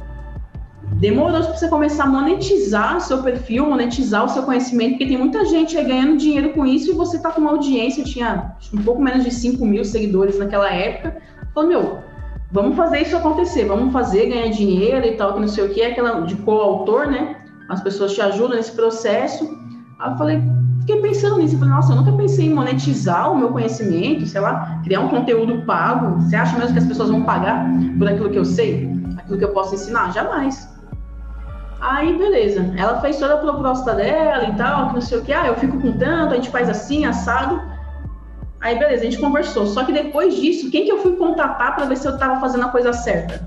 demorou 0.94 1.42
para 1.42 1.54
você 1.54 1.68
começar 1.68 2.04
a 2.04 2.06
monetizar 2.06 2.98
seu 3.00 3.22
perfil, 3.22 3.66
monetizar 3.66 4.24
o 4.24 4.28
seu 4.28 4.44
conhecimento, 4.44 4.92
porque 4.92 5.04
tem 5.06 5.18
muita 5.18 5.44
gente 5.44 5.76
aí 5.76 5.84
ganhando 5.84 6.16
dinheiro 6.16 6.54
com 6.54 6.64
isso 6.64 6.90
e 6.90 6.94
você 6.94 7.18
tá 7.18 7.30
com 7.30 7.42
uma 7.42 7.50
audiência, 7.50 8.02
tinha 8.04 8.54
um 8.72 8.82
pouco 8.82 9.02
menos 9.02 9.22
de 9.22 9.30
5 9.30 9.62
mil 9.66 9.84
seguidores 9.84 10.38
naquela 10.38 10.70
época. 10.70 11.20
Falou, 11.52 11.68
meu, 11.68 12.13
vamos 12.54 12.76
fazer 12.76 13.00
isso 13.00 13.16
acontecer, 13.16 13.64
vamos 13.64 13.92
fazer, 13.92 14.26
ganhar 14.26 14.48
dinheiro 14.48 15.04
e 15.04 15.16
tal, 15.16 15.34
que 15.34 15.40
não 15.40 15.48
sei 15.48 15.64
o 15.64 15.70
que, 15.70 15.82
aquela 15.82 16.20
de 16.20 16.36
coautor, 16.36 17.08
né? 17.08 17.36
As 17.68 17.82
pessoas 17.82 18.14
te 18.14 18.22
ajudam 18.22 18.56
nesse 18.56 18.70
processo. 18.70 19.44
Aí 19.98 20.12
eu 20.12 20.16
falei, 20.16 20.42
fiquei 20.80 21.00
pensando 21.02 21.38
nisso, 21.38 21.56
eu 21.56 21.58
falei, 21.58 21.74
nossa, 21.74 21.92
eu 21.92 21.96
nunca 21.96 22.12
pensei 22.12 22.46
em 22.46 22.54
monetizar 22.54 23.32
o 23.32 23.36
meu 23.36 23.48
conhecimento, 23.48 24.24
sei 24.24 24.40
lá, 24.40 24.80
criar 24.84 25.00
um 25.00 25.08
conteúdo 25.08 25.66
pago. 25.66 26.20
Você 26.20 26.36
acha 26.36 26.56
mesmo 26.56 26.74
que 26.74 26.78
as 26.78 26.86
pessoas 26.86 27.10
vão 27.10 27.24
pagar 27.24 27.66
por 27.98 28.06
aquilo 28.06 28.30
que 28.30 28.38
eu 28.38 28.44
sei, 28.44 28.88
aquilo 29.18 29.36
que 29.36 29.44
eu 29.44 29.52
posso 29.52 29.74
ensinar? 29.74 30.12
Jamais. 30.12 30.72
Aí, 31.80 32.16
beleza. 32.16 32.72
Ela 32.76 33.00
fez 33.00 33.18
toda 33.18 33.34
a 33.34 33.38
proposta 33.38 33.94
dela 33.94 34.44
e 34.44 34.54
tal, 34.54 34.88
que 34.88 34.94
não 34.94 35.00
sei 35.00 35.18
o 35.18 35.22
que, 35.22 35.32
ah, 35.32 35.48
eu 35.48 35.56
fico 35.56 35.80
com 35.80 35.90
tanto, 35.94 36.34
a 36.34 36.36
gente 36.36 36.50
faz 36.50 36.70
assim, 36.70 37.04
assado. 37.04 37.60
Aí, 38.64 38.78
beleza, 38.78 39.02
a 39.02 39.04
gente 39.04 39.18
conversou. 39.18 39.66
Só 39.66 39.84
que 39.84 39.92
depois 39.92 40.36
disso, 40.36 40.70
quem 40.70 40.86
que 40.86 40.90
eu 40.90 41.02
fui 41.02 41.16
contatar 41.16 41.76
para 41.76 41.84
ver 41.84 41.98
se 41.98 42.08
eu 42.08 42.16
tava 42.16 42.40
fazendo 42.40 42.64
a 42.64 42.70
coisa 42.70 42.94
certa? 42.94 43.46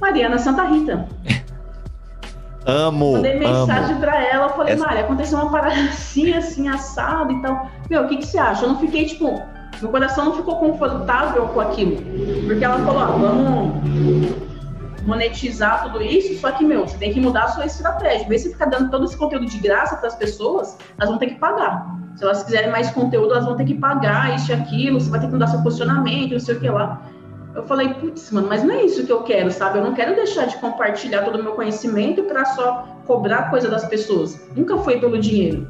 Mariana 0.00 0.36
Santa 0.36 0.64
Rita. 0.64 1.08
Amo. 2.66 3.12
Mandei 3.12 3.38
mensagem 3.38 3.92
amo. 3.92 4.00
pra 4.00 4.20
ela, 4.20 4.46
eu 4.46 4.50
falei, 4.50 4.74
Essa... 4.74 4.84
Maria, 4.84 5.04
aconteceu 5.04 5.38
uma 5.38 5.50
parada 5.50 5.80
assim, 5.88 6.34
assim, 6.34 6.68
assado 6.68 7.32
e 7.32 7.40
tal. 7.40 7.70
Meu, 7.88 8.02
o 8.02 8.08
que, 8.08 8.16
que 8.16 8.26
você 8.26 8.36
acha? 8.36 8.64
Eu 8.64 8.70
não 8.70 8.80
fiquei, 8.80 9.06
tipo, 9.06 9.40
meu 9.80 9.90
coração 9.92 10.24
não 10.24 10.34
ficou 10.34 10.56
confortável 10.56 11.46
com 11.46 11.60
aquilo. 11.60 11.96
Porque 12.44 12.64
ela 12.64 12.84
falou, 12.84 13.00
ah, 13.00 13.06
vamos 13.06 14.34
monetizar 15.06 15.84
tudo 15.84 16.02
isso, 16.02 16.38
só 16.40 16.50
que, 16.50 16.64
meu, 16.64 16.86
você 16.86 16.98
tem 16.98 17.12
que 17.12 17.20
mudar 17.20 17.44
a 17.44 17.48
sua 17.48 17.64
estratégia. 17.64 18.28
Vê 18.28 18.36
se 18.36 18.50
ficar 18.50 18.66
dando 18.66 18.90
todo 18.90 19.04
esse 19.04 19.16
conteúdo 19.16 19.46
de 19.46 19.58
graça 19.58 19.96
para 19.96 20.08
as 20.08 20.16
pessoas, 20.16 20.76
elas 20.98 21.08
vão 21.08 21.16
ter 21.16 21.28
que 21.28 21.36
pagar. 21.36 21.97
Se 22.18 22.24
elas 22.24 22.42
quiserem 22.42 22.68
mais 22.72 22.90
conteúdo, 22.90 23.32
elas 23.32 23.44
vão 23.44 23.56
ter 23.56 23.64
que 23.64 23.76
pagar 23.76 24.34
isso 24.34 24.50
e 24.50 24.54
aquilo, 24.54 25.00
você 25.00 25.08
vai 25.08 25.20
ter 25.20 25.26
que 25.26 25.32
mudar 25.34 25.46
seu 25.46 25.62
posicionamento, 25.62 26.32
não 26.32 26.40
sei 26.40 26.56
o 26.56 26.60
que 26.60 26.68
lá. 26.68 27.00
Eu 27.54 27.62
falei, 27.62 27.94
putz, 27.94 28.32
mano, 28.32 28.48
mas 28.48 28.64
não 28.64 28.74
é 28.74 28.84
isso 28.84 29.06
que 29.06 29.12
eu 29.12 29.22
quero, 29.22 29.52
sabe? 29.52 29.78
Eu 29.78 29.84
não 29.84 29.94
quero 29.94 30.16
deixar 30.16 30.46
de 30.46 30.56
compartilhar 30.56 31.22
todo 31.22 31.38
o 31.38 31.42
meu 31.44 31.52
conhecimento 31.52 32.24
para 32.24 32.44
só 32.44 32.88
cobrar 33.06 33.50
coisa 33.50 33.68
das 33.68 33.84
pessoas. 33.84 34.48
Nunca 34.56 34.76
foi 34.78 34.98
pelo 34.98 35.16
dinheiro. 35.16 35.68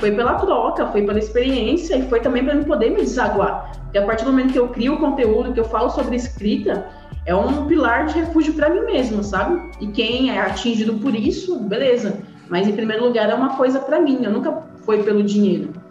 Foi 0.00 0.10
pela 0.12 0.36
troca, 0.36 0.86
foi 0.86 1.02
pela 1.02 1.18
experiência 1.18 1.94
e 1.94 2.08
foi 2.08 2.20
também 2.20 2.42
para 2.42 2.54
eu 2.54 2.64
poder 2.64 2.88
me 2.88 3.02
desaguar. 3.02 3.72
Porque 3.82 3.98
a 3.98 4.06
partir 4.06 4.24
do 4.24 4.30
momento 4.30 4.54
que 4.54 4.58
eu 4.58 4.68
crio 4.68 4.96
conteúdo, 4.96 5.52
que 5.52 5.60
eu 5.60 5.64
falo 5.64 5.90
sobre 5.90 6.16
escrita, 6.16 6.86
é 7.26 7.34
um 7.34 7.66
pilar 7.66 8.06
de 8.06 8.18
refúgio 8.18 8.54
para 8.54 8.70
mim 8.70 8.80
mesmo, 8.80 9.22
sabe? 9.22 9.60
E 9.78 9.88
quem 9.88 10.30
é 10.30 10.40
atingido 10.40 10.94
por 10.94 11.14
isso, 11.14 11.60
beleza. 11.60 12.18
Mas 12.48 12.66
em 12.66 12.72
primeiro 12.72 13.04
lugar 13.04 13.28
é 13.28 13.34
uma 13.34 13.58
coisa 13.58 13.78
para 13.78 14.00
mim, 14.00 14.20
eu 14.22 14.30
nunca 14.30 14.72
foi 14.84 15.02
pelo 15.02 15.22
dinheiro. 15.22 15.81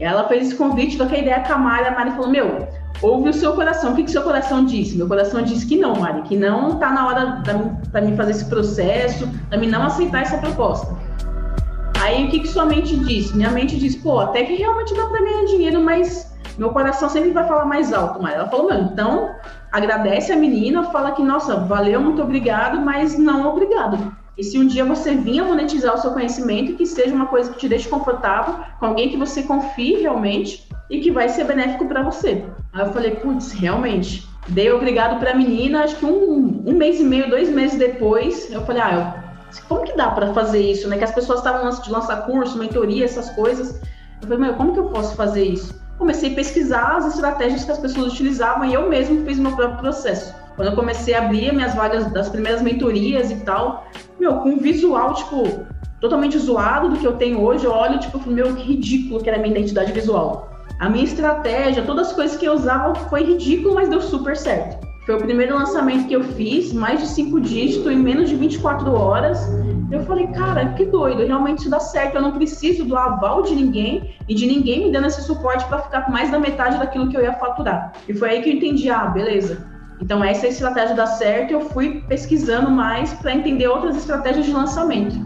Ela 0.00 0.28
fez 0.28 0.48
esse 0.48 0.56
convite, 0.56 0.96
troquei 0.96 1.22
ideia 1.22 1.40
com 1.40 1.52
a 1.52 1.58
Mari, 1.58 1.88
a 1.88 1.90
Mari 1.90 2.10
falou, 2.12 2.30
meu, 2.30 2.68
ouve 3.02 3.30
o 3.30 3.32
seu 3.32 3.52
coração. 3.54 3.92
O 3.92 3.96
que, 3.96 4.04
que 4.04 4.10
seu 4.10 4.22
coração 4.22 4.64
disse? 4.64 4.96
Meu 4.96 5.08
coração 5.08 5.42
disse 5.42 5.66
que 5.66 5.76
não, 5.76 5.96
Mari, 5.96 6.22
que 6.22 6.36
não 6.36 6.78
tá 6.78 6.92
na 6.92 7.06
hora 7.06 7.42
para 7.90 8.00
mim 8.00 8.16
fazer 8.16 8.30
esse 8.30 8.44
processo, 8.44 9.28
para 9.48 9.58
mim 9.58 9.68
não 9.68 9.82
aceitar 9.82 10.22
essa 10.22 10.38
proposta. 10.38 10.96
Aí 12.00 12.26
o 12.26 12.30
que, 12.30 12.40
que 12.40 12.48
sua 12.48 12.64
mente 12.64 12.96
disse? 12.96 13.36
Minha 13.36 13.50
mente 13.50 13.76
disse, 13.76 13.98
pô, 13.98 14.20
até 14.20 14.44
que 14.44 14.54
realmente 14.54 14.94
dá 14.94 15.06
para 15.06 15.20
ganhar 15.20 15.44
dinheiro, 15.46 15.82
mas 15.82 16.32
meu 16.56 16.70
coração 16.70 17.08
sempre 17.08 17.30
vai 17.32 17.46
falar 17.46 17.64
mais 17.64 17.92
alto, 17.92 18.22
Mari. 18.22 18.36
Ela 18.36 18.48
falou, 18.48 18.68
meu, 18.68 18.80
então 18.82 19.34
agradece 19.72 20.32
a 20.32 20.36
menina, 20.36 20.84
fala 20.84 21.10
que, 21.10 21.22
nossa, 21.22 21.56
valeu, 21.56 22.00
muito 22.00 22.22
obrigado, 22.22 22.80
mas 22.80 23.18
não 23.18 23.48
obrigado. 23.48 24.16
E 24.38 24.44
se 24.44 24.56
um 24.56 24.68
dia 24.68 24.84
você 24.84 25.16
vir 25.16 25.40
a 25.40 25.44
monetizar 25.44 25.96
o 25.96 25.98
seu 25.98 26.12
conhecimento, 26.12 26.76
que 26.76 26.86
seja 26.86 27.12
uma 27.12 27.26
coisa 27.26 27.50
que 27.52 27.58
te 27.58 27.68
deixe 27.68 27.88
confortável, 27.88 28.64
com 28.78 28.86
alguém 28.86 29.08
que 29.08 29.16
você 29.16 29.42
confie 29.42 30.00
realmente 30.00 30.68
e 30.88 31.00
que 31.00 31.10
vai 31.10 31.28
ser 31.28 31.42
benéfico 31.42 31.86
para 31.86 32.04
você. 32.04 32.44
Aí 32.72 32.86
eu 32.86 32.92
falei, 32.92 33.16
putz, 33.16 33.50
realmente. 33.50 34.28
Dei 34.46 34.70
obrigado 34.70 35.18
para 35.18 35.32
a 35.32 35.34
menina, 35.34 35.82
acho 35.82 35.96
que 35.96 36.06
um, 36.06 36.62
um 36.64 36.72
mês 36.72 37.00
e 37.00 37.02
meio, 37.02 37.28
dois 37.28 37.48
meses 37.50 37.76
depois, 37.76 38.48
eu 38.52 38.64
falei, 38.64 38.80
ah, 38.80 38.94
eu, 38.94 39.60
como 39.68 39.82
que 39.82 39.96
dá 39.96 40.08
para 40.12 40.32
fazer 40.32 40.60
isso, 40.60 40.88
né? 40.88 40.96
Que 40.96 41.04
as 41.04 41.12
pessoas 41.12 41.40
estavam 41.40 41.66
antes 41.66 41.82
de 41.82 41.90
lançar 41.90 42.24
curso, 42.24 42.56
mentoria, 42.56 43.04
essas 43.04 43.28
coisas. 43.30 43.80
Eu 44.22 44.28
falei, 44.28 44.38
meu, 44.38 44.54
como 44.54 44.72
que 44.72 44.78
eu 44.78 44.88
posso 44.88 45.16
fazer 45.16 45.42
isso? 45.42 45.74
Comecei 45.98 46.30
a 46.30 46.34
pesquisar 46.36 46.96
as 46.96 47.12
estratégias 47.12 47.64
que 47.64 47.72
as 47.72 47.78
pessoas 47.78 48.12
utilizavam 48.12 48.64
e 48.66 48.74
eu 48.74 48.88
mesmo 48.88 49.26
fiz 49.26 49.36
o 49.36 49.42
meu 49.42 49.56
próprio 49.56 49.80
processo. 49.80 50.32
Quando 50.58 50.70
eu 50.70 50.74
comecei 50.74 51.14
a 51.14 51.18
abrir 51.18 51.54
minhas 51.54 51.72
vagas 51.72 52.10
das 52.10 52.28
primeiras 52.28 52.60
mentorias 52.60 53.30
e 53.30 53.36
tal, 53.44 53.86
meu, 54.18 54.38
com 54.38 54.48
um 54.48 54.58
visual, 54.58 55.14
tipo, 55.14 55.64
totalmente 56.00 56.36
zoado 56.36 56.88
do 56.88 56.96
que 56.96 57.06
eu 57.06 57.12
tenho 57.12 57.40
hoje, 57.40 57.64
eu 57.64 57.70
olho, 57.70 58.00
tipo, 58.00 58.18
meu, 58.28 58.52
que 58.56 58.64
ridículo 58.64 59.22
que 59.22 59.28
era 59.30 59.38
a 59.38 59.40
minha 59.40 59.56
identidade 59.56 59.92
visual. 59.92 60.50
A 60.80 60.90
minha 60.90 61.04
estratégia, 61.04 61.84
todas 61.84 62.08
as 62.08 62.12
coisas 62.12 62.36
que 62.36 62.44
eu 62.44 62.54
usava 62.54 62.92
foi 63.08 63.22
ridículo, 63.22 63.76
mas 63.76 63.88
deu 63.88 64.00
super 64.00 64.36
certo. 64.36 64.84
Foi 65.06 65.14
o 65.14 65.18
primeiro 65.18 65.54
lançamento 65.54 66.08
que 66.08 66.14
eu 66.16 66.24
fiz, 66.24 66.72
mais 66.72 66.98
de 66.98 67.06
cinco 67.06 67.40
dígitos, 67.40 67.92
em 67.92 67.96
menos 67.96 68.28
de 68.28 68.34
24 68.34 68.92
horas. 68.92 69.40
Eu 69.92 70.02
falei, 70.02 70.26
cara, 70.26 70.70
que 70.72 70.84
doido, 70.86 71.24
realmente 71.24 71.60
isso 71.60 71.70
dá 71.70 71.78
certo. 71.78 72.16
Eu 72.16 72.22
não 72.22 72.32
preciso 72.32 72.84
do 72.84 72.96
aval 72.96 73.44
de 73.44 73.54
ninguém 73.54 74.12
e 74.28 74.34
de 74.34 74.44
ninguém 74.44 74.86
me 74.86 74.92
dando 74.92 75.06
esse 75.06 75.22
suporte 75.22 75.64
para 75.66 75.78
ficar 75.78 76.02
com 76.02 76.10
mais 76.10 76.32
da 76.32 76.38
metade 76.40 76.80
daquilo 76.80 77.08
que 77.08 77.16
eu 77.16 77.22
ia 77.22 77.34
faturar. 77.34 77.92
E 78.08 78.12
foi 78.12 78.30
aí 78.30 78.42
que 78.42 78.50
eu 78.50 78.54
entendi, 78.54 78.90
ah, 78.90 79.06
beleza, 79.06 79.77
então, 80.00 80.22
essa 80.22 80.46
estratégia 80.46 80.94
dá 80.94 81.06
certo, 81.06 81.52
eu 81.52 81.60
fui 81.70 82.02
pesquisando 82.08 82.70
mais 82.70 83.12
para 83.14 83.34
entender 83.34 83.66
outras 83.66 83.96
estratégias 83.96 84.46
de 84.46 84.52
lançamento. 84.52 85.16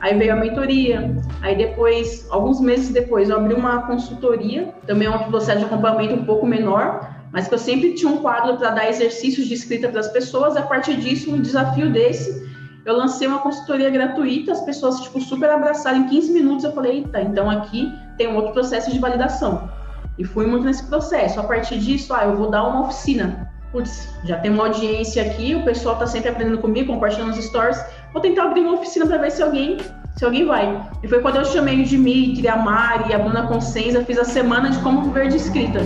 Aí 0.00 0.16
veio 0.16 0.32
a 0.32 0.36
mentoria, 0.36 1.14
aí 1.42 1.56
depois, 1.56 2.26
alguns 2.30 2.60
meses 2.60 2.88
depois, 2.88 3.28
eu 3.28 3.36
abri 3.36 3.54
uma 3.54 3.82
consultoria, 3.82 4.74
também 4.86 5.06
é 5.06 5.10
um 5.10 5.30
processo 5.30 5.60
de 5.60 5.64
acompanhamento 5.66 6.14
um 6.14 6.24
pouco 6.24 6.46
menor, 6.46 7.14
mas 7.30 7.46
que 7.46 7.54
eu 7.54 7.58
sempre 7.58 7.92
tinha 7.94 8.10
um 8.10 8.18
quadro 8.18 8.56
para 8.56 8.70
dar 8.70 8.88
exercícios 8.88 9.46
de 9.46 9.54
escrita 9.54 9.88
para 9.88 10.00
as 10.00 10.08
pessoas. 10.08 10.56
A 10.56 10.62
partir 10.62 10.96
disso, 10.96 11.32
um 11.32 11.40
desafio 11.40 11.90
desse, 11.90 12.50
eu 12.84 12.96
lancei 12.96 13.28
uma 13.28 13.38
consultoria 13.38 13.90
gratuita, 13.90 14.52
as 14.52 14.60
pessoas 14.62 15.00
tipo 15.00 15.20
super 15.20 15.50
abraçaram 15.50 15.98
em 15.98 16.08
15 16.08 16.32
minutos. 16.32 16.64
Eu 16.64 16.72
falei, 16.72 16.98
eita, 16.98 17.20
então 17.20 17.48
aqui 17.48 17.92
tem 18.18 18.28
um 18.28 18.36
outro 18.36 18.52
processo 18.52 18.90
de 18.90 18.98
validação. 18.98 19.70
E 20.18 20.24
fui 20.24 20.46
muito 20.46 20.64
nesse 20.64 20.84
processo. 20.86 21.40
A 21.40 21.44
partir 21.44 21.78
disso, 21.78 22.12
ah, 22.12 22.24
eu 22.24 22.36
vou 22.36 22.50
dar 22.50 22.64
uma 22.64 22.82
oficina 22.82 23.51
putz, 23.72 24.14
já 24.22 24.38
tem 24.38 24.50
uma 24.52 24.66
audiência 24.66 25.22
aqui, 25.22 25.54
o 25.54 25.64
pessoal 25.64 25.94
está 25.94 26.06
sempre 26.06 26.28
aprendendo 26.28 26.58
comigo, 26.58 26.92
compartilhando 26.92 27.30
os 27.30 27.42
stories. 27.42 27.82
Vou 28.12 28.20
tentar 28.20 28.44
abrir 28.44 28.60
uma 28.60 28.74
oficina 28.74 29.06
para 29.06 29.16
ver 29.16 29.32
se 29.32 29.42
alguém, 29.42 29.78
se 30.16 30.24
alguém 30.24 30.46
vai. 30.46 30.80
E 31.02 31.08
foi 31.08 31.20
quando 31.20 31.36
eu 31.36 31.44
chamei 31.46 31.80
o 31.80 31.84
Dimitri, 31.84 32.46
a 32.46 32.56
Mari, 32.56 33.14
a 33.14 33.18
Bruna 33.18 33.46
Consenza, 33.46 34.04
fiz 34.04 34.18
a 34.18 34.24
semana 34.24 34.70
de 34.70 34.78
como 34.80 35.02
viver 35.02 35.28
de 35.28 35.36
escrita. 35.36 35.80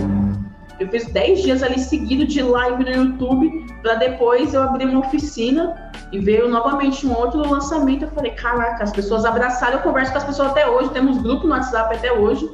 Eu 0.79 0.87
fiz 0.89 1.11
10 1.11 1.41
dias 1.41 1.63
ali 1.63 1.79
seguido 1.79 2.27
de 2.27 2.43
live 2.43 2.83
no 2.83 2.91
YouTube, 2.91 3.65
para 3.81 3.95
depois 3.95 4.53
eu 4.53 4.61
abrir 4.61 4.85
uma 4.85 4.99
oficina 4.99 5.91
e 6.11 6.19
veio 6.19 6.47
novamente 6.47 7.07
um 7.07 7.15
outro 7.15 7.39
lançamento. 7.49 8.03
Eu 8.03 8.11
falei, 8.11 8.31
caraca, 8.31 8.83
as 8.83 8.91
pessoas 8.91 9.25
abraçaram, 9.25 9.77
eu 9.77 9.81
converso 9.81 10.11
com 10.11 10.17
as 10.19 10.23
pessoas 10.25 10.51
até 10.51 10.69
hoje, 10.69 10.89
temos 10.89 11.17
grupo 11.17 11.47
no 11.47 11.53
WhatsApp 11.53 11.95
até 11.95 12.11
hoje. 12.11 12.47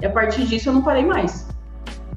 E 0.00 0.06
a 0.06 0.10
partir 0.10 0.46
disso 0.46 0.70
eu 0.70 0.72
não 0.72 0.82
parei 0.82 1.04
mais. 1.04 1.46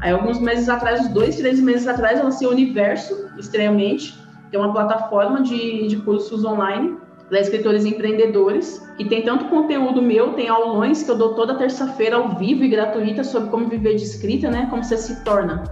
Aí 0.03 0.11
alguns 0.11 0.37
meses 0.37 0.67
atrás, 0.67 1.07
dois, 1.07 1.37
três 1.37 1.61
meses 1.61 1.87
atrás, 1.87 2.21
lancei 2.21 2.45
o 2.45 2.51
Universo, 2.51 3.29
estranhamente, 3.39 4.13
que 4.49 4.55
é 4.57 4.59
uma 4.59 4.73
plataforma 4.73 5.41
de, 5.41 5.87
de 5.87 5.95
cursos 5.95 6.43
online 6.43 6.97
para 7.29 7.39
escritores 7.39 7.85
empreendedores, 7.85 8.85
que 8.97 9.05
tem 9.05 9.21
tanto 9.21 9.45
conteúdo 9.45 10.01
meu, 10.01 10.33
tem 10.33 10.49
aulões 10.49 11.03
que 11.03 11.09
eu 11.09 11.17
dou 11.17 11.35
toda 11.35 11.55
terça-feira 11.55 12.17
ao 12.17 12.35
vivo 12.35 12.65
e 12.65 12.67
gratuita 12.67 13.23
sobre 13.23 13.49
como 13.49 13.69
viver 13.69 13.95
de 13.95 14.03
escrita, 14.03 14.51
né? 14.51 14.67
Como 14.69 14.83
você 14.83 14.97
se 14.97 15.23
torna. 15.23 15.63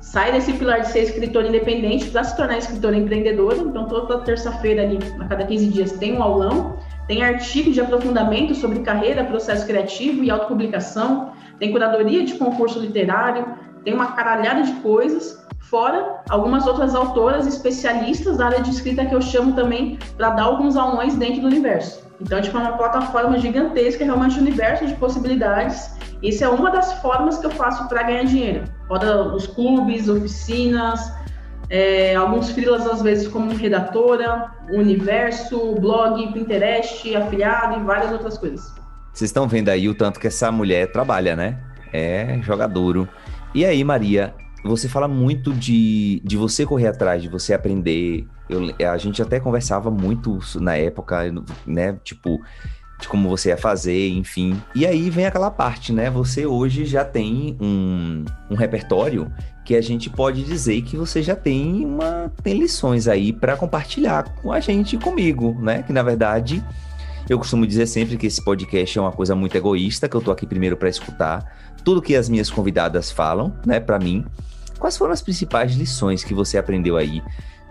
Sai 0.00 0.32
desse 0.32 0.52
pilar 0.54 0.80
de 0.80 0.88
ser 0.88 1.04
escritor 1.04 1.44
independente 1.44 2.10
para 2.10 2.24
se 2.24 2.36
tornar 2.36 2.58
escritor 2.58 2.94
empreendedora. 2.94 3.58
Então, 3.58 3.86
toda 3.86 4.18
terça-feira 4.22 4.82
ali, 4.82 4.98
a 5.20 5.24
cada 5.26 5.46
15 5.46 5.68
dias, 5.68 5.92
tem 5.92 6.16
um 6.16 6.22
aulão. 6.22 6.78
Tem 7.06 7.22
artigo 7.22 7.70
de 7.70 7.80
aprofundamento 7.80 8.54
sobre 8.56 8.80
carreira, 8.80 9.22
processo 9.22 9.66
criativo 9.66 10.24
e 10.24 10.30
autopublicação. 10.30 11.32
Tem 11.58 11.72
curadoria 11.72 12.24
de 12.24 12.34
concurso 12.34 12.78
literário. 12.78 13.67
Tem 13.88 13.94
uma 13.94 14.12
caralhada 14.12 14.64
de 14.64 14.72
coisas 14.82 15.42
fora 15.60 16.20
algumas 16.28 16.66
outras 16.66 16.94
autoras 16.94 17.46
especialistas 17.46 18.36
da 18.36 18.44
área 18.44 18.60
de 18.60 18.68
escrita 18.68 19.06
que 19.06 19.14
eu 19.14 19.22
chamo 19.22 19.54
também 19.54 19.98
para 20.14 20.28
dar 20.28 20.42
alguns 20.42 20.76
aulões 20.76 21.16
dentro 21.16 21.40
do 21.40 21.46
universo. 21.46 22.06
Então, 22.20 22.38
tipo, 22.42 22.58
é 22.58 22.60
uma 22.60 22.76
plataforma 22.76 23.38
gigantesca, 23.38 24.04
realmente 24.04 24.36
um 24.36 24.42
universo 24.42 24.86
de 24.86 24.94
possibilidades. 24.96 25.96
Isso 26.22 26.44
é 26.44 26.48
uma 26.50 26.70
das 26.70 27.00
formas 27.00 27.38
que 27.38 27.46
eu 27.46 27.50
faço 27.50 27.88
para 27.88 28.02
ganhar 28.02 28.24
dinheiro. 28.24 28.64
Fora 28.86 29.34
os 29.34 29.46
clubes, 29.46 30.06
oficinas, 30.06 31.10
é, 31.70 32.14
alguns 32.14 32.50
freelas 32.50 32.86
às 32.86 33.00
vezes 33.00 33.26
como 33.26 33.54
redatora, 33.54 34.50
universo, 34.70 35.76
blog, 35.76 36.30
Pinterest, 36.34 37.16
afiliado 37.16 37.80
e 37.80 37.84
várias 37.84 38.12
outras 38.12 38.36
coisas. 38.36 38.70
Vocês 39.14 39.30
estão 39.30 39.48
vendo 39.48 39.70
aí 39.70 39.88
o 39.88 39.94
tanto 39.94 40.20
que 40.20 40.26
essa 40.26 40.52
mulher 40.52 40.92
trabalha, 40.92 41.34
né? 41.34 41.56
É 41.90 42.38
jogador. 42.42 43.08
E 43.58 43.64
aí, 43.64 43.82
Maria, 43.82 44.36
você 44.62 44.88
fala 44.88 45.08
muito 45.08 45.52
de, 45.52 46.22
de 46.24 46.36
você 46.36 46.64
correr 46.64 46.86
atrás, 46.86 47.20
de 47.20 47.28
você 47.28 47.52
aprender. 47.52 48.24
Eu, 48.48 48.72
a 48.88 48.96
gente 48.96 49.20
até 49.20 49.40
conversava 49.40 49.90
muito 49.90 50.38
na 50.60 50.76
época, 50.76 51.24
né? 51.66 51.98
Tipo, 52.04 52.40
de 53.00 53.08
como 53.08 53.28
você 53.28 53.48
ia 53.48 53.56
fazer, 53.56 54.10
enfim. 54.10 54.62
E 54.76 54.86
aí 54.86 55.10
vem 55.10 55.26
aquela 55.26 55.50
parte, 55.50 55.92
né? 55.92 56.08
Você 56.08 56.46
hoje 56.46 56.84
já 56.84 57.04
tem 57.04 57.58
um, 57.60 58.24
um 58.48 58.54
repertório 58.54 59.28
que 59.64 59.74
a 59.74 59.80
gente 59.80 60.08
pode 60.08 60.44
dizer 60.44 60.80
que 60.82 60.96
você 60.96 61.20
já 61.20 61.34
tem 61.34 61.84
uma 61.84 62.30
tem 62.40 62.60
lições 62.60 63.08
aí 63.08 63.32
para 63.32 63.56
compartilhar 63.56 64.36
com 64.40 64.52
a 64.52 64.60
gente 64.60 64.96
comigo, 64.96 65.58
né? 65.60 65.82
Que 65.82 65.92
na 65.92 66.04
verdade 66.04 66.62
eu 67.28 67.38
costumo 67.38 67.66
dizer 67.66 67.86
sempre 67.86 68.16
que 68.16 68.26
esse 68.26 68.42
podcast 68.42 68.98
é 68.98 69.02
uma 69.02 69.12
coisa 69.12 69.34
muito 69.34 69.54
egoísta, 69.54 70.08
que 70.08 70.16
eu 70.16 70.20
tô 70.20 70.30
aqui 70.30 70.46
primeiro 70.46 70.76
para 70.76 70.88
escutar 70.88 71.74
tudo 71.84 72.02
que 72.02 72.16
as 72.16 72.28
minhas 72.28 72.50
convidadas 72.50 73.10
falam, 73.10 73.54
né, 73.66 73.78
para 73.78 73.98
mim. 73.98 74.24
Quais 74.78 74.96
foram 74.96 75.12
as 75.12 75.22
principais 75.22 75.74
lições 75.74 76.24
que 76.24 76.32
você 76.32 76.56
aprendeu 76.56 76.96
aí 76.96 77.22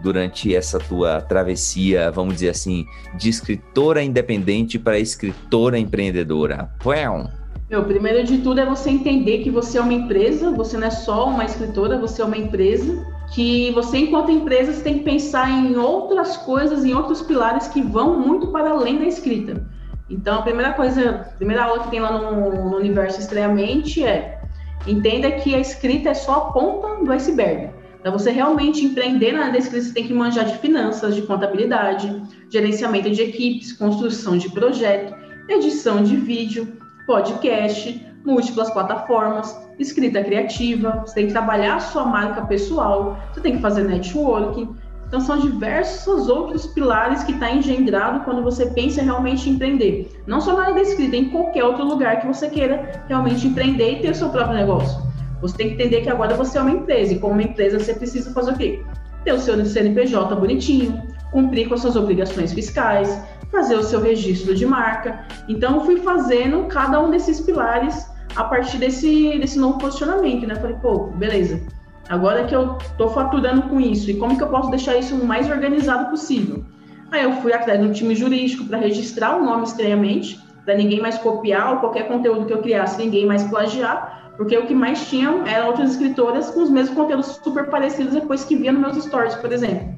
durante 0.01 0.55
essa 0.55 0.77
tua 0.77 1.21
travessia, 1.21 2.11
vamos 2.11 2.35
dizer 2.35 2.49
assim, 2.49 2.85
de 3.17 3.29
escritora 3.29 4.03
independente 4.03 4.77
para 4.77 4.99
escritora 4.99 5.79
empreendedora? 5.79 6.69
Pão. 6.83 7.29
Meu, 7.69 7.83
primeiro 7.83 8.23
de 8.23 8.37
tudo 8.37 8.61
é 8.61 8.65
você 8.65 8.89
entender 8.89 9.39
que 9.39 9.49
você 9.49 9.77
é 9.77 9.81
uma 9.81 9.93
empresa, 9.93 10.51
você 10.51 10.77
não 10.77 10.87
é 10.87 10.91
só 10.91 11.27
uma 11.27 11.43
escritora, 11.43 11.97
você 11.97 12.21
é 12.21 12.25
uma 12.25 12.37
empresa, 12.37 13.05
que 13.33 13.71
você, 13.71 13.97
enquanto 13.97 14.31
empresa, 14.31 14.73
você 14.73 14.81
tem 14.81 14.99
que 14.99 15.03
pensar 15.03 15.49
em 15.49 15.75
outras 15.77 16.37
coisas, 16.37 16.85
em 16.85 16.93
outros 16.93 17.21
pilares 17.21 17.67
que 17.67 17.81
vão 17.81 18.19
muito 18.19 18.47
para 18.47 18.71
além 18.71 18.97
da 18.97 19.05
escrita. 19.05 19.67
Então, 20.09 20.39
a 20.39 20.41
primeira 20.41 20.73
coisa, 20.73 21.09
a 21.09 21.35
primeira 21.35 21.65
aula 21.65 21.83
que 21.83 21.89
tem 21.89 21.99
lá 21.99 22.17
no, 22.17 22.69
no 22.69 22.77
Universo 22.77 23.19
Estranhamente 23.19 24.03
é 24.03 24.41
entenda 24.85 25.31
que 25.31 25.53
a 25.53 25.59
escrita 25.59 26.09
é 26.09 26.13
só 26.13 26.33
a 26.33 26.41
ponta 26.51 27.03
do 27.03 27.11
iceberg. 27.11 27.71
Para 28.01 28.11
você 28.11 28.31
realmente 28.31 28.85
empreender 28.85 29.33
na 29.33 29.55
escrita, 29.57 29.85
você 29.85 29.93
tem 29.93 30.07
que 30.07 30.13
manjar 30.13 30.45
de 30.45 30.57
finanças, 30.59 31.13
de 31.13 31.23
contabilidade, 31.23 32.23
gerenciamento 32.49 33.09
de 33.09 33.21
equipes, 33.21 33.73
construção 33.73 34.37
de 34.37 34.49
projeto, 34.49 35.13
edição 35.49 36.01
de 36.01 36.15
vídeo, 36.15 36.77
podcast, 37.05 38.05
múltiplas 38.23 38.71
plataformas, 38.71 39.66
escrita 39.79 40.23
criativa, 40.23 41.03
você 41.05 41.15
tem 41.15 41.27
que 41.27 41.33
trabalhar 41.33 41.75
a 41.75 41.79
sua 41.79 42.05
marca 42.05 42.41
pessoal, 42.45 43.17
você 43.33 43.41
tem 43.41 43.55
que 43.55 43.61
fazer 43.61 43.83
networking, 43.83 44.75
então, 45.07 45.21
são 45.21 45.39
diversos 45.39 46.27
outros 46.27 46.67
pilares 46.67 47.23
que 47.23 47.31
está 47.31 47.49
engendrado 47.49 48.25
quando 48.25 48.43
você 48.43 48.65
pensa 48.65 49.01
realmente 49.01 49.49
em 49.49 49.53
empreender. 49.53 50.21
Não 50.27 50.41
só 50.41 50.53
na 50.53 50.63
área 50.63 50.75
da 50.75 50.81
escrita, 50.81 51.15
em 51.15 51.29
qualquer 51.29 51.63
outro 51.63 51.85
lugar 51.85 52.19
que 52.19 52.27
você 52.27 52.49
queira 52.49 53.03
realmente 53.07 53.47
empreender 53.47 53.93
e 53.93 54.01
ter 54.01 54.11
o 54.11 54.15
seu 54.15 54.29
próprio 54.29 54.57
negócio. 54.57 55.01
Você 55.41 55.55
tem 55.55 55.67
que 55.69 55.73
entender 55.75 56.01
que 56.01 56.09
agora 56.09 56.35
você 56.35 56.57
é 56.57 56.61
uma 56.61 56.71
empresa, 56.71 57.13
e 57.13 57.19
como 57.19 57.33
uma 57.33 57.43
empresa 57.43 57.79
você 57.79 57.93
precisa 57.93 58.33
fazer 58.33 58.51
o 58.51 58.57
quê? 58.57 58.83
Ter 59.23 59.31
o 59.31 59.39
seu 59.39 59.65
CNPJ 59.65 60.35
bonitinho, 60.35 61.01
cumprir 61.31 61.69
com 61.69 61.75
as 61.75 61.81
suas 61.81 61.95
obrigações 61.95 62.51
fiscais, 62.51 63.21
fazer 63.49 63.75
o 63.75 63.83
seu 63.83 64.01
registro 64.01 64.53
de 64.53 64.65
marca. 64.65 65.25
Então, 65.47 65.85
fui 65.85 66.01
fazendo 66.01 66.65
cada 66.65 67.01
um 67.01 67.09
desses 67.09 67.39
pilares 67.39 68.09
a 68.35 68.43
partir 68.43 68.77
desse, 68.77 69.37
desse 69.39 69.57
novo 69.57 69.77
posicionamento, 69.77 70.45
né? 70.45 70.55
Falei, 70.55 70.75
pô, 70.81 71.07
beleza 71.07 71.61
Agora 72.09 72.45
que 72.45 72.55
eu 72.55 72.77
estou 72.77 73.09
faturando 73.09 73.63
com 73.63 73.81
isso, 73.81 74.09
e 74.09 74.15
como 74.15 74.37
que 74.37 74.43
eu 74.43 74.47
posso 74.47 74.69
deixar 74.69 74.95
isso 74.97 75.15
o 75.15 75.25
mais 75.25 75.49
organizado 75.49 76.09
possível? 76.09 76.63
Aí 77.11 77.23
eu 77.23 77.33
fui 77.41 77.53
atrás 77.53 77.79
do 77.79 77.91
time 77.91 78.15
jurídico 78.15 78.65
para 78.65 78.77
registrar 78.77 79.35
o 79.35 79.43
nome 79.43 79.63
estranhamente, 79.63 80.39
para 80.63 80.75
ninguém 80.75 81.01
mais 81.01 81.17
copiar 81.17 81.73
ou 81.73 81.79
qualquer 81.79 82.07
conteúdo 82.07 82.45
que 82.45 82.53
eu 82.53 82.61
criasse, 82.61 82.97
ninguém 82.97 83.25
mais 83.25 83.43
plagiar, 83.43 84.33
porque 84.37 84.57
o 84.57 84.65
que 84.65 84.73
mais 84.73 85.09
tinham 85.09 85.45
eram 85.45 85.67
outras 85.67 85.91
escritoras 85.91 86.49
com 86.49 86.63
os 86.63 86.69
mesmos 86.69 86.95
conteúdos 86.95 87.39
super 87.43 87.69
parecidos 87.69 88.13
depois 88.13 88.45
que 88.45 88.55
via 88.55 88.71
nos 88.71 88.81
meus 88.81 89.05
stories, 89.05 89.35
por 89.35 89.51
exemplo. 89.51 89.93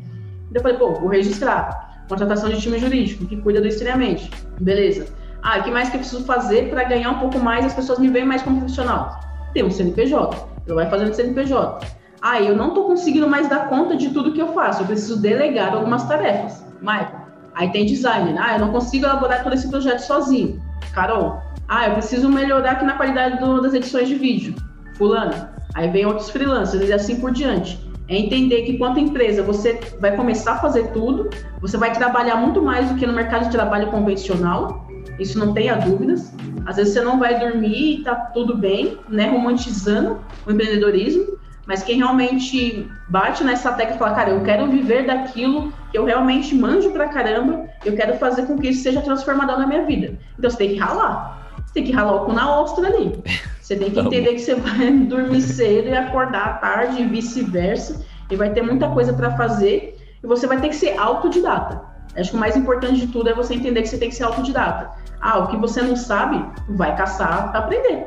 Eu 0.54 0.62
falei, 0.62 0.78
pô, 0.78 0.94
vou 0.94 1.10
registrar. 1.10 2.06
Contratação 2.08 2.50
de 2.50 2.60
time 2.60 2.80
jurídico, 2.80 3.26
que 3.28 3.38
cuida 3.38 3.62
do 3.62 3.68
estranhamente. 3.68 4.32
Beleza. 4.60 5.08
Ah, 5.42 5.60
o 5.60 5.64
que 5.64 5.72
mais 5.72 5.90
que 5.90 5.96
eu 5.96 6.00
preciso 6.00 6.26
fazer 6.26 6.70
para 6.70 6.84
ganhar 6.84 7.12
um 7.12 7.20
pouco 7.20 7.40
mais 7.40 7.66
as 7.66 7.74
pessoas 7.74 8.00
me 8.00 8.10
veem 8.10 8.26
mais 8.26 8.42
como 8.42 8.58
profissional? 8.58 9.20
Tem 9.54 9.64
um 9.64 9.72
CNPJ. 9.72 10.48
Eu 10.68 10.76
vai 10.76 10.90
fazendo 10.90 11.14
CNPJ. 11.14 11.86
Ah, 12.22 12.42
eu 12.42 12.56
não 12.56 12.70
estou 12.70 12.86
conseguindo 12.86 13.28
mais 13.28 13.48
dar 13.48 13.70
conta 13.70 13.96
de 13.96 14.10
tudo 14.10 14.34
que 14.34 14.42
eu 14.42 14.54
faço, 14.54 14.84
eu 14.84 14.88
preciso 14.88 15.22
delegar 15.22 15.74
algumas 15.74 16.04
tarefas. 16.04 16.64
Michael, 16.82 17.28
aí 17.56 17.72
tem 17.72 17.86
designer. 17.86 18.36
Ah, 18.38 18.56
eu 18.56 18.60
não 18.60 18.72
consigo 18.72 19.06
elaborar 19.06 19.44
todo 19.44 19.54
esse 19.54 19.70
projeto 19.70 20.00
sozinho. 20.00 20.62
Carol, 20.94 21.42
ah, 21.68 21.88
eu 21.88 21.94
preciso 21.94 22.30
melhorar 22.30 22.72
aqui 22.72 22.86
na 22.86 22.94
qualidade 22.94 23.40
do, 23.40 23.62
das 23.62 23.74
edições 23.74 24.08
de 24.08 24.16
vídeo. 24.16 24.56
Fulano, 24.98 25.48
aí 25.74 25.90
vem 25.90 26.06
outros 26.06 26.30
freelancers 26.30 26.90
e 26.90 26.92
assim 26.92 27.22
por 27.22 27.32
diante. 27.32 27.88
É 28.10 28.18
entender 28.18 28.64
que, 28.64 28.78
quanto 28.78 29.00
empresa, 29.00 29.44
você 29.44 29.80
vai 30.00 30.16
começar 30.16 30.54
a 30.54 30.58
fazer 30.58 30.92
tudo, 30.92 31.30
você 31.62 31.78
vai 31.78 31.94
trabalhar 31.94 32.38
muito 32.38 32.60
mais 32.62 32.90
do 32.90 32.96
que 32.96 33.06
no 33.06 33.14
mercado 33.14 33.46
de 33.46 33.52
trabalho 33.52 33.92
convencional, 33.92 34.89
isso 35.20 35.38
não 35.38 35.54
tenha 35.54 35.76
dúvidas. 35.76 36.34
Às 36.66 36.78
vezes 36.78 36.94
você 36.94 37.02
não 37.02 37.20
vai 37.20 37.40
dormir 37.40 38.00
e 38.00 38.04
tá 38.04 38.16
tudo 38.16 38.58
bem, 38.58 38.98
né? 39.10 39.30
Romantizando 39.30 40.20
o 40.48 40.52
empreendedorismo, 40.52 41.38
mas 41.68 41.84
quem 41.84 41.98
realmente 41.98 42.90
bate 43.08 43.44
nessa 43.44 43.72
tecla 43.74 43.96
e 43.96 44.00
fala, 44.00 44.16
cara, 44.16 44.30
eu 44.32 44.42
quero 44.42 44.68
viver 44.68 45.06
daquilo 45.06 45.72
que 45.92 45.98
eu 45.98 46.06
realmente 46.06 46.56
manjo 46.56 46.92
pra 46.92 47.10
caramba, 47.10 47.68
eu 47.86 47.96
quero 47.96 48.18
fazer 48.18 48.48
com 48.48 48.58
que 48.58 48.70
isso 48.70 48.82
seja 48.82 49.02
transformado 49.02 49.58
na 49.58 49.68
minha 49.68 49.86
vida. 49.86 50.18
Então 50.38 50.50
você 50.50 50.58
tem 50.58 50.70
que 50.70 50.78
ralar. 50.78 51.38
Você 51.66 51.74
tem 51.74 51.84
que 51.84 51.92
ralar 51.92 52.16
o 52.16 52.26
cu 52.26 52.34
na 52.34 52.60
ostra 52.60 52.88
ali. 52.88 53.22
Você 53.62 53.76
tem 53.76 53.90
que 53.90 53.98
tá 53.98 54.02
entender 54.02 54.34
que 54.34 54.40
você 54.40 54.56
vai 54.56 54.90
dormir 55.06 55.44
cedo 55.44 55.90
e 55.90 55.94
acordar 55.94 56.60
tarde 56.60 57.04
e 57.04 57.06
vice-versa. 57.06 58.04
E 58.32 58.36
vai 58.36 58.50
ter 58.50 58.64
muita 58.64 58.90
coisa 58.90 59.14
para 59.14 59.38
fazer. 59.38 59.96
E 60.24 60.26
você 60.26 60.48
vai 60.48 60.60
ter 60.60 60.70
que 60.70 60.76
ser 60.76 60.98
autodidata. 60.98 61.80
Acho 62.16 62.32
que 62.32 62.36
o 62.36 62.40
mais 62.40 62.58
importante 62.58 63.00
de 63.02 63.08
tudo 63.08 63.30
é 63.30 63.34
você 63.36 63.54
entender 63.54 63.84
que 63.84 63.88
você 63.88 64.00
tem 64.00 64.10
que 64.10 64.16
ser 64.16 64.24
autodidata. 64.24 64.90
Ah, 65.22 65.40
o 65.40 65.48
que 65.48 65.58
você 65.58 65.82
não 65.82 65.96
sabe, 65.96 66.44
vai 66.70 66.96
caçar 66.96 67.52
para 67.52 67.60
aprender. 67.60 68.06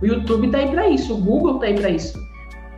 O 0.00 0.06
YouTube 0.06 0.50
tá 0.50 0.58
aí 0.58 0.70
para 0.70 0.88
isso, 0.88 1.14
o 1.14 1.18
Google 1.18 1.58
tá 1.58 1.66
aí 1.66 1.74
para 1.74 1.90
isso. 1.90 2.18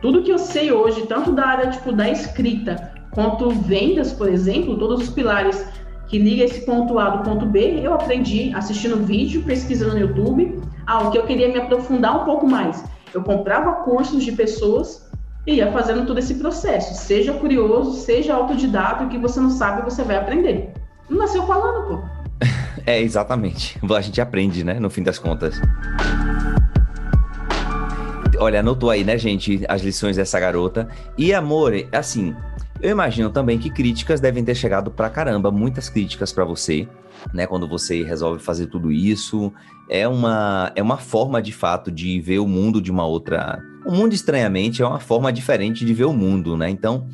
Tudo 0.01 0.23
que 0.23 0.31
eu 0.31 0.37
sei 0.37 0.71
hoje, 0.71 1.07
tanto 1.07 1.31
da 1.31 1.45
área 1.45 1.69
tipo, 1.69 1.91
da 1.91 2.09
escrita 2.09 2.91
quanto 3.11 3.49
vendas, 3.49 4.13
por 4.13 4.29
exemplo, 4.29 4.77
todos 4.77 5.01
os 5.01 5.09
pilares 5.09 5.65
que 6.07 6.19
ligam 6.19 6.45
esse 6.45 6.65
ponto 6.65 6.99
A 6.99 7.09
do 7.09 7.23
ponto 7.23 7.45
B, 7.45 7.81
eu 7.83 7.93
aprendi 7.93 8.53
assistindo 8.55 9.03
vídeo, 9.03 9.43
pesquisando 9.43 9.93
no 9.93 9.99
YouTube. 9.99 10.61
Ah, 10.85 10.99
o 10.99 11.11
que 11.11 11.17
eu 11.17 11.23
queria 11.23 11.49
me 11.49 11.57
aprofundar 11.57 12.21
um 12.21 12.25
pouco 12.25 12.47
mais. 12.47 12.83
Eu 13.13 13.23
comprava 13.23 13.83
cursos 13.83 14.23
de 14.23 14.31
pessoas 14.31 15.09
e 15.45 15.55
ia 15.55 15.71
fazendo 15.71 16.05
todo 16.05 16.19
esse 16.19 16.35
processo. 16.35 16.93
Seja 16.93 17.33
curioso, 17.33 17.93
seja 17.93 18.35
autodidata, 18.35 19.03
o 19.03 19.09
que 19.09 19.17
você 19.17 19.39
não 19.39 19.49
sabe, 19.49 19.81
você 19.81 20.03
vai 20.03 20.17
aprender. 20.17 20.73
Não 21.09 21.17
nasceu 21.17 21.43
falando, 21.47 21.87
pô. 21.87 21.99
É, 22.85 23.01
exatamente. 23.01 23.77
A 23.93 24.01
gente 24.01 24.21
aprende, 24.21 24.63
né, 24.63 24.79
no 24.79 24.89
fim 24.89 25.03
das 25.03 25.19
contas. 25.19 25.59
Olha, 28.39 28.61
anotou 28.61 28.89
aí, 28.89 29.03
né, 29.03 29.17
gente, 29.17 29.65
as 29.67 29.81
lições 29.81 30.15
dessa 30.15 30.39
garota. 30.39 30.87
E 31.17 31.33
amor, 31.33 31.73
assim, 31.91 32.33
Eu 32.79 32.91
imagino 32.91 33.29
também 33.31 33.57
que 33.57 33.69
críticas 33.71 34.19
devem 34.19 34.43
ter 34.43 34.53
chegado 34.53 34.91
pra 34.91 35.09
caramba, 35.09 35.49
muitas 35.49 35.89
críticas 35.89 36.31
para 36.31 36.45
você, 36.45 36.87
né? 37.33 37.47
Quando 37.47 37.67
você 37.67 38.03
resolve 38.03 38.39
fazer 38.41 38.67
tudo 38.67 38.91
isso, 38.91 39.51
é 39.89 40.07
uma 40.07 40.71
é 40.75 40.81
uma 40.81 40.97
forma 40.97 41.41
de 41.41 41.51
fato 41.51 41.91
de 41.91 42.21
ver 42.21 42.39
o 42.39 42.47
mundo 42.47 42.79
de 42.79 42.91
uma 42.91 43.05
outra. 43.05 43.59
O 43.85 43.91
mundo 43.91 44.13
estranhamente 44.13 44.81
é 44.81 44.85
uma 44.85 44.99
forma 44.99 45.33
diferente 45.33 45.83
de 45.83 45.93
ver 45.93 46.05
o 46.05 46.13
mundo, 46.13 46.55
né? 46.55 46.69
Então, 46.69 47.07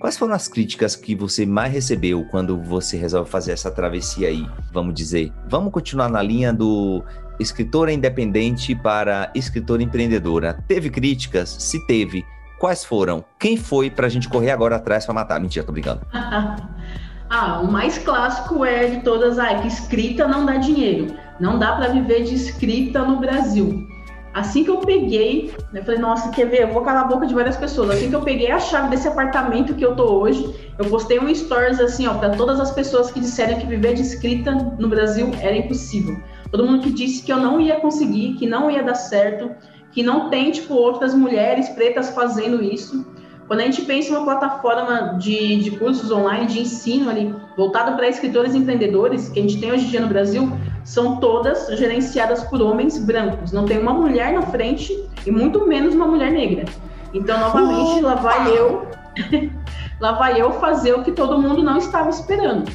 quais 0.00 0.16
foram 0.16 0.34
as 0.34 0.48
críticas 0.48 0.96
que 0.96 1.14
você 1.14 1.46
mais 1.46 1.72
recebeu 1.72 2.26
quando 2.30 2.60
você 2.60 2.96
resolve 2.96 3.30
fazer 3.30 3.52
essa 3.52 3.70
travessia 3.70 4.28
aí? 4.28 4.44
Vamos 4.72 4.94
dizer, 4.94 5.30
vamos 5.46 5.70
continuar 5.72 6.08
na 6.08 6.22
linha 6.22 6.52
do 6.52 7.04
escritora 7.38 7.92
independente 7.92 8.74
para 8.74 9.30
escritora 9.34 9.82
empreendedora. 9.82 10.58
Teve 10.66 10.90
críticas? 10.90 11.50
Se 11.50 11.86
teve, 11.86 12.24
Quais 12.60 12.84
foram? 12.84 13.24
Quem 13.38 13.56
foi 13.56 13.88
pra 13.88 14.06
gente 14.10 14.28
correr 14.28 14.50
agora 14.50 14.76
atrás 14.76 15.06
pra 15.06 15.14
matar? 15.14 15.40
Mentira, 15.40 15.64
tô 15.64 15.72
brincando. 15.72 16.02
ah, 16.12 17.58
o 17.62 17.72
mais 17.72 17.96
clássico 17.96 18.66
é 18.66 18.86
de 18.86 19.00
todas, 19.00 19.38
ah, 19.38 19.62
que 19.62 19.66
escrita 19.66 20.28
não 20.28 20.44
dá 20.44 20.58
dinheiro. 20.58 21.16
Não 21.40 21.58
dá 21.58 21.72
para 21.72 21.88
viver 21.88 22.24
de 22.24 22.34
escrita 22.34 23.02
no 23.02 23.18
Brasil. 23.18 23.88
Assim 24.32 24.62
que 24.62 24.70
eu 24.70 24.78
peguei, 24.78 25.52
eu 25.74 25.84
falei, 25.84 25.98
nossa, 25.98 26.30
quer 26.30 26.46
ver? 26.46 26.62
Eu 26.62 26.72
vou 26.72 26.82
calar 26.82 27.04
a 27.04 27.08
boca 27.08 27.26
de 27.26 27.34
várias 27.34 27.56
pessoas. 27.56 27.90
Assim 27.90 28.10
que 28.10 28.14
eu 28.14 28.22
peguei 28.22 28.50
a 28.50 28.60
chave 28.60 28.88
desse 28.88 29.08
apartamento 29.08 29.74
que 29.74 29.84
eu 29.84 29.96
tô 29.96 30.04
hoje, 30.04 30.72
eu 30.78 30.84
postei 30.88 31.18
um 31.18 31.34
stories 31.34 31.80
assim, 31.80 32.06
ó, 32.06 32.14
para 32.14 32.30
todas 32.30 32.60
as 32.60 32.70
pessoas 32.70 33.10
que 33.10 33.18
disseram 33.18 33.58
que 33.58 33.66
viver 33.66 33.94
de 33.94 34.02
escrita 34.02 34.52
no 34.52 34.88
Brasil 34.88 35.30
era 35.40 35.56
impossível. 35.56 36.16
Todo 36.52 36.64
mundo 36.64 36.82
que 36.82 36.92
disse 36.92 37.22
que 37.24 37.32
eu 37.32 37.38
não 37.38 37.60
ia 37.60 37.80
conseguir, 37.80 38.34
que 38.34 38.46
não 38.46 38.70
ia 38.70 38.82
dar 38.82 38.94
certo, 38.94 39.50
que 39.90 40.02
não 40.02 40.30
tem, 40.30 40.52
tipo, 40.52 40.74
outras 40.74 41.12
mulheres 41.12 41.68
pretas 41.70 42.10
fazendo 42.10 42.62
isso. 42.62 43.04
Quando 43.50 43.62
a 43.62 43.64
gente 43.64 43.82
pensa 43.82 44.10
em 44.10 44.12
uma 44.12 44.22
plataforma 44.22 45.16
de, 45.18 45.56
de 45.56 45.72
cursos 45.72 46.12
online, 46.12 46.46
de 46.46 46.60
ensino 46.60 47.10
ali, 47.10 47.34
voltado 47.56 47.96
para 47.96 48.08
escritores 48.08 48.54
e 48.54 48.58
empreendedores, 48.58 49.28
que 49.28 49.40
a 49.40 49.42
gente 49.42 49.58
tem 49.58 49.72
hoje 49.72 49.86
em 49.86 49.88
dia 49.88 50.00
no 50.00 50.06
Brasil, 50.06 50.52
são 50.84 51.16
todas 51.16 51.66
gerenciadas 51.76 52.44
por 52.44 52.62
homens 52.62 52.96
brancos. 52.96 53.50
Não 53.50 53.64
tem 53.64 53.80
uma 53.80 53.92
mulher 53.92 54.32
na 54.32 54.42
frente 54.42 54.96
e 55.26 55.32
muito 55.32 55.66
menos 55.66 55.96
uma 55.96 56.06
mulher 56.06 56.30
negra. 56.30 56.64
Então, 57.12 57.40
novamente, 57.40 58.00
lá 58.02 58.14
vai 58.14 58.56
eu, 58.56 58.86
lá 59.98 60.12
vai 60.12 60.40
eu 60.40 60.52
fazer 60.52 60.92
o 60.92 61.02
que 61.02 61.10
todo 61.10 61.42
mundo 61.42 61.60
não 61.60 61.76
estava 61.76 62.08
esperando. 62.08 62.70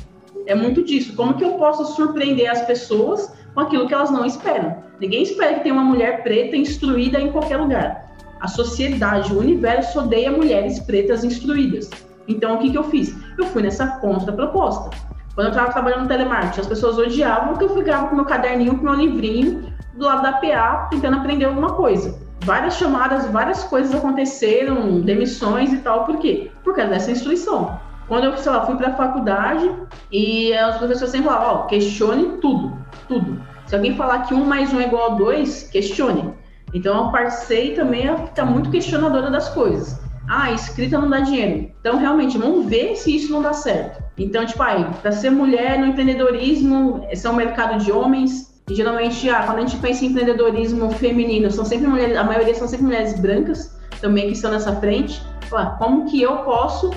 É 0.46 0.54
muito 0.54 0.84
disso. 0.84 1.16
Como 1.16 1.36
que 1.36 1.46
eu 1.46 1.52
posso 1.52 1.86
surpreender 1.96 2.52
as 2.52 2.64
pessoas 2.64 3.34
com 3.54 3.62
aquilo 3.62 3.88
que 3.88 3.94
elas 3.94 4.12
não 4.12 4.26
esperam? 4.26 4.76
Ninguém 5.00 5.24
espera 5.24 5.54
que 5.54 5.62
tenha 5.62 5.74
uma 5.74 5.86
mulher 5.86 6.22
preta 6.22 6.58
instruída 6.58 7.18
em 7.18 7.32
qualquer 7.32 7.56
lugar. 7.56 8.06
A 8.46 8.48
sociedade, 8.48 9.34
o 9.34 9.39
universo 9.39 10.02
odeia 10.02 10.32
mulheres 10.32 10.78
pretas 10.78 11.24
instruídas. 11.24 11.89
Então, 12.28 12.54
o 12.54 12.60
que, 12.60 12.70
que 12.70 12.78
eu 12.78 12.84
fiz? 12.84 13.12
Eu 13.39 13.48
fui 13.48 13.64
nessa 13.64 13.88
contraproposta. 13.98 14.96
Quando 15.34 15.48
eu 15.48 15.52
estava 15.52 15.72
trabalhando 15.72 16.04
no 16.04 16.08
telemarketing, 16.08 16.62
as 16.62 16.68
pessoas 16.68 17.00
odiavam 17.00 17.56
que 17.56 17.64
eu 17.64 17.74
ficava 17.74 18.08
com 18.08 18.16
meu 18.16 18.26
caderninho, 18.26 18.78
com 18.78 18.84
meu 18.84 18.93
livrinho, 18.93 19.74
do 19.96 20.06
lado 20.06 20.22
da 20.22 20.34
PA, 20.34 20.89
tentando 20.91 21.18
aprender 21.18 21.46
alguma 21.46 21.74
coisa. 21.74 22.20
Várias 22.41 22.76
chamadas, 22.76 23.26
várias 23.32 23.64
coisas 23.64 23.96
aconteceram, 23.96 25.02
demissões 25.02 25.74
e 25.74 25.78
tal. 25.78 26.04
Por 26.04 26.20
quê? 26.20 26.52
Por 26.64 26.76
causa 26.76 26.91
dessa 26.91 27.10
instrução. 27.10 27.80
Quando 28.08 28.26
eu, 28.26 28.38
sei 28.38 28.52
lá, 28.52 28.64
fui 28.64 28.76
para 28.76 28.89
a 28.89 28.96
faculdade 28.96 29.74
e 30.12 30.52
os 30.70 30.78
professores 30.78 31.10
sempre 31.10 31.30
falavam, 31.30 31.62
ó, 31.62 31.66
questione 31.66 32.38
tudo, 32.38 32.78
tudo. 33.08 33.41
Se 33.66 33.74
alguém 33.74 33.96
falar 33.96 34.20
que 34.20 34.36
um 34.36 34.46
mais 34.46 34.72
um 34.72 34.80
é 34.80 34.84
igual 34.84 35.14
a 35.14 35.16
dois, 35.16 35.64
questione. 35.64 36.45
Então, 36.76 37.06
eu 37.06 37.10
passei 37.10 37.74
também 37.74 38.06
a 38.10 38.18
ficar 38.18 38.44
muito 38.44 38.70
questionadora 38.70 39.32
das 39.32 39.48
coisas. 39.48 39.98
Ah, 40.28 40.52
escrita 40.52 41.00
não 41.00 41.10
dá 41.10 41.22
dinheiro. 41.22 41.72
Então, 41.80 41.98
realmente, 41.98 42.38
vamos 42.38 42.66
ver 42.66 42.98
se 42.98 43.16
isso 43.16 43.32
não 43.32 43.42
dá 43.42 43.54
certo. 43.54 44.04
Então, 44.18 44.46
tipo, 44.46 44.62
aí, 44.62 44.86
para 45.02 45.14
ser 45.14 45.30
mulher 45.30 45.80
no 45.80 45.86
empreendedorismo, 45.86 47.08
esse 47.10 47.26
é 47.26 47.30
um 47.30 47.36
mercado 47.36 47.82
de 47.82 47.94
homens. 47.94 48.62
E 48.70 48.76
geralmente, 48.76 49.30
ah, 49.30 49.44
quando 49.46 49.60
a 49.60 49.62
gente 49.62 49.78
pensa 49.78 50.04
em 50.04 50.10
empreendedorismo 50.10 50.92
feminino, 50.92 51.50
são 51.50 51.64
sempre 51.64 51.88
mulheres, 51.88 52.18
a 52.18 52.26
maioria 52.26 52.54
são 52.54 52.68
sempre 52.68 52.88
mulheres 52.88 53.18
brancas 53.18 53.74
também 54.02 54.26
que 54.26 54.34
estão 54.34 54.52
nessa 54.52 54.76
frente. 54.76 55.22
Ah, 55.54 55.78
como 55.78 56.06
que 56.08 56.22
eu 56.22 56.40
posso 56.40 56.92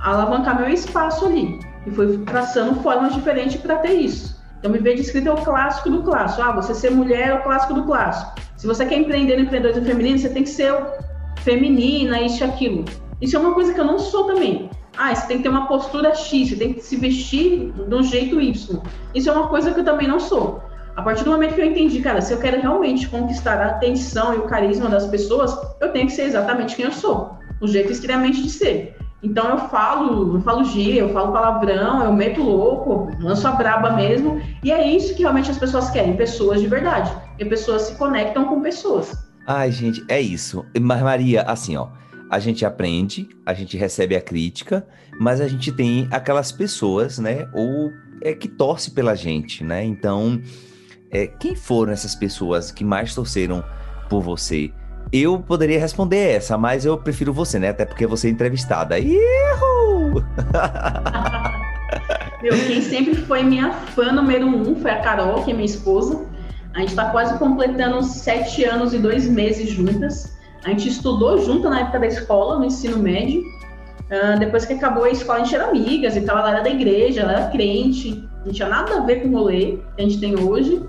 alavancar 0.00 0.58
meu 0.58 0.70
espaço 0.70 1.26
ali? 1.26 1.58
E 1.86 1.90
foi 1.90 2.16
traçando 2.24 2.80
formas 2.80 3.12
diferentes 3.12 3.60
para 3.60 3.76
ter 3.76 3.92
isso. 3.92 4.40
Então, 4.58 4.72
viver 4.72 4.94
de 4.94 5.02
escrita 5.02 5.28
é 5.28 5.32
o 5.32 5.36
clássico 5.36 5.90
do 5.90 6.02
clássico. 6.02 6.42
Ah, 6.42 6.52
você 6.52 6.72
ser 6.72 6.90
mulher 6.90 7.28
é 7.28 7.34
o 7.34 7.42
clássico 7.42 7.74
do 7.74 7.82
clássico. 7.82 8.40
Se 8.60 8.66
você 8.66 8.84
quer 8.84 8.98
empreender 8.98 9.36
no 9.36 9.44
empreendedorismo 9.44 9.86
feminino, 9.86 10.18
você 10.18 10.28
tem 10.28 10.42
que 10.42 10.50
ser 10.50 10.70
feminina, 11.38 12.20
isso 12.20 12.44
e 12.44 12.46
aquilo. 12.46 12.84
Isso 13.18 13.34
é 13.34 13.40
uma 13.40 13.54
coisa 13.54 13.72
que 13.72 13.80
eu 13.80 13.86
não 13.86 13.98
sou 13.98 14.24
também. 14.24 14.68
Ah, 14.98 15.14
você 15.14 15.26
tem 15.28 15.38
que 15.38 15.44
ter 15.44 15.48
uma 15.48 15.66
postura 15.66 16.14
X, 16.14 16.50
você 16.50 16.56
tem 16.56 16.74
que 16.74 16.82
se 16.82 16.94
vestir 16.96 17.72
de 17.72 17.94
um 17.94 18.02
jeito 18.02 18.38
Y. 18.38 18.82
Isso 19.14 19.30
é 19.30 19.32
uma 19.32 19.48
coisa 19.48 19.72
que 19.72 19.80
eu 19.80 19.84
também 19.84 20.06
não 20.06 20.20
sou. 20.20 20.62
A 20.94 21.00
partir 21.00 21.24
do 21.24 21.30
momento 21.30 21.54
que 21.54 21.60
eu 21.62 21.64
entendi, 21.64 22.02
cara, 22.02 22.20
se 22.20 22.34
eu 22.34 22.38
quero 22.38 22.60
realmente 22.60 23.08
conquistar 23.08 23.62
a 23.62 23.68
atenção 23.68 24.34
e 24.34 24.36
o 24.36 24.42
carisma 24.42 24.90
das 24.90 25.06
pessoas, 25.06 25.58
eu 25.80 25.90
tenho 25.90 26.04
que 26.08 26.12
ser 26.12 26.24
exatamente 26.24 26.76
quem 26.76 26.84
eu 26.84 26.92
sou. 26.92 27.38
O 27.62 27.66
jeito 27.66 27.90
extremamente 27.90 28.42
de 28.42 28.50
ser. 28.50 28.94
Então 29.22 29.50
eu 29.50 29.58
falo, 29.68 30.36
eu 30.36 30.40
falo 30.40 30.64
gíria, 30.64 31.00
eu 31.00 31.10
falo 31.10 31.32
palavrão, 31.32 32.02
eu 32.04 32.12
meto 32.12 32.42
louco, 32.42 33.10
lanço 33.20 33.46
a 33.46 33.52
braba 33.52 33.90
mesmo. 33.90 34.40
E 34.62 34.72
é 34.72 34.88
isso 34.90 35.14
que 35.14 35.22
realmente 35.22 35.50
as 35.50 35.58
pessoas 35.58 35.90
querem, 35.90 36.16
pessoas 36.16 36.60
de 36.60 36.66
verdade. 36.66 37.12
E 37.38 37.44
pessoas 37.44 37.82
se 37.82 37.94
conectam 37.96 38.46
com 38.46 38.62
pessoas. 38.62 39.12
Ai, 39.46 39.70
gente, 39.70 40.02
é 40.08 40.20
isso. 40.20 40.64
Mas 40.80 41.02
Maria, 41.02 41.42
assim, 41.42 41.76
ó, 41.76 41.88
a 42.30 42.38
gente 42.38 42.64
aprende, 42.64 43.28
a 43.44 43.52
gente 43.52 43.76
recebe 43.76 44.16
a 44.16 44.20
crítica, 44.20 44.86
mas 45.18 45.40
a 45.40 45.48
gente 45.48 45.72
tem 45.72 46.08
aquelas 46.10 46.52
pessoas, 46.52 47.18
né, 47.18 47.48
ou 47.52 47.90
é 48.22 48.32
que 48.34 48.48
torce 48.48 48.92
pela 48.92 49.14
gente, 49.14 49.64
né? 49.64 49.84
Então, 49.84 50.40
é, 51.10 51.26
quem 51.26 51.56
foram 51.56 51.92
essas 51.92 52.14
pessoas 52.14 52.70
que 52.70 52.84
mais 52.84 53.14
torceram 53.14 53.64
por 54.08 54.22
você? 54.22 54.72
Eu 55.12 55.40
poderia 55.40 55.80
responder 55.80 56.36
essa, 56.36 56.56
mas 56.56 56.84
eu 56.84 56.96
prefiro 56.96 57.32
você, 57.32 57.58
né? 57.58 57.70
Até 57.70 57.84
porque 57.84 58.06
você 58.06 58.28
é 58.28 58.30
entrevistada. 58.30 58.96
Ihu! 58.96 60.22
Meu, 62.40 62.52
quem 62.66 62.80
sempre 62.80 63.16
foi 63.16 63.42
minha 63.42 63.72
fã 63.72 64.12
número 64.12 64.46
um 64.46 64.76
foi 64.76 64.90
a 64.92 65.00
Carol, 65.00 65.42
que 65.42 65.50
é 65.50 65.54
minha 65.54 65.66
esposa. 65.66 66.24
A 66.74 66.78
gente 66.78 66.90
está 66.90 67.10
quase 67.10 67.36
completando 67.38 68.02
sete 68.04 68.64
anos 68.64 68.94
e 68.94 68.98
dois 68.98 69.28
meses 69.28 69.70
juntas. 69.70 70.38
A 70.64 70.68
gente 70.68 70.88
estudou 70.88 71.44
junto 71.44 71.68
na 71.68 71.80
época 71.80 71.98
da 71.98 72.06
escola, 72.06 72.58
no 72.58 72.64
ensino 72.64 72.96
médio. 72.98 73.42
Uh, 74.06 74.38
depois 74.38 74.64
que 74.64 74.74
acabou 74.74 75.04
a 75.04 75.10
escola, 75.10 75.40
a 75.40 75.44
gente 75.44 75.54
era 75.54 75.68
amigas 75.68 76.16
e 76.16 76.20
tal. 76.20 76.38
Ela 76.38 76.50
era 76.52 76.62
da 76.62 76.70
igreja, 76.70 77.22
ela 77.22 77.32
era 77.32 77.50
crente. 77.50 78.24
Não 78.44 78.52
tinha 78.52 78.68
nada 78.68 78.98
a 78.98 79.00
ver 79.00 79.22
com 79.22 79.28
o 79.28 79.32
rolê 79.32 79.78
que 79.96 80.02
a 80.02 80.02
gente 80.02 80.20
tem 80.20 80.38
hoje. 80.38 80.80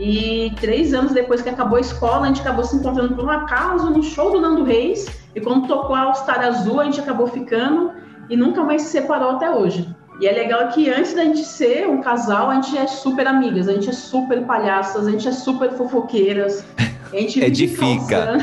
E 0.00 0.50
três 0.58 0.94
anos 0.94 1.12
depois 1.12 1.42
que 1.42 1.50
acabou 1.50 1.76
a 1.76 1.80
escola, 1.80 2.22
a 2.22 2.26
gente 2.28 2.40
acabou 2.40 2.64
se 2.64 2.74
encontrando 2.74 3.14
por 3.14 3.26
um 3.26 3.30
acaso 3.30 3.90
no 3.90 4.02
show 4.02 4.32
do 4.32 4.40
Nando 4.40 4.64
Reis. 4.64 5.06
E 5.34 5.40
quando 5.42 5.68
tocou 5.68 5.94
a 5.94 6.00
All-Star 6.00 6.40
Azul, 6.40 6.80
a 6.80 6.84
gente 6.84 6.98
acabou 6.98 7.26
ficando 7.26 7.92
e 8.30 8.34
nunca 8.34 8.64
mais 8.64 8.80
se 8.82 8.92
separou 8.92 9.32
até 9.32 9.54
hoje. 9.54 9.94
E 10.18 10.26
é 10.26 10.32
legal 10.32 10.68
que 10.68 10.88
antes 10.88 11.12
da 11.12 11.24
gente 11.24 11.44
ser 11.44 11.86
um 11.86 12.00
casal, 12.00 12.48
a 12.48 12.54
gente 12.54 12.78
é 12.78 12.86
super 12.86 13.26
amigas, 13.26 13.68
a 13.68 13.74
gente 13.74 13.90
é 13.90 13.92
super 13.92 14.42
palhaças, 14.46 15.06
a 15.06 15.10
gente 15.10 15.28
é 15.28 15.32
super 15.32 15.70
fofoqueiras. 15.72 16.64
A 17.12 17.16
gente 17.16 17.38
Edifica. 17.44 18.38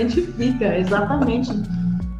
Edifica, 0.00 0.76
exatamente. 0.78 1.50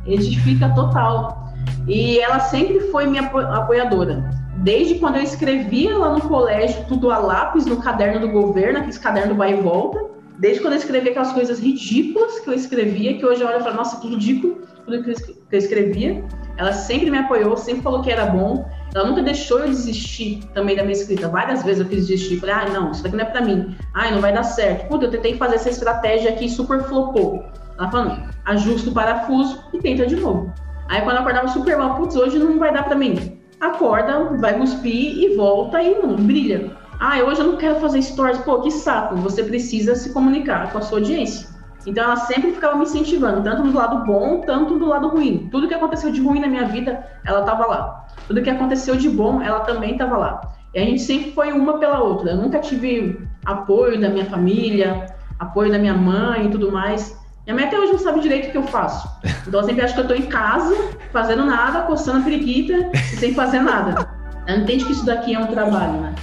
Edifica 0.06 0.68
total. 0.76 1.52
E 1.88 2.20
ela 2.20 2.38
sempre 2.38 2.78
foi 2.92 3.06
minha 3.06 3.24
apoiadora 3.24 4.37
desde 4.62 4.96
quando 4.96 5.16
eu 5.16 5.22
escrevia 5.22 5.96
lá 5.96 6.12
no 6.12 6.20
colégio, 6.20 6.84
tudo 6.86 7.10
a 7.10 7.18
lápis, 7.18 7.66
no 7.66 7.76
caderno 7.76 8.20
do 8.20 8.28
governo, 8.28 8.78
aqueles 8.78 8.98
cadernos 8.98 9.30
do 9.30 9.36
vai 9.36 9.52
e 9.52 9.60
volta, 9.60 10.04
desde 10.38 10.60
quando 10.60 10.74
eu 10.74 10.78
escrevia 10.78 11.10
aquelas 11.10 11.32
coisas 11.32 11.60
ridículas 11.60 12.40
que 12.40 12.48
eu 12.48 12.54
escrevia, 12.54 13.16
que 13.16 13.24
hoje 13.24 13.42
eu 13.42 13.48
olho 13.48 13.60
e 13.60 13.62
falo, 13.62 13.76
nossa, 13.76 14.00
que 14.00 14.08
ridículo 14.08 14.58
tudo 14.84 15.04
que 15.04 15.10
eu 15.52 15.58
escrevia. 15.58 16.24
Ela 16.56 16.72
sempre 16.72 17.10
me 17.10 17.18
apoiou, 17.18 17.56
sempre 17.56 17.82
falou 17.82 18.02
que 18.02 18.10
era 18.10 18.26
bom. 18.26 18.68
Ela 18.94 19.06
nunca 19.06 19.22
deixou 19.22 19.60
eu 19.60 19.68
desistir 19.68 20.40
também 20.54 20.74
da 20.74 20.82
minha 20.82 20.94
escrita. 20.94 21.28
Várias 21.28 21.62
vezes 21.62 21.80
eu 21.80 21.86
quis 21.86 22.06
desistir. 22.06 22.40
Falei, 22.40 22.54
ah, 22.54 22.68
não, 22.70 22.90
isso 22.90 23.02
daqui 23.02 23.14
não 23.14 23.24
é 23.24 23.26
pra 23.26 23.42
mim. 23.42 23.76
Ah, 23.92 24.10
não 24.10 24.20
vai 24.20 24.32
dar 24.32 24.42
certo. 24.42 24.88
Puta, 24.88 25.04
eu 25.04 25.10
tentei 25.10 25.36
fazer 25.36 25.56
essa 25.56 25.68
estratégia 25.68 26.30
aqui 26.30 26.48
super 26.48 26.82
flopou. 26.84 27.44
Ela 27.78 27.90
falando, 27.90 28.34
ajusta 28.46 28.88
o 28.88 28.94
parafuso 28.94 29.62
e 29.74 29.78
tenta 29.78 30.06
de 30.06 30.16
novo. 30.16 30.52
Aí 30.88 31.02
quando 31.02 31.16
eu 31.16 31.20
acordava 31.20 31.48
super 31.48 31.76
mal, 31.76 31.96
putz, 31.96 32.16
hoje 32.16 32.38
não 32.38 32.58
vai 32.58 32.72
dar 32.72 32.84
pra 32.84 32.96
mim 32.96 33.37
acorda, 33.60 34.36
vai 34.38 34.58
cuspir 34.58 35.18
e 35.18 35.36
volta 35.36 35.82
e 35.82 35.98
não 35.98 36.16
brilha. 36.16 36.76
Ah, 37.00 37.18
hoje 37.22 37.40
eu 37.40 37.46
não 37.46 37.56
quero 37.56 37.80
fazer 37.80 38.02
stories. 38.02 38.38
Pô, 38.38 38.60
que 38.60 38.70
saco. 38.70 39.16
Você 39.16 39.42
precisa 39.44 39.94
se 39.94 40.12
comunicar 40.12 40.72
com 40.72 40.78
a 40.78 40.80
sua 40.80 40.98
audiência. 40.98 41.48
Então 41.86 42.04
ela 42.04 42.16
sempre 42.16 42.52
ficava 42.52 42.76
me 42.76 42.82
incentivando, 42.82 43.42
tanto 43.42 43.62
do 43.62 43.72
lado 43.72 44.04
bom, 44.04 44.40
tanto 44.40 44.78
do 44.78 44.86
lado 44.86 45.08
ruim. 45.08 45.48
Tudo 45.50 45.68
que 45.68 45.74
aconteceu 45.74 46.10
de 46.10 46.20
ruim 46.20 46.40
na 46.40 46.48
minha 46.48 46.66
vida, 46.66 47.04
ela 47.24 47.40
estava 47.40 47.66
lá. 47.66 48.06
Tudo 48.26 48.42
que 48.42 48.50
aconteceu 48.50 48.96
de 48.96 49.08
bom, 49.08 49.40
ela 49.40 49.60
também 49.60 49.92
estava 49.92 50.16
lá. 50.16 50.40
E 50.74 50.78
a 50.78 50.84
gente 50.84 51.00
sempre 51.00 51.32
foi 51.32 51.52
uma 51.52 51.78
pela 51.78 52.02
outra. 52.02 52.32
Eu 52.32 52.36
nunca 52.36 52.58
tive 52.58 53.26
apoio 53.44 53.98
da 54.00 54.10
minha 54.10 54.26
família, 54.26 55.06
apoio 55.38 55.70
da 55.70 55.78
minha 55.78 55.94
mãe 55.94 56.46
e 56.46 56.50
tudo 56.50 56.70
mais. 56.70 57.17
Minha 57.48 57.54
mãe 57.54 57.64
até 57.64 57.80
hoje 57.80 57.92
não 57.92 57.98
sabe 57.98 58.20
direito 58.20 58.48
o 58.48 58.50
que 58.50 58.58
eu 58.58 58.62
faço. 58.64 59.08
Então 59.46 59.60
ela 59.60 59.64
sempre 59.64 59.82
acha 59.82 59.94
que 59.94 60.00
eu 60.00 60.06
tô 60.06 60.12
em 60.12 60.26
casa, 60.26 60.76
fazendo 61.10 61.46
nada, 61.46 61.80
coçando 61.80 62.18
a 62.18 62.20
periquita 62.20 62.90
sem 63.18 63.32
fazer 63.32 63.60
nada. 63.60 64.06
Ela 64.46 64.58
entende 64.58 64.84
que 64.84 64.92
isso 64.92 65.06
daqui 65.06 65.34
é 65.34 65.38
um 65.38 65.46
trabalho, 65.46 65.94
né? 65.94 66.14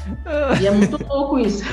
E 0.62 0.68
é 0.68 0.70
muito 0.70 1.04
louco 1.08 1.40
isso. 1.40 1.64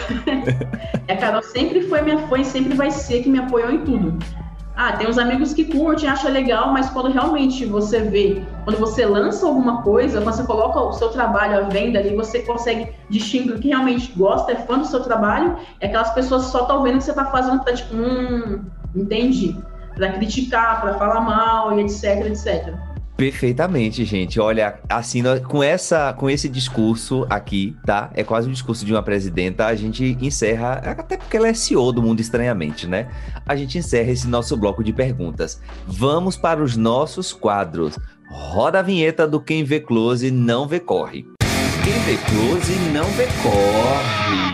e 1.07 1.13
a 1.13 1.17
Carol 1.19 1.43
sempre 1.43 1.83
foi 1.83 2.01
minha 2.01 2.17
fã 2.29 2.39
e 2.39 2.47
sempre 2.47 2.75
vai 2.75 2.91
ser 2.91 3.23
que 3.23 3.29
me 3.29 3.41
apoiou 3.41 3.71
em 3.71 3.85
tudo. 3.85 4.19
Ah, 4.75 4.93
tem 4.93 5.07
uns 5.07 5.19
amigos 5.19 5.53
que 5.53 5.67
curtem, 5.67 6.09
acham 6.09 6.33
legal, 6.33 6.73
mas 6.73 6.89
quando 6.89 7.13
realmente 7.13 7.67
você 7.67 8.01
vê, 8.01 8.43
quando 8.65 8.79
você 8.79 9.05
lança 9.05 9.47
alguma 9.47 9.83
coisa, 9.83 10.23
quando 10.23 10.35
você 10.35 10.45
coloca 10.45 10.81
o 10.81 10.95
seu 10.95 11.11
trabalho 11.11 11.59
à 11.59 11.69
venda 11.69 11.99
ali, 11.99 12.17
você 12.17 12.39
consegue 12.39 12.89
distinguir 13.11 13.61
que 13.61 13.69
realmente 13.69 14.15
gosta, 14.17 14.53
é 14.53 14.57
fã 14.57 14.79
do 14.79 14.87
seu 14.87 15.01
trabalho, 15.01 15.59
é 15.79 15.89
aquelas 15.89 16.11
pessoas 16.15 16.45
só 16.45 16.63
estão 16.63 16.83
vendo 16.83 16.97
que 16.97 17.05
você 17.05 17.11
está 17.11 17.27
fazendo 17.27 17.63
para 17.63 17.75
tipo, 17.75 17.95
hum, 17.95 18.65
entendi, 18.95 19.57
para 19.95 20.13
criticar, 20.13 20.81
para 20.81 20.95
falar 20.95 21.21
mal 21.21 21.79
e 21.79 21.83
etc, 21.83 22.27
etc. 22.27 22.75
Perfeitamente, 23.17 24.05
gente. 24.05 24.41
Olha, 24.41 24.81
assim, 24.89 25.23
com 25.47 25.63
essa, 25.63 26.13
com 26.15 26.29
esse 26.29 26.49
discurso 26.49 27.27
aqui, 27.31 27.77
tá? 27.87 28.11
É 28.15 28.25
quase 28.25 28.49
um 28.49 28.53
discurso 28.53 28.85
de 28.85 28.93
uma 28.93 29.03
presidenta. 29.03 29.67
A 29.67 29.75
gente 29.75 30.17
encerra, 30.21 30.73
até 30.73 31.17
porque 31.17 31.37
ela 31.37 31.47
é 31.47 31.55
CEO 31.55 31.93
do 31.93 32.03
mundo 32.03 32.21
estranhamente, 32.21 32.87
né? 32.87 33.09
A 33.47 33.55
gente 33.55 33.79
encerra 33.79 34.11
esse 34.11 34.27
nosso 34.27 34.57
bloco 34.57 34.83
de 34.83 34.93
perguntas. 34.93 35.61
Vamos 35.87 36.37
para 36.37 36.63
os 36.63 36.77
nossos 36.77 37.33
quadros. 37.33 37.99
Roda 38.29 38.81
a 38.81 38.83
vinheta 38.83 39.29
do 39.29 39.41
quem 39.41 39.63
vê 39.63 39.79
close 39.79 40.31
não 40.31 40.67
vê 40.67 40.81
corre. 40.81 41.27
Quem 41.85 41.99
vê 42.01 42.17
close 42.17 42.75
não 42.93 43.05
vê 43.05 43.27
corre. 43.43 44.52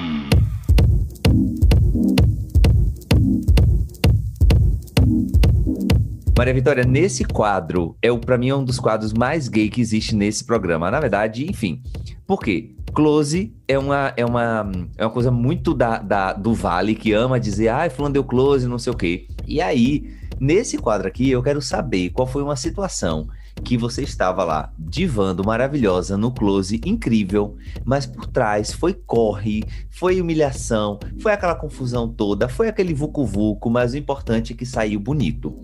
Maria 6.38 6.54
Vitória, 6.54 6.84
nesse 6.84 7.24
quadro, 7.24 7.96
é 8.00 8.16
para 8.16 8.38
mim 8.38 8.50
é 8.50 8.54
um 8.54 8.62
dos 8.62 8.78
quadros 8.78 9.12
mais 9.12 9.48
gay 9.48 9.68
que 9.68 9.80
existe 9.80 10.14
nesse 10.14 10.44
programa. 10.44 10.88
Na 10.88 11.00
verdade, 11.00 11.44
enfim. 11.50 11.82
Por 12.28 12.38
quê? 12.38 12.76
Close 12.94 13.52
é 13.66 13.76
uma, 13.76 14.12
é 14.16 14.24
uma, 14.24 14.70
é 14.96 15.04
uma 15.04 15.10
coisa 15.10 15.32
muito 15.32 15.74
da, 15.74 15.98
da, 15.98 16.32
do 16.32 16.54
Vale, 16.54 16.94
que 16.94 17.12
ama 17.12 17.40
dizer, 17.40 17.70
ai, 17.70 17.88
ah, 17.88 17.90
fulano 17.90 18.12
deu 18.12 18.22
close, 18.22 18.68
não 18.68 18.78
sei 18.78 18.92
o 18.92 18.96
quê. 18.96 19.26
E 19.48 19.60
aí, 19.60 20.14
nesse 20.38 20.78
quadro 20.78 21.08
aqui, 21.08 21.28
eu 21.28 21.42
quero 21.42 21.60
saber 21.60 22.10
qual 22.10 22.24
foi 22.24 22.40
uma 22.40 22.54
situação 22.54 23.26
que 23.64 23.76
você 23.76 24.04
estava 24.04 24.44
lá, 24.44 24.72
divando 24.78 25.44
maravilhosa, 25.44 26.16
no 26.16 26.30
close, 26.30 26.80
incrível, 26.86 27.56
mas 27.84 28.06
por 28.06 28.26
trás 28.26 28.72
foi 28.72 28.94
corre, 28.94 29.64
foi 29.90 30.20
humilhação, 30.20 31.00
foi 31.18 31.32
aquela 31.32 31.56
confusão 31.56 32.08
toda, 32.08 32.48
foi 32.48 32.68
aquele 32.68 32.94
vucu-vucu, 32.94 33.68
mas 33.68 33.92
o 33.92 33.96
importante 33.96 34.52
é 34.52 34.56
que 34.56 34.64
saiu 34.64 35.00
bonito. 35.00 35.58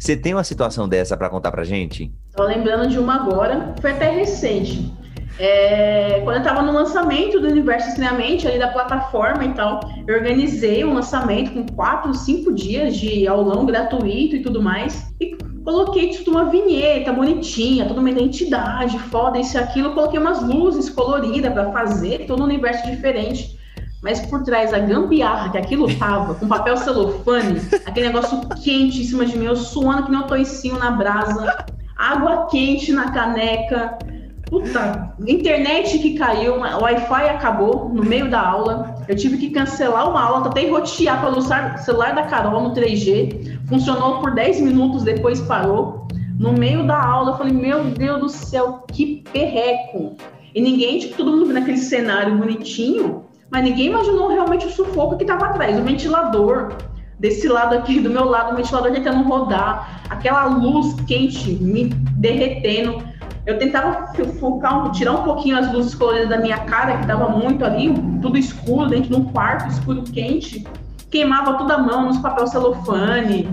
Você 0.00 0.16
tem 0.16 0.32
uma 0.32 0.42
situação 0.42 0.88
dessa 0.88 1.14
para 1.14 1.28
contar 1.28 1.50
pra 1.50 1.62
gente? 1.62 2.10
Tô 2.34 2.42
lembrando 2.44 2.88
de 2.88 2.98
uma 2.98 3.16
agora, 3.16 3.74
foi 3.82 3.90
até 3.90 4.08
recente. 4.08 4.90
É, 5.38 6.22
quando 6.24 6.36
eu 6.36 6.42
estava 6.42 6.62
no 6.62 6.72
lançamento 6.72 7.38
do 7.38 7.46
Universo 7.46 7.90
Estranhamente, 7.90 8.48
ali 8.48 8.58
da 8.58 8.68
plataforma 8.68 9.44
e 9.44 9.52
tal, 9.52 9.80
eu 10.06 10.16
organizei 10.16 10.82
um 10.86 10.94
lançamento 10.94 11.52
com 11.52 11.66
quatro, 11.74 12.14
cinco 12.14 12.50
dias 12.50 12.96
de 12.96 13.28
aulão 13.28 13.66
gratuito 13.66 14.36
e 14.36 14.42
tudo 14.42 14.62
mais. 14.62 15.12
E 15.20 15.36
coloquei 15.62 16.16
tudo 16.16 16.30
uma 16.30 16.46
vinheta 16.46 17.12
bonitinha, 17.12 17.84
toda 17.84 18.00
uma 18.00 18.10
identidade, 18.10 18.98
foda, 18.98 19.38
isso 19.38 19.58
e 19.58 19.60
aquilo. 19.60 19.92
Coloquei 19.92 20.18
umas 20.18 20.42
luzes 20.42 20.88
coloridas 20.88 21.52
para 21.52 21.70
fazer 21.72 22.24
todo 22.26 22.40
um 22.40 22.46
universo 22.46 22.90
diferente 22.90 23.59
mas 24.02 24.20
por 24.26 24.42
trás 24.42 24.72
a 24.72 24.78
gambiarra 24.78 25.50
que 25.50 25.58
aquilo 25.58 25.94
tava, 25.96 26.34
com 26.34 26.48
papel 26.48 26.76
celofane, 26.76 27.60
aquele 27.86 28.06
negócio 28.06 28.40
quente 28.62 29.00
em 29.00 29.04
cima 29.04 29.26
de 29.26 29.36
mim, 29.38 29.46
eu 29.46 29.56
suando 29.56 30.04
que 30.04 30.10
nem 30.10 30.22
toicinho 30.22 30.78
na 30.78 30.90
brasa, 30.90 31.64
água 31.96 32.46
quente 32.46 32.92
na 32.92 33.10
caneca, 33.10 33.98
puta, 34.46 35.14
internet 35.26 35.98
que 35.98 36.18
caiu, 36.18 36.56
o 36.56 36.82
Wi-Fi 36.82 37.28
acabou 37.28 37.88
no 37.88 38.02
meio 38.02 38.30
da 38.30 38.40
aula, 38.40 38.96
eu 39.06 39.14
tive 39.14 39.36
que 39.36 39.50
cancelar 39.50 40.10
uma 40.10 40.20
aula, 40.20 40.44
tentei 40.44 40.70
rotear 40.70 41.20
pelo 41.20 41.40
celular 41.40 42.14
da 42.14 42.22
Carol 42.24 42.60
no 42.62 42.74
3G, 42.74 43.60
funcionou 43.68 44.20
por 44.20 44.34
10 44.34 44.60
minutos, 44.60 45.04
depois 45.04 45.40
parou. 45.40 46.08
No 46.38 46.54
meio 46.54 46.86
da 46.86 46.98
aula, 46.98 47.32
eu 47.32 47.36
falei, 47.36 47.52
meu 47.52 47.84
Deus 47.84 48.18
do 48.18 48.28
céu, 48.30 48.86
que 48.90 49.22
perreco. 49.30 50.16
E 50.54 50.60
ninguém, 50.60 50.98
tipo, 50.98 51.18
todo 51.18 51.36
mundo 51.36 51.52
naquele 51.52 51.76
cenário 51.76 52.36
bonitinho, 52.38 53.26
mas 53.50 53.64
ninguém 53.64 53.86
imaginou 53.86 54.28
realmente 54.28 54.66
o 54.66 54.70
sufoco 54.70 55.16
que 55.16 55.24
estava 55.24 55.46
atrás. 55.46 55.78
O 55.78 55.82
ventilador, 55.82 56.72
desse 57.18 57.48
lado 57.48 57.74
aqui, 57.74 58.00
do 58.00 58.08
meu 58.08 58.24
lado, 58.24 58.52
o 58.52 58.56
ventilador 58.56 58.92
tentando 58.92 59.28
rodar, 59.28 60.02
aquela 60.08 60.44
luz 60.44 60.94
quente 61.06 61.52
me 61.54 61.86
derretendo. 62.16 63.02
Eu 63.46 63.58
tentava 63.58 64.12
focar, 64.38 64.90
tirar 64.92 65.12
um 65.12 65.24
pouquinho 65.24 65.58
as 65.58 65.72
luzes 65.72 65.94
coloridas 65.94 66.28
da 66.28 66.38
minha 66.38 66.58
cara, 66.58 66.96
que 66.96 67.02
estava 67.02 67.28
muito 67.28 67.64
ali, 67.64 67.92
tudo 68.22 68.38
escuro, 68.38 68.88
dentro 68.88 69.10
de 69.10 69.16
um 69.16 69.24
quarto 69.24 69.68
escuro 69.68 70.02
quente. 70.02 70.64
Queimava 71.10 71.54
toda 71.54 71.74
a 71.74 71.78
mão 71.78 72.06
nos 72.06 72.18
papel 72.18 72.46
celofane. 72.46 73.48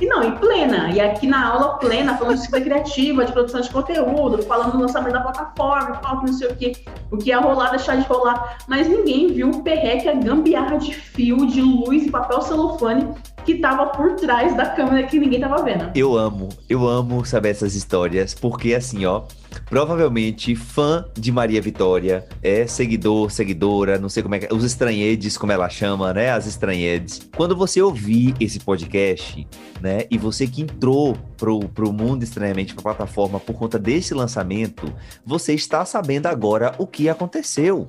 E 0.00 0.06
não, 0.06 0.22
em 0.22 0.32
plena. 0.36 0.90
E 0.90 1.00
aqui 1.00 1.26
na 1.26 1.48
aula 1.48 1.78
plena, 1.78 2.16
falando 2.16 2.36
de 2.36 2.42
escrita 2.42 2.64
criativa, 2.64 3.24
de 3.24 3.32
produção 3.32 3.60
de 3.60 3.70
conteúdo, 3.70 4.42
falando 4.42 4.72
do 4.72 4.80
lançamento 4.80 5.12
da 5.12 5.20
plataforma, 5.20 5.96
falando 5.96 6.26
não 6.26 6.32
sei 6.32 6.48
o 6.48 6.54
que, 6.54 6.84
o 7.10 7.16
que 7.16 7.30
ia 7.30 7.40
rolar, 7.40 7.70
deixar 7.70 7.96
de 7.96 8.06
rolar. 8.06 8.58
Mas 8.68 8.88
ninguém 8.88 9.28
viu 9.28 9.50
o 9.50 9.62
perreque, 9.62 10.08
a 10.08 10.14
gambiarra 10.14 10.78
de 10.78 10.94
fio, 10.94 11.46
de 11.46 11.60
luz 11.60 12.06
e 12.06 12.10
papel 12.10 12.40
celofane 12.42 13.08
que 13.48 13.54
tava 13.54 13.86
por 13.86 14.14
trás 14.14 14.54
da 14.54 14.66
câmera 14.66 15.06
que 15.06 15.18
ninguém 15.18 15.40
tava 15.40 15.64
vendo. 15.64 15.90
Eu 15.94 16.18
amo, 16.18 16.50
eu 16.68 16.86
amo 16.86 17.24
saber 17.24 17.48
essas 17.48 17.74
histórias, 17.74 18.34
porque 18.34 18.74
assim, 18.74 19.06
ó, 19.06 19.22
provavelmente 19.64 20.54
fã 20.54 21.06
de 21.14 21.32
Maria 21.32 21.58
Vitória, 21.62 22.26
é 22.42 22.66
seguidor, 22.66 23.30
seguidora, 23.30 23.96
não 23.96 24.10
sei 24.10 24.22
como 24.22 24.34
é 24.34 24.40
que 24.40 24.54
os 24.54 24.64
estranhedes, 24.64 25.38
como 25.38 25.50
ela 25.50 25.70
chama, 25.70 26.12
né? 26.12 26.30
As 26.30 26.44
estranhedes. 26.44 27.26
Quando 27.34 27.56
você 27.56 27.80
ouvir 27.80 28.34
esse 28.38 28.60
podcast, 28.60 29.48
né? 29.80 30.04
E 30.10 30.18
você 30.18 30.46
que 30.46 30.60
entrou 30.60 31.16
pro, 31.38 31.60
pro 31.70 31.90
mundo 31.90 32.24
estranhamente, 32.24 32.74
pra 32.74 32.82
plataforma, 32.82 33.40
por 33.40 33.54
conta 33.54 33.78
desse 33.78 34.12
lançamento, 34.12 34.92
você 35.24 35.54
está 35.54 35.86
sabendo 35.86 36.26
agora 36.26 36.74
o 36.76 36.86
que 36.86 37.08
aconteceu, 37.08 37.88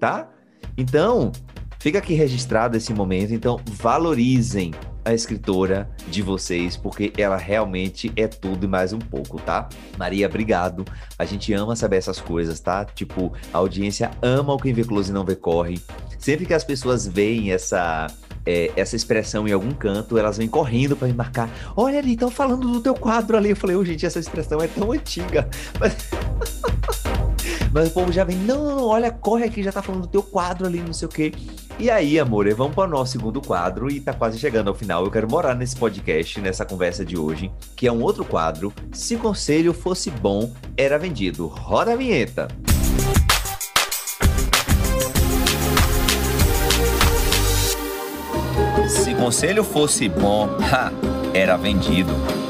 tá? 0.00 0.28
Então, 0.76 1.30
fica 1.78 2.00
aqui 2.00 2.14
registrado 2.14 2.76
esse 2.76 2.92
momento, 2.92 3.32
então 3.32 3.60
valorizem 3.66 4.72
a 5.06 5.14
escritora 5.14 5.88
de 6.08 6.20
vocês, 6.20 6.76
porque 6.76 7.12
ela 7.16 7.36
realmente 7.36 8.12
é 8.16 8.26
tudo 8.26 8.64
e 8.64 8.68
mais 8.68 8.92
um 8.92 8.98
pouco, 8.98 9.40
tá? 9.40 9.68
Maria, 9.96 10.26
obrigado. 10.26 10.84
A 11.16 11.24
gente 11.24 11.52
ama 11.52 11.76
saber 11.76 11.98
essas 11.98 12.20
coisas, 12.20 12.58
tá? 12.58 12.84
Tipo, 12.84 13.32
a 13.52 13.58
audiência 13.58 14.10
ama 14.20 14.52
o 14.52 14.58
Quem 14.58 14.72
Vê 14.72 14.82
Close 14.82 15.10
e 15.10 15.14
Não 15.14 15.24
Vê 15.24 15.36
Corre. 15.36 15.80
Sempre 16.18 16.44
que 16.44 16.52
as 16.52 16.64
pessoas 16.64 17.06
veem 17.06 17.52
essa 17.52 18.08
é, 18.44 18.72
essa 18.74 18.96
expressão 18.96 19.46
em 19.46 19.52
algum 19.52 19.72
canto, 19.72 20.18
elas 20.18 20.38
vêm 20.38 20.48
correndo 20.48 20.96
para 20.96 21.06
me 21.06 21.14
marcar. 21.14 21.48
Olha 21.76 22.00
ali, 22.00 22.14
estão 22.14 22.30
falando 22.30 22.68
do 22.68 22.80
teu 22.80 22.94
quadro 22.94 23.36
ali. 23.36 23.50
Eu 23.50 23.56
falei, 23.56 23.76
oh, 23.76 23.84
gente, 23.84 24.04
essa 24.04 24.18
expressão 24.18 24.60
é 24.60 24.66
tão 24.66 24.90
antiga. 24.90 25.48
Mas... 25.78 25.94
Mas 27.76 27.88
o 27.88 27.90
povo 27.90 28.10
já 28.10 28.24
vem, 28.24 28.38
não, 28.38 28.64
não, 28.74 28.86
olha, 28.86 29.10
corre 29.10 29.44
aqui, 29.44 29.62
já 29.62 29.70
tá 29.70 29.82
falando 29.82 30.00
do 30.00 30.08
teu 30.08 30.22
quadro 30.22 30.66
ali, 30.66 30.80
não 30.80 30.94
sei 30.94 31.06
o 31.06 31.10
quê. 31.10 31.30
E 31.78 31.90
aí, 31.90 32.18
amor, 32.18 32.48
vamos 32.54 32.74
para 32.74 32.88
o 32.88 32.90
nosso 32.90 33.12
segundo 33.12 33.38
quadro 33.38 33.90
e 33.90 34.00
tá 34.00 34.14
quase 34.14 34.38
chegando 34.38 34.68
ao 34.68 34.74
final. 34.74 35.04
Eu 35.04 35.10
quero 35.10 35.30
morar 35.30 35.54
nesse 35.54 35.76
podcast, 35.76 36.40
nessa 36.40 36.64
conversa 36.64 37.04
de 37.04 37.18
hoje, 37.18 37.52
que 37.76 37.86
é 37.86 37.92
um 37.92 38.00
outro 38.00 38.24
quadro. 38.24 38.72
Se 38.94 39.18
conselho 39.18 39.74
fosse 39.74 40.10
bom, 40.10 40.50
era 40.74 40.98
vendido. 40.98 41.48
Roda 41.48 41.92
a 41.92 41.96
vinheta. 41.96 42.48
Se 48.88 49.14
conselho 49.16 49.62
fosse 49.62 50.08
bom, 50.08 50.48
ha, 50.72 50.90
era 51.34 51.58
vendido. 51.58 52.45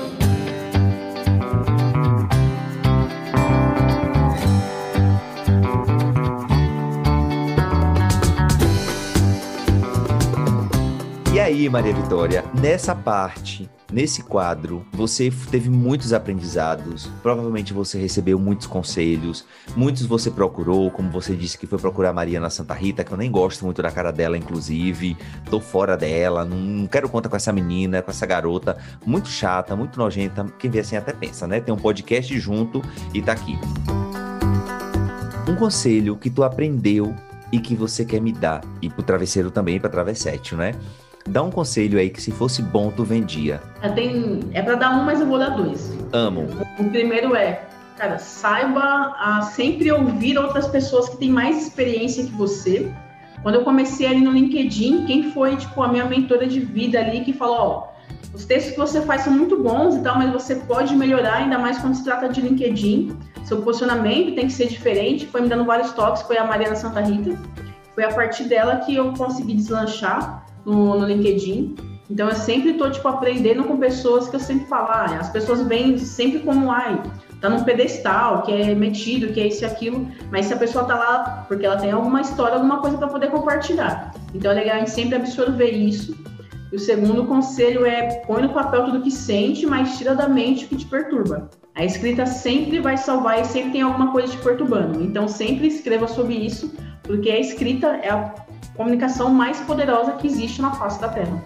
Aí, 11.46 11.68
Maria 11.68 11.94
Vitória, 11.94 12.44
nessa 12.60 12.92
parte, 12.92 13.70
nesse 13.92 14.20
quadro, 14.20 14.84
você 14.92 15.32
teve 15.48 15.70
muitos 15.70 16.12
aprendizados, 16.12 17.08
provavelmente 17.22 17.72
você 17.72 18.00
recebeu 18.00 18.36
muitos 18.36 18.66
conselhos, 18.66 19.44
muitos 19.76 20.04
você 20.06 20.28
procurou, 20.28 20.90
como 20.90 21.08
você 21.08 21.36
disse 21.36 21.56
que 21.56 21.64
foi 21.64 21.78
procurar 21.78 22.10
a 22.10 22.12
Mariana 22.12 22.50
Santa 22.50 22.74
Rita, 22.74 23.04
que 23.04 23.12
eu 23.12 23.16
nem 23.16 23.30
gosto 23.30 23.64
muito 23.64 23.80
da 23.80 23.92
cara 23.92 24.10
dela, 24.10 24.36
inclusive, 24.36 25.16
tô 25.48 25.60
fora 25.60 25.96
dela, 25.96 26.44
não 26.44 26.84
quero 26.88 27.08
conta 27.08 27.28
com 27.28 27.36
essa 27.36 27.52
menina, 27.52 28.02
com 28.02 28.10
essa 28.10 28.26
garota, 28.26 28.76
muito 29.04 29.28
chata, 29.28 29.76
muito 29.76 30.00
nojenta, 30.00 30.44
quem 30.58 30.68
vê 30.68 30.80
assim 30.80 30.96
até 30.96 31.12
pensa, 31.12 31.46
né? 31.46 31.60
Tem 31.60 31.72
um 31.72 31.78
podcast 31.78 32.36
junto 32.40 32.82
e 33.14 33.22
tá 33.22 33.30
aqui. 33.32 33.56
Um 35.48 35.54
conselho 35.54 36.16
que 36.16 36.28
tu 36.28 36.42
aprendeu 36.42 37.14
e 37.52 37.60
que 37.60 37.76
você 37.76 38.04
quer 38.04 38.20
me 38.20 38.32
dar, 38.32 38.62
e 38.82 38.90
pro 38.90 39.04
travesseiro 39.04 39.52
também, 39.52 39.78
pra 39.78 39.88
travessete, 39.88 40.56
né? 40.56 40.74
Dá 41.28 41.42
um 41.42 41.50
conselho 41.50 41.98
aí 41.98 42.08
que 42.08 42.22
se 42.22 42.30
fosse 42.30 42.62
bom, 42.62 42.90
tu 42.90 43.04
vendia. 43.04 43.60
É, 43.82 43.88
tem, 43.88 44.40
é 44.52 44.62
para 44.62 44.76
dar 44.76 44.90
um, 44.90 45.04
mas 45.04 45.20
eu 45.20 45.26
vou 45.26 45.38
dar 45.38 45.50
dois. 45.50 45.92
Amo. 46.12 46.46
O 46.78 46.84
primeiro 46.90 47.34
é, 47.34 47.62
cara, 47.96 48.18
saiba 48.18 49.14
a 49.18 49.42
sempre 49.42 49.90
ouvir 49.90 50.38
outras 50.38 50.68
pessoas 50.68 51.08
que 51.08 51.16
têm 51.16 51.30
mais 51.30 51.66
experiência 51.66 52.24
que 52.24 52.32
você. 52.32 52.90
Quando 53.42 53.56
eu 53.56 53.64
comecei 53.64 54.06
ali 54.06 54.20
no 54.20 54.30
LinkedIn, 54.30 55.06
quem 55.06 55.30
foi, 55.32 55.56
tipo, 55.56 55.82
a 55.82 55.88
minha 55.88 56.04
mentora 56.04 56.46
de 56.46 56.60
vida 56.60 56.98
ali 56.98 57.20
que 57.20 57.32
falou, 57.32 57.56
ó, 57.56 57.96
os 58.32 58.44
textos 58.44 58.72
que 58.72 58.78
você 58.78 59.00
faz 59.00 59.22
são 59.22 59.32
muito 59.32 59.60
bons 59.62 59.96
e 59.96 60.00
tal, 60.02 60.18
mas 60.18 60.32
você 60.32 60.56
pode 60.56 60.94
melhorar, 60.94 61.36
ainda 61.36 61.58
mais 61.58 61.78
quando 61.78 61.94
se 61.94 62.04
trata 62.04 62.28
de 62.28 62.40
LinkedIn. 62.40 63.16
Seu 63.44 63.62
posicionamento 63.62 64.34
tem 64.34 64.46
que 64.46 64.52
ser 64.52 64.68
diferente. 64.68 65.26
Foi 65.26 65.40
me 65.40 65.48
dando 65.48 65.64
vários 65.64 65.92
toques, 65.92 66.22
foi 66.22 66.36
a 66.36 66.44
Mariana 66.44 66.76
Santa 66.76 67.00
Rita. 67.00 67.38
Foi 67.94 68.04
a 68.04 68.12
partir 68.12 68.44
dela 68.44 68.76
que 68.76 68.94
eu 68.94 69.12
consegui 69.14 69.54
deslanchar 69.54 70.45
no, 70.66 70.98
no 70.98 71.06
LinkedIn. 71.06 71.76
Então 72.10 72.28
eu 72.28 72.34
sempre 72.34 72.70
estou 72.70 72.90
tipo 72.90 73.06
aprendendo 73.08 73.64
com 73.64 73.78
pessoas 73.78 74.28
que 74.28 74.36
eu 74.36 74.40
sempre 74.40 74.66
falo, 74.66 74.88
ah, 74.90 75.18
as 75.20 75.30
pessoas 75.30 75.62
vêm 75.62 75.98
sempre 75.98 76.40
como 76.40 76.70
ai, 76.70 77.02
tá 77.40 77.48
num 77.48 77.64
pedestal, 77.64 78.42
que 78.42 78.52
é 78.52 78.74
metido, 78.74 79.32
que 79.32 79.40
é 79.40 79.48
isso 79.48 79.64
e 79.64 79.66
aquilo, 79.66 80.06
mas 80.30 80.46
se 80.46 80.54
a 80.54 80.56
pessoa 80.56 80.84
tá 80.84 80.94
lá 80.94 81.44
porque 81.48 81.66
ela 81.66 81.76
tem 81.76 81.90
alguma 81.90 82.20
história, 82.20 82.54
alguma 82.54 82.80
coisa 82.80 82.96
para 82.96 83.08
poder 83.08 83.30
compartilhar. 83.30 84.12
Então 84.34 84.50
é 84.50 84.54
legal 84.54 84.76
a 84.76 84.78
gente 84.80 84.90
sempre 84.90 85.16
absorver 85.16 85.70
isso. 85.70 86.16
E 86.72 86.76
o 86.76 86.78
segundo 86.78 87.26
conselho 87.26 87.84
é 87.84 88.22
põe 88.26 88.42
no 88.42 88.50
papel 88.50 88.84
tudo 88.84 89.02
que 89.02 89.10
sente, 89.10 89.66
mas 89.66 89.98
tira 89.98 90.14
da 90.14 90.28
mente 90.28 90.64
o 90.64 90.68
que 90.68 90.76
te 90.76 90.86
perturba. 90.86 91.48
A 91.74 91.84
escrita 91.84 92.24
sempre 92.24 92.80
vai 92.80 92.96
salvar 92.96 93.40
e 93.40 93.44
sempre 93.44 93.72
tem 93.72 93.82
alguma 93.82 94.12
coisa 94.12 94.32
te 94.32 94.38
perturbando. 94.38 95.02
Então 95.02 95.28
sempre 95.28 95.66
escreva 95.68 96.08
sobre 96.08 96.34
isso, 96.34 96.72
porque 97.02 97.30
a 97.30 97.38
escrita 97.38 97.88
é 98.02 98.10
a 98.10 98.34
comunicação 98.76 99.32
mais 99.32 99.58
poderosa 99.60 100.12
que 100.12 100.26
existe 100.26 100.60
na 100.60 100.72
face 100.72 101.00
da 101.00 101.08
Terra. 101.08 101.42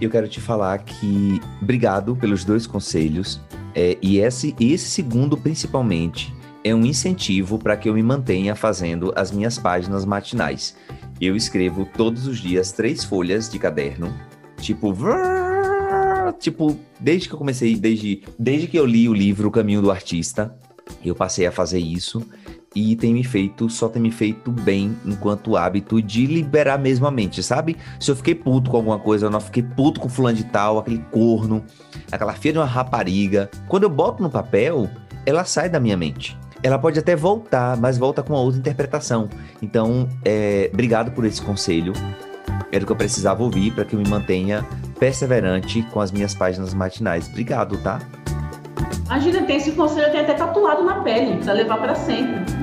Eu 0.00 0.10
quero 0.10 0.28
te 0.28 0.40
falar 0.40 0.78
que 0.78 1.40
obrigado 1.60 2.16
pelos 2.16 2.44
dois 2.44 2.66
conselhos. 2.66 3.40
É, 3.74 3.96
e 4.02 4.18
esse, 4.18 4.54
esse 4.60 4.90
segundo, 4.90 5.36
principalmente, 5.36 6.34
é 6.64 6.74
um 6.74 6.84
incentivo 6.84 7.58
para 7.58 7.76
que 7.76 7.88
eu 7.88 7.94
me 7.94 8.02
mantenha 8.02 8.54
fazendo 8.54 9.12
as 9.16 9.30
minhas 9.32 9.58
páginas 9.58 10.04
matinais. 10.04 10.76
Eu 11.20 11.36
escrevo 11.36 11.86
todos 11.96 12.26
os 12.26 12.38
dias 12.38 12.72
três 12.72 13.04
folhas 13.04 13.48
de 13.48 13.58
caderno, 13.58 14.12
tipo, 14.58 14.92
tipo, 16.38 16.76
desde 16.98 17.28
que 17.28 17.34
eu 17.34 17.38
comecei, 17.38 17.76
desde, 17.76 18.22
desde 18.38 18.66
que 18.66 18.78
eu 18.78 18.84
li 18.84 19.08
o 19.08 19.14
livro 19.14 19.48
O 19.48 19.52
Caminho 19.52 19.80
do 19.80 19.90
Artista, 19.90 20.56
eu 21.04 21.14
passei 21.14 21.46
a 21.46 21.52
fazer 21.52 21.78
isso 21.78 22.26
e 22.74 22.96
tem 22.96 23.12
me 23.12 23.24
feito, 23.24 23.68
só 23.68 23.88
tem 23.88 24.00
me 24.00 24.10
feito 24.10 24.50
bem 24.50 24.96
enquanto 25.04 25.56
hábito 25.56 26.00
de 26.00 26.26
liberar 26.26 26.78
mesmo 26.78 27.06
a 27.06 27.10
mente, 27.10 27.42
sabe? 27.42 27.76
Se 28.00 28.10
eu 28.10 28.16
fiquei 28.16 28.34
puto 28.34 28.70
com 28.70 28.76
alguma 28.76 28.98
coisa, 28.98 29.26
eu 29.26 29.30
não 29.30 29.40
fiquei 29.40 29.62
puto 29.62 30.00
com 30.00 30.08
fulano 30.08 30.36
de 30.36 30.44
tal, 30.44 30.78
aquele 30.78 31.04
corno, 31.10 31.64
aquela 32.10 32.32
filha 32.32 32.54
de 32.54 32.58
uma 32.58 32.66
rapariga. 32.66 33.50
Quando 33.68 33.84
eu 33.84 33.90
boto 33.90 34.22
no 34.22 34.30
papel, 34.30 34.88
ela 35.26 35.44
sai 35.44 35.68
da 35.68 35.78
minha 35.78 35.96
mente. 35.96 36.36
Ela 36.62 36.78
pode 36.78 36.98
até 36.98 37.16
voltar, 37.16 37.76
mas 37.76 37.98
volta 37.98 38.22
com 38.22 38.32
uma 38.32 38.40
outra 38.40 38.58
interpretação. 38.58 39.28
Então, 39.60 40.08
é, 40.24 40.70
obrigado 40.72 41.10
por 41.10 41.24
esse 41.24 41.42
conselho. 41.42 41.92
Era 42.70 42.84
o 42.84 42.86
que 42.86 42.92
eu 42.92 42.96
precisava 42.96 43.42
ouvir 43.42 43.72
para 43.72 43.84
que 43.84 43.94
eu 43.94 44.00
me 44.00 44.08
mantenha 44.08 44.64
perseverante 44.98 45.82
com 45.92 46.00
as 46.00 46.12
minhas 46.12 46.34
páginas 46.34 46.72
matinais. 46.72 47.28
Obrigado, 47.28 47.76
tá? 47.78 48.00
Imagina, 49.06 49.42
tem 49.42 49.56
esse 49.56 49.72
conselho, 49.72 50.06
até 50.06 50.32
tatuado 50.32 50.84
na 50.84 51.02
pele, 51.02 51.42
pra 51.42 51.52
levar 51.52 51.78
para 51.78 51.94
sempre. 51.94 52.61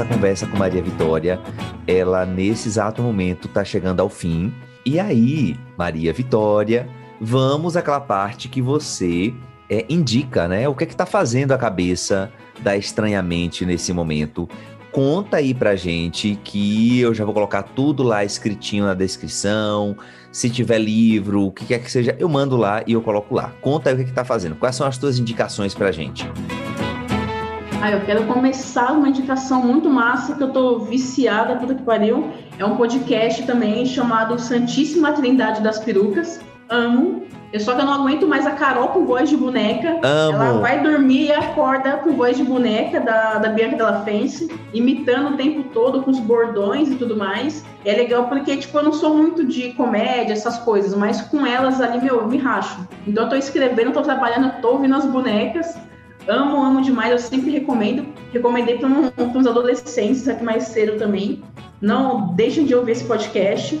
Essa 0.00 0.04
conversa 0.04 0.46
com 0.46 0.56
Maria 0.56 0.82
Vitória, 0.82 1.38
ela 1.86 2.24
nesse 2.24 2.68
exato 2.68 3.02
momento 3.02 3.48
está 3.48 3.62
chegando 3.62 4.00
ao 4.00 4.08
fim. 4.08 4.52
E 4.84 4.98
aí, 4.98 5.58
Maria 5.76 6.10
Vitória, 6.10 6.88
vamos 7.20 7.76
àquela 7.76 8.00
parte 8.00 8.48
que 8.48 8.62
você 8.62 9.34
é, 9.68 9.84
indica, 9.90 10.48
né? 10.48 10.66
O 10.68 10.74
que 10.74 10.84
é 10.84 10.86
que 10.86 10.96
tá 10.96 11.04
fazendo 11.04 11.52
a 11.52 11.58
cabeça 11.58 12.32
da 12.60 12.74
Estranhamente 12.74 13.66
nesse 13.66 13.92
momento? 13.92 14.48
Conta 14.90 15.36
aí 15.36 15.52
pra 15.52 15.76
gente 15.76 16.38
que 16.42 16.98
eu 17.00 17.12
já 17.12 17.24
vou 17.24 17.34
colocar 17.34 17.62
tudo 17.62 18.02
lá 18.02 18.24
escritinho 18.24 18.86
na 18.86 18.94
descrição. 18.94 19.94
Se 20.32 20.48
tiver 20.48 20.78
livro, 20.78 21.46
o 21.46 21.52
que 21.52 21.66
quer 21.66 21.78
que 21.78 21.90
seja, 21.90 22.16
eu 22.18 22.28
mando 22.28 22.56
lá 22.56 22.82
e 22.86 22.94
eu 22.94 23.02
coloco 23.02 23.34
lá. 23.34 23.52
Conta 23.60 23.90
aí 23.90 23.94
o 23.94 23.98
que, 23.98 24.04
é 24.04 24.06
que 24.06 24.12
tá 24.14 24.24
fazendo. 24.24 24.56
Quais 24.56 24.74
são 24.74 24.86
as 24.86 24.96
tuas 24.96 25.18
indicações 25.18 25.74
pra 25.74 25.92
gente? 25.92 26.26
Ah, 27.82 27.92
eu 27.92 28.00
quero 28.02 28.24
começar 28.24 28.92
uma 28.92 29.08
indicação 29.08 29.62
muito 29.62 29.88
massa 29.88 30.34
que 30.34 30.42
eu 30.42 30.50
tô 30.50 30.80
viciada, 30.80 31.56
puta 31.56 31.74
que 31.74 31.82
pariu. 31.82 32.30
É 32.58 32.64
um 32.64 32.76
podcast 32.76 33.42
também 33.46 33.86
chamado 33.86 34.38
Santíssima 34.38 35.12
Trindade 35.12 35.62
das 35.62 35.78
Perucas. 35.78 36.40
Amo. 36.68 37.24
Eu 37.50 37.58
só 37.58 37.74
que 37.74 37.80
eu 37.80 37.86
não 37.86 37.94
aguento 37.94 38.28
mais 38.28 38.46
a 38.46 38.50
Carol 38.50 38.88
com 38.88 39.06
voz 39.06 39.30
de 39.30 39.36
boneca. 39.36 39.98
Amo. 40.02 40.36
Ela 40.36 40.60
vai 40.60 40.82
dormir 40.82 41.28
e 41.28 41.32
acorda 41.32 41.96
com 41.96 42.12
voz 42.12 42.36
de 42.36 42.44
boneca 42.44 43.00
da, 43.00 43.38
da 43.38 43.48
Bianca 43.48 43.76
Della 43.76 44.04
Fence, 44.04 44.46
imitando 44.74 45.30
o 45.30 45.36
tempo 45.38 45.62
todo 45.72 46.02
com 46.02 46.10
os 46.10 46.20
bordões 46.20 46.90
e 46.90 46.96
tudo 46.96 47.16
mais. 47.16 47.64
é 47.86 47.92
legal 47.92 48.28
porque, 48.28 48.58
tipo, 48.58 48.76
eu 48.76 48.84
não 48.84 48.92
sou 48.92 49.16
muito 49.16 49.42
de 49.42 49.72
comédia, 49.72 50.34
essas 50.34 50.58
coisas, 50.58 50.94
mas 50.94 51.22
com 51.22 51.46
elas 51.46 51.80
ali, 51.80 51.98
meu, 52.02 52.18
eu 52.18 52.28
me 52.28 52.36
racho. 52.36 52.86
Então 53.06 53.24
eu 53.24 53.30
tô 53.30 53.36
escrevendo, 53.36 53.90
tô 53.90 54.02
trabalhando, 54.02 54.60
tô 54.60 54.72
ouvindo 54.72 54.94
as 54.94 55.06
bonecas 55.06 55.78
Amo, 56.30 56.62
amo 56.62 56.80
demais, 56.80 57.10
eu 57.10 57.18
sempre 57.18 57.50
recomendo. 57.50 58.06
Recomendei 58.32 58.78
para 58.78 58.88
um, 58.88 59.10
uns 59.36 59.46
adolescentes 59.48 60.28
aqui 60.28 60.44
mais 60.44 60.62
cedo 60.62 60.96
também. 60.96 61.42
Não 61.80 62.28
deixem 62.34 62.64
de 62.66 62.72
ouvir 62.72 62.92
esse 62.92 63.04
podcast. 63.04 63.80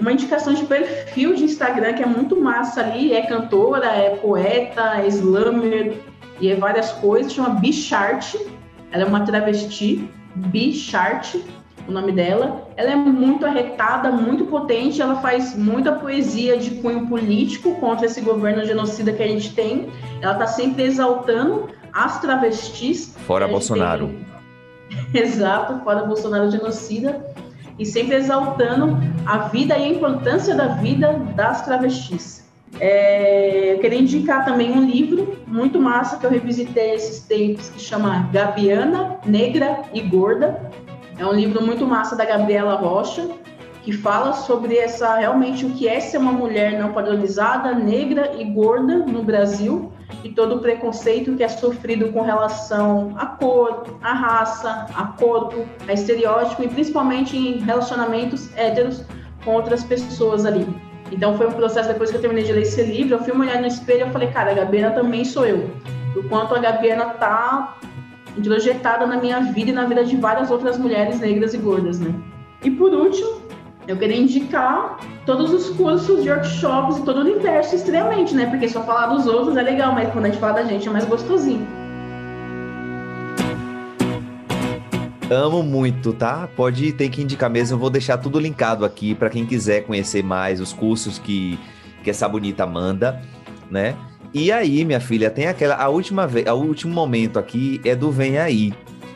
Uma 0.00 0.10
indicação 0.10 0.54
de 0.54 0.64
perfil 0.64 1.34
de 1.34 1.44
Instagram 1.44 1.92
que 1.92 2.02
é 2.02 2.06
muito 2.06 2.40
massa 2.40 2.80
ali, 2.80 3.12
é 3.12 3.26
cantora, 3.26 3.88
é 3.88 4.16
poeta, 4.16 5.02
é 5.02 5.06
slammer 5.08 5.98
e 6.40 6.48
é 6.48 6.56
várias 6.56 6.92
coisas, 6.92 7.34
chama 7.34 7.50
Bichart. 7.60 8.36
Ela 8.90 9.02
é 9.02 9.06
uma 9.06 9.26
travesti, 9.26 10.08
Bichart, 10.34 11.36
o 11.88 11.92
nome 11.92 12.12
dela. 12.12 12.68
Ela 12.76 12.92
é 12.92 12.96
muito 12.96 13.46
arretada, 13.46 14.10
muito 14.10 14.46
potente, 14.46 15.00
ela 15.00 15.16
faz 15.16 15.56
muita 15.56 15.92
poesia 15.92 16.56
de 16.56 16.70
cunho 16.82 17.06
político 17.06 17.74
contra 17.76 18.06
esse 18.06 18.20
governo 18.20 18.64
genocida 18.64 19.12
que 19.12 19.22
a 19.22 19.28
gente 19.28 19.54
tem. 19.54 19.88
Ela 20.20 20.32
está 20.32 20.46
sempre 20.46 20.84
exaltando 20.84 21.68
as 21.92 22.20
travestis. 22.20 23.14
Fora 23.26 23.46
Bolsonaro. 23.46 24.08
Tem... 25.12 25.22
Exato, 25.22 25.82
fora 25.84 26.04
Bolsonaro 26.04 26.50
genocida. 26.50 27.24
E 27.78 27.84
sempre 27.84 28.16
exaltando 28.16 28.96
a 29.26 29.38
vida 29.48 29.76
e 29.76 29.84
a 29.84 29.88
importância 29.88 30.54
da 30.54 30.68
vida 30.68 31.12
das 31.34 31.62
travestis. 31.62 32.46
É, 32.80 33.74
eu 33.74 33.78
queria 33.78 34.00
indicar 34.00 34.44
também 34.44 34.72
um 34.72 34.84
livro 34.84 35.38
muito 35.46 35.80
massa 35.80 36.18
que 36.18 36.26
eu 36.26 36.30
revisitei 36.30 36.94
esses 36.94 37.20
tempos, 37.20 37.68
que 37.68 37.80
chama 37.80 38.28
Gabiana, 38.32 39.18
Negra 39.24 39.82
e 39.92 40.00
Gorda, 40.00 40.70
é 41.18 41.24
um 41.24 41.32
livro 41.32 41.64
muito 41.64 41.86
massa 41.86 42.14
da 42.14 42.24
Gabriela 42.24 42.74
Rocha, 42.74 43.28
que 43.82 43.92
fala 43.92 44.32
sobre 44.32 44.76
essa 44.76 45.16
realmente 45.16 45.64
o 45.64 45.70
que 45.70 45.88
é 45.88 46.00
ser 46.00 46.18
uma 46.18 46.32
mulher 46.32 46.78
não 46.78 46.92
padronizada, 46.92 47.72
negra 47.72 48.34
e 48.36 48.44
gorda 48.44 48.98
no 48.98 49.22
Brasil 49.22 49.92
e 50.24 50.30
todo 50.30 50.56
o 50.56 50.58
preconceito 50.58 51.34
que 51.36 51.42
é 51.42 51.48
sofrido 51.48 52.12
com 52.12 52.20
relação 52.20 53.14
à 53.16 53.26
cor, 53.26 53.84
à 54.02 54.12
raça, 54.12 54.86
a 54.94 55.04
corpo, 55.04 55.64
a 55.86 55.92
estereótipo 55.92 56.64
e 56.64 56.68
principalmente 56.68 57.36
em 57.36 57.60
relacionamentos 57.60 58.54
héteros 58.56 59.04
com 59.44 59.52
outras 59.52 59.84
pessoas 59.84 60.44
ali. 60.44 60.66
Então 61.12 61.36
foi 61.38 61.46
um 61.46 61.52
processo 61.52 61.88
depois 61.88 62.10
que 62.10 62.16
eu 62.16 62.20
terminei 62.20 62.44
de 62.44 62.52
ler 62.52 62.62
esse 62.62 62.82
livro, 62.82 63.14
eu 63.14 63.22
fui 63.22 63.32
olhar 63.32 63.60
no 63.60 63.68
espelho 63.68 64.08
e 64.08 64.10
falei, 64.10 64.28
cara, 64.28 64.50
a 64.50 64.54
Gabriela 64.54 64.92
também 64.92 65.24
sou 65.24 65.46
eu. 65.46 65.70
O 66.16 66.24
quanto 66.28 66.54
a 66.54 66.58
Gabriela 66.58 67.10
tá 67.10 67.76
introjetada 68.36 69.06
na 69.06 69.16
minha 69.16 69.40
vida 69.40 69.70
e 69.70 69.72
na 69.72 69.84
vida 69.84 70.04
de 70.04 70.16
várias 70.16 70.50
outras 70.50 70.78
mulheres 70.78 71.20
negras 71.20 71.54
e 71.54 71.58
gordas, 71.58 71.98
né? 71.98 72.14
E 72.62 72.70
por 72.70 72.92
último, 72.92 73.42
eu 73.86 73.96
queria 73.96 74.16
indicar 74.16 74.98
todos 75.24 75.52
os 75.52 75.70
cursos 75.70 76.26
workshops 76.26 76.98
e 76.98 77.02
todo 77.02 77.18
o 77.18 77.20
universo 77.20 77.74
extremamente, 77.74 78.34
né? 78.34 78.46
Porque 78.46 78.68
só 78.68 78.82
falar 78.82 79.06
dos 79.06 79.26
outros 79.26 79.56
é 79.56 79.62
legal, 79.62 79.92
mas 79.92 80.10
quando 80.12 80.26
a 80.26 80.28
gente 80.28 80.40
fala 80.40 80.54
da 80.54 80.64
gente 80.64 80.88
é 80.88 80.90
mais 80.90 81.04
gostosinho. 81.04 81.66
Amo 85.30 85.62
muito, 85.62 86.12
tá? 86.12 86.48
Pode 86.54 86.92
ter 86.92 87.08
que 87.08 87.22
indicar 87.22 87.50
mesmo. 87.50 87.74
Eu 87.74 87.80
vou 87.80 87.90
deixar 87.90 88.16
tudo 88.18 88.38
linkado 88.38 88.84
aqui 88.84 89.14
para 89.14 89.28
quem 89.28 89.44
quiser 89.44 89.82
conhecer 89.82 90.22
mais 90.22 90.60
os 90.60 90.72
cursos 90.72 91.18
que, 91.18 91.58
que 92.04 92.10
essa 92.10 92.28
bonita 92.28 92.64
manda, 92.64 93.20
né? 93.68 93.96
E 94.38 94.52
aí, 94.52 94.84
minha 94.84 95.00
filha, 95.00 95.30
tem 95.30 95.46
aquela. 95.46 95.76
A 95.76 95.88
última 95.88 96.26
vez, 96.26 96.46
o 96.46 96.56
último 96.56 96.92
momento 96.92 97.38
aqui 97.38 97.80
é 97.82 97.96
do 97.96 98.10
Vem 98.10 98.36
Aí. 98.36 98.70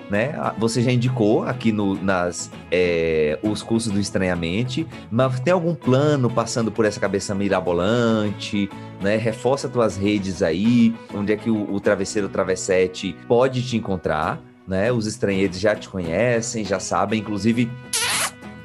né? 0.08 0.32
Você 0.56 0.80
já 0.80 0.90
indicou 0.90 1.42
aqui 1.42 1.70
no, 1.70 1.94
nas 2.02 2.50
é, 2.72 3.38
os 3.42 3.62
cursos 3.62 3.92
do 3.92 4.00
Estranhamente, 4.00 4.86
mas 5.10 5.38
tem 5.38 5.52
algum 5.52 5.74
plano 5.74 6.30
passando 6.30 6.72
por 6.72 6.86
essa 6.86 6.98
cabeça 6.98 7.34
mirabolante, 7.34 8.70
né? 8.98 9.18
Reforça 9.18 9.68
tuas 9.68 9.94
redes 9.94 10.42
aí, 10.42 10.94
onde 11.14 11.34
é 11.34 11.36
que 11.36 11.50
o, 11.50 11.70
o 11.70 11.78
Travesseiro 11.78 12.30
Travessete 12.30 13.14
pode 13.28 13.62
te 13.62 13.76
encontrar, 13.76 14.42
né? 14.66 14.90
Os 14.90 15.06
estranheiros 15.06 15.60
já 15.60 15.76
te 15.76 15.86
conhecem, 15.86 16.64
já 16.64 16.80
sabem, 16.80 17.20
inclusive 17.20 17.70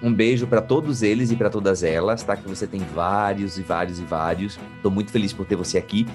um 0.02 0.14
beijo 0.14 0.46
para 0.46 0.62
todos 0.62 1.02
eles 1.02 1.32
e 1.32 1.36
para 1.36 1.50
todas 1.50 1.84
elas, 1.84 2.24
tá? 2.24 2.38
Que 2.38 2.48
você 2.48 2.68
tem 2.68 2.80
vários 2.94 3.58
e 3.58 3.62
vários 3.62 4.00
e 4.00 4.04
vários. 4.04 4.60
Tô 4.82 4.90
muito 4.90 5.12
feliz 5.12 5.34
por 5.34 5.46
ter 5.46 5.56
você 5.56 5.78
aqui. 5.78 6.06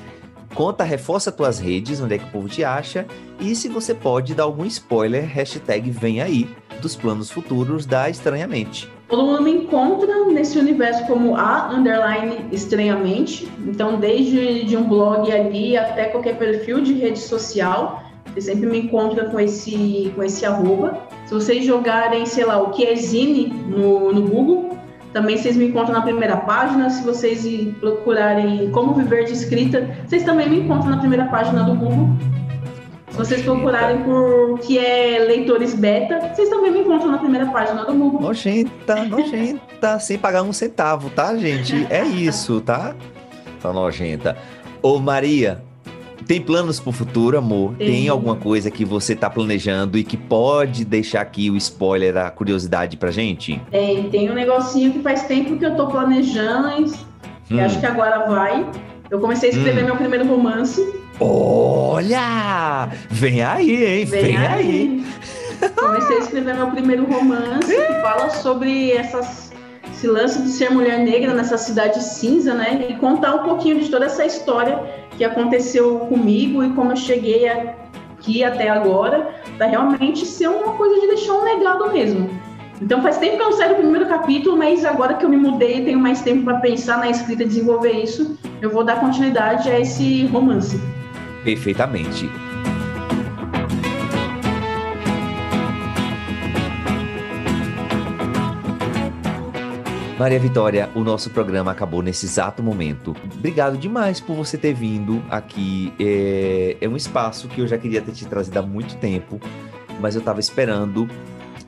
Conta, 0.54 0.82
reforça 0.82 1.30
tuas 1.30 1.58
redes, 1.58 2.00
onde 2.00 2.14
é 2.14 2.18
que 2.18 2.24
o 2.24 2.30
povo 2.30 2.48
te 2.48 2.64
acha. 2.64 3.06
E 3.40 3.54
se 3.54 3.68
você 3.68 3.94
pode 3.94 4.34
dar 4.34 4.42
algum 4.44 4.64
spoiler, 4.64 5.24
hashtag 5.24 5.90
vem 5.90 6.20
aí, 6.20 6.48
dos 6.82 6.96
planos 6.96 7.30
futuros 7.30 7.86
da 7.86 8.10
Estranhamente. 8.10 8.90
Todo 9.08 9.24
mundo 9.24 9.42
me 9.42 9.52
encontra 9.52 10.24
nesse 10.26 10.58
universo 10.58 11.06
como 11.06 11.36
a 11.36 11.72
underline 11.72 12.46
estranhamente. 12.52 13.50
Então, 13.66 13.98
desde 13.98 14.64
de 14.64 14.76
um 14.76 14.88
blog 14.88 15.30
ali 15.32 15.76
até 15.76 16.06
qualquer 16.06 16.36
perfil 16.36 16.80
de 16.80 16.94
rede 16.94 17.18
social, 17.18 18.02
você 18.32 18.40
sempre 18.40 18.68
me 18.68 18.78
encontra 18.78 19.24
com 19.26 19.40
esse, 19.40 20.12
com 20.14 20.22
esse 20.22 20.46
arroba. 20.46 20.98
Se 21.26 21.34
vocês 21.34 21.64
jogarem, 21.64 22.24
sei 22.26 22.44
lá, 22.44 22.60
o 22.62 22.70
que 22.70 22.84
é 22.84 22.94
Zine 22.94 23.48
no, 23.48 24.12
no 24.12 24.22
Google, 24.28 24.78
também 25.12 25.36
vocês 25.36 25.56
me 25.56 25.66
encontram 25.66 25.94
na 25.94 26.02
primeira 26.02 26.36
página. 26.36 26.88
Se 26.88 27.02
vocês 27.02 27.44
procurarem 27.80 28.70
como 28.70 28.94
viver 28.94 29.24
de 29.24 29.32
escrita, 29.32 29.88
vocês 30.06 30.22
também 30.22 30.48
me 30.48 30.60
encontram 30.60 30.90
na 30.90 30.98
primeira 30.98 31.26
página 31.26 31.64
do 31.64 31.74
Google. 31.74 32.08
Se 33.10 33.16
vocês 33.16 33.42
procurarem 33.42 34.02
por 34.04 34.60
que 34.60 34.78
é 34.78 35.18
leitores 35.18 35.74
beta, 35.74 36.20
vocês 36.32 36.48
também 36.48 36.70
me 36.70 36.80
encontram 36.80 37.10
na 37.10 37.18
primeira 37.18 37.46
página 37.46 37.84
do 37.84 37.92
Google. 37.92 38.20
Nojenta, 38.20 39.04
nojenta, 39.04 39.98
sem 39.98 40.16
pagar 40.16 40.42
um 40.42 40.52
centavo, 40.52 41.10
tá, 41.10 41.36
gente? 41.36 41.86
É 41.90 42.04
isso, 42.04 42.60
tá? 42.60 42.94
Tá 43.60 43.72
nojenta. 43.72 44.36
Ô, 44.80 44.98
Maria, 45.00 45.60
tem 46.30 46.40
planos 46.40 46.78
para 46.78 46.90
o 46.90 46.92
futuro, 46.92 47.36
amor? 47.36 47.74
Tem. 47.76 47.88
Tem. 47.88 48.08
alguma 48.08 48.36
coisa 48.36 48.70
que 48.70 48.84
você 48.84 49.14
está 49.14 49.28
planejando 49.28 49.98
e 49.98 50.04
que 50.04 50.16
pode 50.16 50.84
deixar 50.84 51.22
aqui 51.22 51.50
o 51.50 51.56
spoiler, 51.56 52.16
a 52.16 52.30
curiosidade 52.30 52.96
pra 52.96 53.10
gente? 53.10 53.60
Tem, 53.68 54.08
tem 54.10 54.30
um 54.30 54.34
negocinho 54.34 54.92
que 54.92 55.00
faz 55.00 55.24
tempo 55.24 55.56
que 55.56 55.66
eu 55.66 55.74
tô 55.74 55.88
planejando, 55.88 56.84
hum. 56.84 56.92
e 57.50 57.60
acho 57.60 57.80
que 57.80 57.86
agora 57.86 58.28
vai. 58.28 58.64
Eu 59.10 59.18
comecei 59.18 59.50
a 59.50 59.52
escrever 59.52 59.82
hum. 59.82 59.86
meu 59.86 59.96
primeiro 59.96 60.24
romance. 60.24 60.80
Olha! 61.18 62.88
Vem 63.10 63.42
aí, 63.42 63.84
hein? 63.84 64.04
Vem, 64.04 64.22
Vem 64.22 64.36
aí. 64.36 65.04
aí. 65.60 65.70
Comecei 65.74 66.16
a 66.16 66.20
escrever 66.20 66.54
meu 66.54 66.70
primeiro 66.70 67.06
romance 67.06 67.74
que 67.74 67.92
fala 68.02 68.30
sobre 68.30 68.92
essas, 68.92 69.52
esse 69.92 70.06
lance 70.06 70.40
de 70.40 70.50
ser 70.50 70.70
mulher 70.70 71.00
negra 71.00 71.34
nessa 71.34 71.58
cidade 71.58 72.00
cinza, 72.00 72.54
né? 72.54 72.86
E 72.88 72.94
contar 72.98 73.34
um 73.34 73.42
pouquinho 73.42 73.80
de 73.80 73.90
toda 73.90 74.06
essa 74.06 74.24
história 74.24 75.09
que 75.20 75.24
aconteceu 75.26 75.98
comigo 76.08 76.64
e 76.64 76.70
como 76.70 76.92
eu 76.92 76.96
cheguei 76.96 77.46
aqui 77.46 78.42
até 78.42 78.70
agora, 78.70 79.34
para 79.58 79.66
realmente 79.66 80.24
ser 80.24 80.48
uma 80.48 80.72
coisa 80.72 80.98
de 80.98 81.08
deixar 81.08 81.34
um 81.34 81.44
legado 81.44 81.92
mesmo. 81.92 82.30
Então 82.80 83.02
faz 83.02 83.18
tempo 83.18 83.36
que 83.36 83.42
eu 83.42 83.50
não 83.50 83.52
saio 83.52 83.74
do 83.74 83.82
primeiro 83.82 84.08
capítulo, 84.08 84.56
mas 84.56 84.82
agora 84.82 85.12
que 85.12 85.26
eu 85.26 85.28
me 85.28 85.36
mudei 85.36 85.84
tenho 85.84 85.98
mais 85.98 86.22
tempo 86.22 86.44
para 86.44 86.60
pensar 86.60 86.96
na 86.96 87.10
escrita 87.10 87.42
e 87.42 87.46
desenvolver 87.46 87.92
isso, 87.92 88.38
eu 88.62 88.70
vou 88.70 88.82
dar 88.82 88.98
continuidade 88.98 89.68
a 89.68 89.78
esse 89.78 90.24
romance. 90.28 90.80
Perfeitamente. 91.44 92.30
Maria 100.20 100.38
Vitória, 100.38 100.90
o 100.94 101.00
nosso 101.00 101.30
programa 101.30 101.70
acabou 101.70 102.02
nesse 102.02 102.26
exato 102.26 102.62
momento. 102.62 103.16
Obrigado 103.38 103.78
demais 103.78 104.20
por 104.20 104.36
você 104.36 104.58
ter 104.58 104.74
vindo 104.74 105.22
aqui. 105.30 105.94
É, 105.98 106.76
é 106.78 106.86
um 106.86 106.94
espaço 106.94 107.48
que 107.48 107.62
eu 107.62 107.66
já 107.66 107.78
queria 107.78 108.02
ter 108.02 108.12
te 108.12 108.26
trazido 108.26 108.58
há 108.58 108.60
muito 108.60 108.98
tempo, 108.98 109.40
mas 109.98 110.14
eu 110.14 110.18
estava 110.18 110.38
esperando 110.38 111.08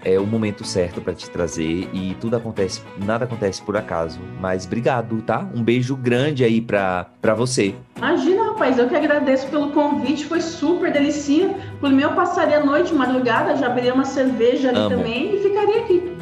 é 0.04 0.18
o 0.20 0.26
momento 0.26 0.66
certo 0.66 1.00
para 1.00 1.14
te 1.14 1.30
trazer 1.30 1.88
e 1.94 2.14
tudo 2.20 2.36
acontece, 2.36 2.82
nada 2.98 3.24
acontece 3.24 3.62
por 3.62 3.74
acaso. 3.74 4.20
Mas 4.38 4.66
obrigado, 4.66 5.22
tá? 5.22 5.48
Um 5.54 5.62
beijo 5.62 5.96
grande 5.96 6.44
aí 6.44 6.60
para 6.60 7.34
você. 7.34 7.74
Imagina, 7.96 8.50
rapaz, 8.50 8.78
eu 8.78 8.86
que 8.86 8.94
agradeço 8.94 9.46
pelo 9.46 9.70
convite, 9.70 10.26
foi 10.26 10.42
super 10.42 10.92
delicinha. 10.92 11.56
Por 11.80 11.88
mim, 11.88 12.02
eu 12.02 12.12
passaria 12.12 12.58
a 12.58 12.66
noite, 12.66 12.92
madrugada, 12.92 13.56
já 13.56 13.68
abriria 13.68 13.94
uma 13.94 14.04
cerveja 14.04 14.68
ali 14.68 14.78
amo. 14.78 14.90
também 14.90 15.36
e 15.36 15.42
ficaria 15.42 15.78
aqui. 15.78 16.16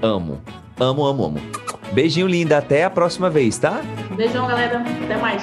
Amo, 0.00 0.40
amo, 0.80 1.04
amo, 1.04 1.24
amo. 1.26 1.65
Beijinho 1.96 2.26
linda, 2.26 2.58
até 2.58 2.84
a 2.84 2.90
próxima 2.90 3.30
vez, 3.30 3.56
tá? 3.56 3.80
Beijão, 4.14 4.46
galera. 4.46 4.84
Até 5.04 5.16
mais. 5.16 5.42